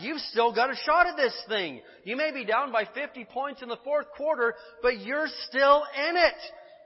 You've 0.00 0.20
still 0.30 0.54
got 0.54 0.70
a 0.70 0.76
shot 0.84 1.06
at 1.06 1.16
this 1.16 1.34
thing. 1.48 1.80
You 2.04 2.16
may 2.16 2.32
be 2.32 2.44
down 2.44 2.72
by 2.72 2.84
50 2.94 3.26
points 3.26 3.62
in 3.62 3.68
the 3.68 3.78
fourth 3.84 4.06
quarter, 4.16 4.54
but 4.82 5.00
you're 5.00 5.28
still 5.48 5.84
in 6.08 6.16
it. 6.16 6.34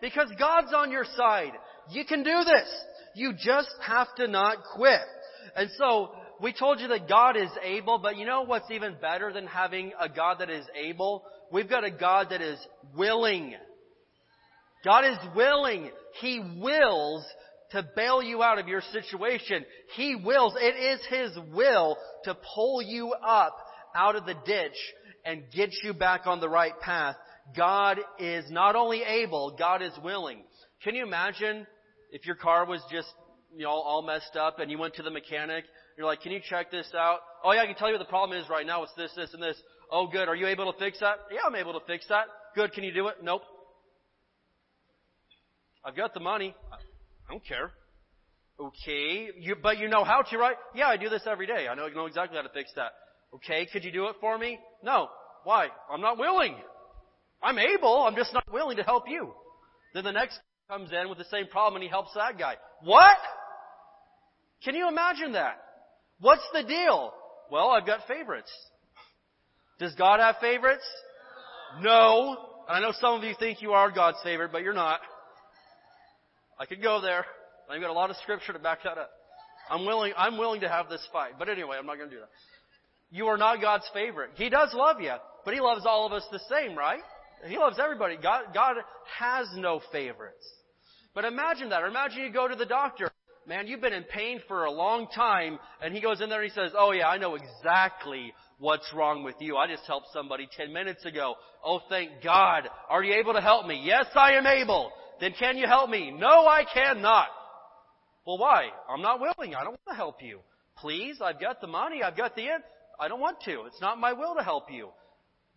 Because 0.00 0.28
God's 0.38 0.72
on 0.74 0.90
your 0.90 1.06
side. 1.16 1.52
You 1.90 2.04
can 2.04 2.22
do 2.22 2.44
this. 2.44 2.68
You 3.14 3.32
just 3.32 3.74
have 3.80 4.14
to 4.16 4.26
not 4.26 4.58
quit. 4.74 5.00
And 5.54 5.70
so, 5.78 6.10
we 6.40 6.52
told 6.52 6.80
you 6.80 6.88
that 6.88 7.08
God 7.08 7.36
is 7.36 7.48
able, 7.62 7.98
but 7.98 8.16
you 8.16 8.26
know 8.26 8.42
what's 8.42 8.70
even 8.70 8.96
better 9.00 9.32
than 9.32 9.46
having 9.46 9.92
a 9.98 10.08
God 10.08 10.40
that 10.40 10.50
is 10.50 10.66
able? 10.74 11.24
We've 11.50 11.68
got 11.68 11.84
a 11.84 11.90
God 11.90 12.28
that 12.30 12.42
is 12.42 12.58
willing. 12.94 13.54
God 14.86 15.04
is 15.04 15.18
willing. 15.34 15.90
He 16.20 16.40
wills 16.58 17.26
to 17.72 17.84
bail 17.96 18.22
you 18.22 18.40
out 18.44 18.60
of 18.60 18.68
your 18.68 18.82
situation. 18.92 19.64
He 19.96 20.14
wills. 20.14 20.54
It 20.56 20.76
is 20.76 21.04
His 21.10 21.36
will 21.52 21.98
to 22.22 22.36
pull 22.54 22.80
you 22.80 23.12
up 23.12 23.56
out 23.96 24.14
of 24.14 24.26
the 24.26 24.36
ditch 24.46 24.76
and 25.24 25.42
get 25.52 25.70
you 25.82 25.92
back 25.92 26.28
on 26.28 26.38
the 26.38 26.48
right 26.48 26.78
path. 26.80 27.16
God 27.56 27.98
is 28.20 28.44
not 28.48 28.76
only 28.76 29.02
able, 29.02 29.56
God 29.58 29.82
is 29.82 29.90
willing. 30.04 30.44
Can 30.84 30.94
you 30.94 31.04
imagine 31.04 31.66
if 32.12 32.24
your 32.24 32.36
car 32.36 32.64
was 32.64 32.80
just, 32.88 33.08
you 33.56 33.64
know, 33.64 33.70
all 33.70 34.02
messed 34.02 34.36
up 34.36 34.60
and 34.60 34.70
you 34.70 34.78
went 34.78 34.94
to 34.94 35.02
the 35.02 35.10
mechanic, 35.10 35.64
you're 35.98 36.06
like, 36.06 36.20
can 36.20 36.30
you 36.30 36.40
check 36.48 36.70
this 36.70 36.86
out? 36.96 37.18
Oh 37.42 37.50
yeah, 37.50 37.62
I 37.62 37.66
can 37.66 37.74
tell 37.74 37.88
you 37.88 37.94
what 37.94 38.04
the 38.04 38.08
problem 38.08 38.38
is 38.38 38.48
right 38.48 38.64
now. 38.64 38.84
It's 38.84 38.94
this, 38.96 39.10
this, 39.16 39.34
and 39.34 39.42
this. 39.42 39.60
Oh 39.90 40.06
good. 40.06 40.28
Are 40.28 40.36
you 40.36 40.46
able 40.46 40.72
to 40.72 40.78
fix 40.78 41.00
that? 41.00 41.16
Yeah, 41.32 41.40
I'm 41.44 41.56
able 41.56 41.72
to 41.72 41.84
fix 41.88 42.06
that. 42.08 42.26
Good. 42.54 42.72
Can 42.72 42.84
you 42.84 42.94
do 42.94 43.08
it? 43.08 43.16
Nope. 43.20 43.42
I've 45.86 45.94
got 45.94 46.14
the 46.14 46.20
money. 46.20 46.52
I 46.72 47.32
don't 47.32 47.46
care. 47.46 47.70
Okay, 48.58 49.28
you, 49.38 49.54
but 49.62 49.78
you 49.78 49.88
know 49.88 50.02
how 50.02 50.22
to, 50.22 50.38
right? 50.38 50.56
Yeah, 50.74 50.86
I 50.88 50.96
do 50.96 51.08
this 51.08 51.22
every 51.30 51.46
day. 51.46 51.68
I 51.70 51.74
know, 51.74 51.86
know 51.88 52.06
exactly 52.06 52.36
how 52.36 52.42
to 52.42 52.52
fix 52.52 52.72
that. 52.74 52.92
Okay, 53.34 53.68
could 53.72 53.84
you 53.84 53.92
do 53.92 54.06
it 54.06 54.16
for 54.20 54.36
me? 54.36 54.58
No. 54.82 55.08
Why? 55.44 55.68
I'm 55.90 56.00
not 56.00 56.18
willing. 56.18 56.56
I'm 57.42 57.58
able, 57.58 58.02
I'm 58.02 58.16
just 58.16 58.32
not 58.34 58.50
willing 58.52 58.78
to 58.78 58.82
help 58.82 59.04
you. 59.08 59.32
Then 59.94 60.04
the 60.04 60.12
next 60.12 60.40
comes 60.68 60.90
in 60.90 61.08
with 61.08 61.18
the 61.18 61.24
same 61.30 61.46
problem 61.46 61.76
and 61.76 61.82
he 61.84 61.88
helps 61.88 62.10
that 62.14 62.38
guy. 62.38 62.54
What? 62.82 63.18
Can 64.64 64.74
you 64.74 64.88
imagine 64.88 65.32
that? 65.32 65.62
What's 66.18 66.48
the 66.52 66.64
deal? 66.64 67.12
Well, 67.50 67.68
I've 67.68 67.86
got 67.86 68.08
favorites. 68.08 68.50
Does 69.78 69.94
God 69.94 70.18
have 70.18 70.36
favorites? 70.40 70.84
No. 71.80 72.36
And 72.68 72.78
I 72.78 72.80
know 72.80 72.94
some 72.98 73.14
of 73.14 73.22
you 73.22 73.34
think 73.38 73.62
you 73.62 73.72
are 73.72 73.92
God's 73.92 74.18
favorite, 74.24 74.50
but 74.50 74.62
you're 74.62 74.72
not. 74.72 75.00
I 76.58 76.66
could 76.66 76.82
go 76.82 77.00
there. 77.00 77.24
I've 77.70 77.80
got 77.80 77.90
a 77.90 77.92
lot 77.92 78.10
of 78.10 78.16
scripture 78.16 78.52
to 78.52 78.58
back 78.58 78.82
that 78.84 78.98
up. 78.98 79.10
I'm 79.68 79.84
willing, 79.84 80.12
I'm 80.16 80.38
willing 80.38 80.60
to 80.60 80.68
have 80.68 80.88
this 80.88 81.06
fight. 81.12 81.32
But 81.38 81.48
anyway, 81.48 81.76
I'm 81.78 81.86
not 81.86 81.96
going 81.96 82.08
to 82.08 82.14
do 82.14 82.20
that. 82.20 82.30
You 83.10 83.26
are 83.26 83.36
not 83.36 83.60
God's 83.60 83.88
favorite. 83.92 84.30
He 84.34 84.48
does 84.48 84.70
love 84.74 85.00
you, 85.00 85.14
but 85.44 85.54
He 85.54 85.60
loves 85.60 85.84
all 85.86 86.06
of 86.06 86.12
us 86.12 86.24
the 86.30 86.40
same, 86.50 86.76
right? 86.76 87.00
He 87.46 87.56
loves 87.58 87.78
everybody. 87.82 88.16
God, 88.20 88.44
God 88.54 88.76
has 89.18 89.46
no 89.54 89.80
favorites. 89.92 90.46
But 91.14 91.24
imagine 91.24 91.70
that. 91.70 91.82
Or 91.82 91.86
imagine 91.86 92.22
you 92.22 92.32
go 92.32 92.48
to 92.48 92.56
the 92.56 92.66
doctor. 92.66 93.10
Man, 93.46 93.68
you've 93.68 93.80
been 93.80 93.92
in 93.92 94.04
pain 94.04 94.40
for 94.48 94.64
a 94.64 94.70
long 94.70 95.06
time, 95.14 95.58
and 95.80 95.94
he 95.94 96.00
goes 96.00 96.20
in 96.20 96.28
there 96.28 96.42
and 96.42 96.50
he 96.50 96.54
says, 96.54 96.72
Oh 96.76 96.90
yeah, 96.90 97.08
I 97.08 97.16
know 97.18 97.36
exactly 97.36 98.32
what's 98.58 98.92
wrong 98.92 99.22
with 99.22 99.36
you. 99.38 99.56
I 99.56 99.68
just 99.68 99.86
helped 99.86 100.08
somebody 100.12 100.48
10 100.56 100.72
minutes 100.72 101.04
ago. 101.04 101.34
Oh, 101.64 101.80
thank 101.88 102.10
God. 102.24 102.68
Are 102.88 103.04
you 103.04 103.14
able 103.14 103.34
to 103.34 103.40
help 103.40 103.66
me? 103.66 103.82
Yes, 103.84 104.06
I 104.14 104.32
am 104.32 104.46
able. 104.46 104.90
Then 105.20 105.32
can 105.38 105.56
you 105.56 105.66
help 105.66 105.88
me? 105.90 106.10
No, 106.10 106.46
I 106.46 106.64
cannot. 106.72 107.28
Well, 108.26 108.38
why? 108.38 108.68
I'm 108.88 109.02
not 109.02 109.20
willing. 109.20 109.54
I 109.54 109.60
don't 109.60 109.78
want 109.86 109.88
to 109.88 109.94
help 109.94 110.22
you. 110.22 110.40
Please, 110.78 111.18
I've 111.22 111.40
got 111.40 111.60
the 111.60 111.66
money. 111.66 112.02
I've 112.02 112.16
got 112.16 112.36
the. 112.36 112.48
I 112.98 113.08
don't 113.08 113.20
want 113.20 113.40
to. 113.44 113.62
It's 113.66 113.80
not 113.80 113.98
my 113.98 114.12
will 114.12 114.34
to 114.34 114.42
help 114.42 114.70
you. 114.70 114.88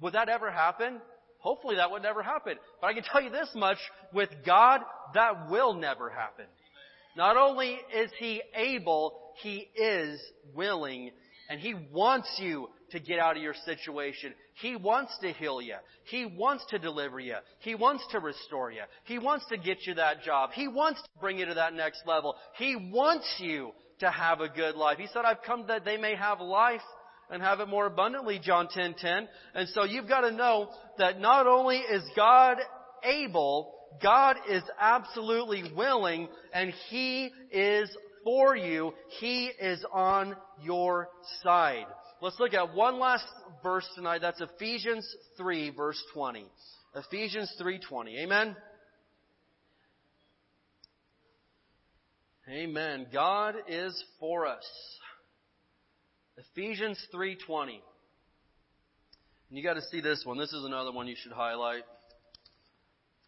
Would 0.01 0.13
that 0.13 0.29
ever 0.29 0.51
happen? 0.51 1.01
Hopefully 1.39 1.77
that 1.77 1.91
would 1.91 2.03
never 2.03 2.21
happen. 2.21 2.55
But 2.79 2.87
I 2.87 2.93
can 2.93 3.03
tell 3.03 3.21
you 3.21 3.29
this 3.29 3.49
much, 3.55 3.77
with 4.13 4.29
God, 4.45 4.81
that 5.13 5.49
will 5.49 5.73
never 5.73 6.09
happen. 6.09 6.45
Not 7.15 7.37
only 7.37 7.79
is 7.93 8.11
He 8.17 8.41
able, 8.55 9.19
He 9.41 9.69
is 9.75 10.21
willing, 10.53 11.11
and 11.49 11.59
He 11.59 11.73
wants 11.91 12.29
you 12.39 12.69
to 12.91 12.99
get 12.99 13.19
out 13.19 13.37
of 13.37 13.43
your 13.43 13.55
situation. 13.65 14.33
He 14.61 14.75
wants 14.75 15.17
to 15.21 15.31
heal 15.31 15.61
you. 15.61 15.75
He 16.05 16.25
wants 16.25 16.65
to 16.69 16.79
deliver 16.79 17.19
you. 17.19 17.35
He 17.59 17.75
wants 17.75 18.03
to 18.11 18.19
restore 18.19 18.71
you. 18.71 18.81
He 19.05 19.19
wants 19.19 19.45
to 19.49 19.57
get 19.57 19.85
you 19.85 19.95
that 19.95 20.23
job. 20.23 20.51
He 20.53 20.67
wants 20.67 21.01
to 21.01 21.09
bring 21.19 21.39
you 21.39 21.45
to 21.45 21.53
that 21.55 21.73
next 21.73 22.03
level. 22.05 22.35
He 22.57 22.75
wants 22.75 23.27
you 23.39 23.71
to 23.99 24.09
have 24.09 24.41
a 24.41 24.49
good 24.49 24.75
life. 24.75 24.97
He 24.97 25.07
said, 25.07 25.25
I've 25.25 25.43
come 25.45 25.65
that 25.67 25.85
they 25.85 25.97
may 25.97 26.15
have 26.15 26.39
life 26.39 26.81
and 27.29 27.41
have 27.41 27.59
it 27.59 27.67
more 27.67 27.85
abundantly, 27.85 28.39
John 28.43 28.67
10:10. 28.67 28.73
10, 28.73 28.93
10. 28.95 29.27
And 29.53 29.69
so 29.69 29.83
you've 29.83 30.07
got 30.07 30.21
to 30.21 30.31
know 30.31 30.69
that 30.97 31.19
not 31.19 31.47
only 31.47 31.77
is 31.77 32.03
God 32.15 32.57
able, 33.03 33.73
God 34.01 34.37
is 34.49 34.63
absolutely 34.79 35.71
willing 35.75 36.27
and 36.53 36.73
He 36.89 37.31
is 37.51 37.89
for 38.23 38.55
you. 38.55 38.93
He 39.19 39.45
is 39.59 39.83
on 39.91 40.35
your 40.61 41.09
side. 41.43 41.85
Let's 42.21 42.37
look 42.37 42.53
at 42.53 42.75
one 42.75 42.99
last 42.99 43.25
verse 43.63 43.87
tonight. 43.95 44.19
That's 44.19 44.41
Ephesians 44.41 45.07
3 45.37 45.69
verse 45.69 46.01
20. 46.13 46.45
Ephesians 46.95 47.53
3:20. 47.61 48.23
Amen. 48.23 48.57
Amen. 52.49 53.07
God 53.13 53.55
is 53.67 54.03
for 54.19 54.47
us. 54.47 54.65
Ephesians 56.37 56.99
3:20. 57.13 57.81
And 59.49 59.57
you 59.57 59.63
got 59.63 59.75
to 59.75 59.81
see 59.83 60.01
this 60.01 60.25
one. 60.25 60.37
This 60.37 60.51
is 60.51 60.65
another 60.65 60.91
one 60.91 61.07
you 61.07 61.15
should 61.15 61.31
highlight. 61.31 61.83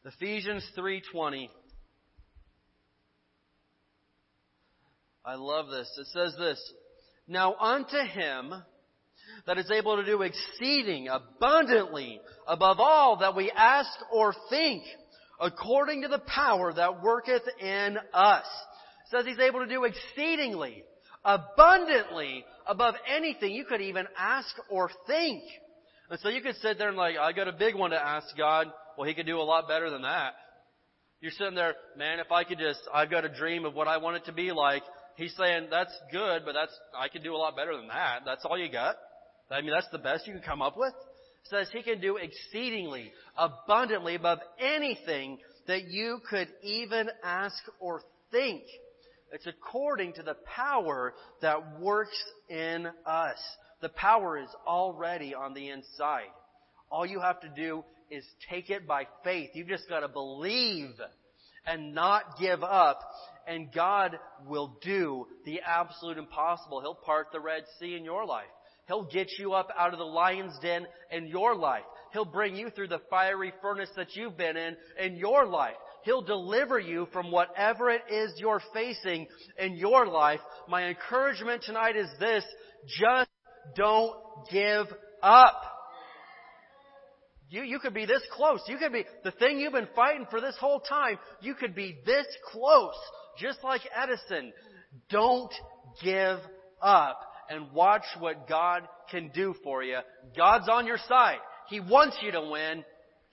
Ephesians 0.03 0.69
3:20. 0.75 1.49
I 5.23 5.35
love 5.35 5.69
this. 5.69 5.89
It 5.97 6.07
says 6.07 6.35
this, 6.37 6.73
"Now 7.27 7.55
unto 7.55 7.97
him 7.97 8.65
that 9.47 9.57
is 9.57 9.69
able 9.71 9.97
to 9.97 10.05
do 10.05 10.21
exceeding 10.21 11.07
abundantly 11.07 12.21
above 12.47 12.79
all 12.79 13.17
that 13.17 13.35
we 13.35 13.51
ask 13.51 13.91
or 14.11 14.33
think, 14.49 14.83
according 15.39 16.03
to 16.03 16.07
the 16.07 16.19
power 16.19 16.73
that 16.73 17.01
worketh 17.01 17.43
in 17.59 17.97
us." 18.13 18.45
It 19.05 19.11
says 19.11 19.25
he's 19.25 19.39
able 19.39 19.59
to 19.59 19.67
do 19.67 19.83
exceedingly 19.83 20.83
abundantly 21.23 22.45
above 22.65 22.95
anything 23.07 23.53
you 23.53 23.65
could 23.65 23.81
even 23.81 24.07
ask 24.17 24.53
or 24.69 24.89
think. 25.07 25.43
And 26.09 26.19
so 26.19 26.29
you 26.29 26.41
could 26.41 26.55
sit 26.57 26.77
there 26.77 26.89
and 26.89 26.97
like, 26.97 27.17
I 27.17 27.31
got 27.31 27.47
a 27.47 27.53
big 27.53 27.75
one 27.75 27.91
to 27.91 28.01
ask 28.01 28.25
God. 28.37 28.67
Well, 28.97 29.07
He 29.07 29.13
could 29.13 29.25
do 29.25 29.39
a 29.39 29.43
lot 29.43 29.67
better 29.67 29.89
than 29.89 30.01
that. 30.01 30.33
You're 31.21 31.31
sitting 31.31 31.55
there, 31.55 31.75
man, 31.95 32.19
if 32.19 32.31
I 32.31 32.43
could 32.43 32.57
just, 32.57 32.79
I've 32.93 33.11
got 33.11 33.25
a 33.25 33.29
dream 33.29 33.65
of 33.65 33.75
what 33.75 33.87
I 33.87 33.97
want 33.97 34.17
it 34.17 34.25
to 34.25 34.31
be 34.31 34.51
like. 34.51 34.81
He's 35.17 35.35
saying, 35.37 35.67
that's 35.69 35.93
good, 36.11 36.41
but 36.45 36.53
that's, 36.53 36.73
I 36.97 37.09
could 37.09 37.23
do 37.23 37.35
a 37.35 37.37
lot 37.37 37.55
better 37.55 37.77
than 37.77 37.87
that. 37.89 38.21
That's 38.25 38.43
all 38.43 38.57
you 38.57 38.71
got. 38.71 38.95
I 39.51 39.61
mean, 39.61 39.71
that's 39.71 39.89
the 39.91 39.97
best 39.97 40.27
you 40.27 40.33
can 40.33 40.41
come 40.41 40.61
up 40.61 40.77
with. 40.77 40.93
says 41.43 41.67
He 41.73 41.83
can 41.83 41.99
do 41.99 42.17
exceedingly, 42.17 43.11
abundantly 43.37 44.15
above 44.15 44.39
anything 44.59 45.39
that 45.67 45.85
you 45.85 46.19
could 46.29 46.47
even 46.63 47.09
ask 47.23 47.57
or 47.79 48.01
think. 48.31 48.63
It's 49.31 49.47
according 49.47 50.13
to 50.13 50.23
the 50.23 50.35
power 50.55 51.13
that 51.41 51.79
works 51.79 52.21
in 52.49 52.87
us. 53.05 53.37
The 53.81 53.89
power 53.89 54.37
is 54.37 54.49
already 54.67 55.33
on 55.33 55.53
the 55.53 55.69
inside. 55.69 56.29
All 56.89 57.05
you 57.05 57.19
have 57.21 57.39
to 57.41 57.49
do 57.49 57.83
is 58.09 58.25
take 58.49 58.69
it 58.69 58.85
by 58.85 59.07
faith. 59.23 59.51
You've 59.53 59.69
just 59.69 59.87
got 59.87 60.01
to 60.01 60.09
believe 60.09 60.91
and 61.65 61.95
not 61.95 62.37
give 62.39 62.63
up. 62.63 62.99
And 63.47 63.71
God 63.73 64.19
will 64.45 64.77
do 64.83 65.27
the 65.45 65.61
absolute 65.65 66.17
impossible. 66.17 66.81
He'll 66.81 66.93
part 66.93 67.27
the 67.31 67.39
Red 67.39 67.63
Sea 67.79 67.95
in 67.95 68.03
your 68.03 68.25
life. 68.25 68.45
He'll 68.91 69.03
get 69.03 69.29
you 69.39 69.53
up 69.53 69.69
out 69.79 69.93
of 69.93 69.99
the 69.99 70.05
lion's 70.05 70.59
den 70.61 70.85
in 71.11 71.27
your 71.27 71.55
life. 71.55 71.85
He'll 72.11 72.25
bring 72.25 72.57
you 72.57 72.69
through 72.69 72.89
the 72.89 72.99
fiery 73.09 73.53
furnace 73.61 73.87
that 73.95 74.17
you've 74.17 74.35
been 74.35 74.57
in 74.57 74.75
in 74.99 75.15
your 75.15 75.45
life. 75.45 75.77
He'll 76.03 76.21
deliver 76.21 76.77
you 76.77 77.07
from 77.13 77.31
whatever 77.31 77.89
it 77.89 78.01
is 78.11 78.33
you're 78.35 78.61
facing 78.73 79.27
in 79.57 79.77
your 79.77 80.07
life. 80.07 80.41
My 80.67 80.89
encouragement 80.89 81.63
tonight 81.63 81.95
is 81.95 82.09
this, 82.19 82.43
just 82.99 83.29
don't 83.77 84.13
give 84.51 84.87
up. 85.23 85.61
You, 87.49 87.63
you 87.63 87.79
could 87.79 87.93
be 87.93 88.05
this 88.05 88.23
close. 88.33 88.59
You 88.67 88.75
could 88.75 88.91
be, 88.91 89.05
the 89.23 89.31
thing 89.31 89.57
you've 89.57 89.71
been 89.71 89.87
fighting 89.95 90.27
for 90.29 90.41
this 90.41 90.57
whole 90.59 90.81
time, 90.81 91.17
you 91.39 91.55
could 91.55 91.75
be 91.75 91.97
this 92.05 92.27
close, 92.51 92.99
just 93.39 93.63
like 93.63 93.81
Edison. 93.95 94.51
Don't 95.09 95.53
give 96.03 96.39
up 96.81 97.21
and 97.51 97.71
watch 97.73 98.05
what 98.17 98.47
God 98.47 98.87
can 99.09 99.29
do 99.33 99.53
for 99.61 99.83
you. 99.83 99.97
God's 100.37 100.69
on 100.69 100.87
your 100.87 100.97
side. 101.09 101.39
He 101.67 101.81
wants 101.81 102.15
you 102.21 102.31
to 102.31 102.41
win. 102.49 102.85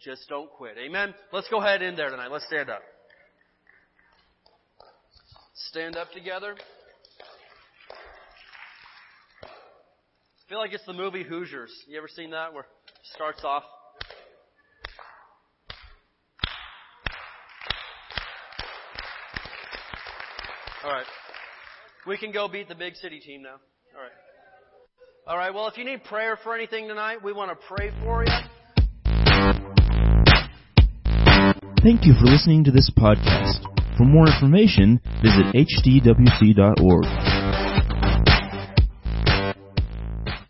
Just 0.04 0.28
don't 0.28 0.50
quit. 0.50 0.76
Amen. 0.76 1.14
Let's 1.32 1.48
go 1.48 1.60
ahead 1.60 1.82
in 1.82 1.94
there 1.94 2.10
tonight. 2.10 2.30
Let's 2.30 2.46
stand 2.46 2.68
up. 2.68 2.82
Stand 5.70 5.96
up 5.96 6.10
together. 6.12 6.56
I 9.44 10.48
feel 10.48 10.58
like 10.58 10.72
it's 10.72 10.86
the 10.86 10.92
movie 10.92 11.22
Hoosiers. 11.22 11.72
You 11.86 11.98
ever 11.98 12.08
seen 12.08 12.30
that 12.30 12.52
where 12.52 12.62
it 12.62 12.68
starts 13.14 13.44
off 13.44 13.62
All 20.84 20.92
right. 20.92 21.06
We 22.06 22.16
can 22.16 22.30
go 22.32 22.48
beat 22.48 22.68
the 22.68 22.74
big 22.74 22.94
city 22.94 23.18
team 23.20 23.42
now. 23.42 23.56
All 23.98 24.04
right. 24.04 24.12
All 25.26 25.36
right. 25.36 25.52
Well, 25.52 25.66
if 25.66 25.76
you 25.76 25.84
need 25.84 26.04
prayer 26.04 26.38
for 26.42 26.54
anything 26.54 26.86
tonight, 26.86 27.22
we 27.22 27.32
want 27.32 27.50
to 27.50 27.66
pray 27.66 27.90
for 28.04 28.24
you. 28.24 28.30
Thank 31.82 32.06
you 32.06 32.14
for 32.14 32.26
listening 32.26 32.64
to 32.64 32.70
this 32.70 32.90
podcast. 32.96 33.64
For 33.96 34.04
more 34.04 34.26
information, 34.28 35.00
visit 35.22 35.46
hdwc.org. 35.52 37.27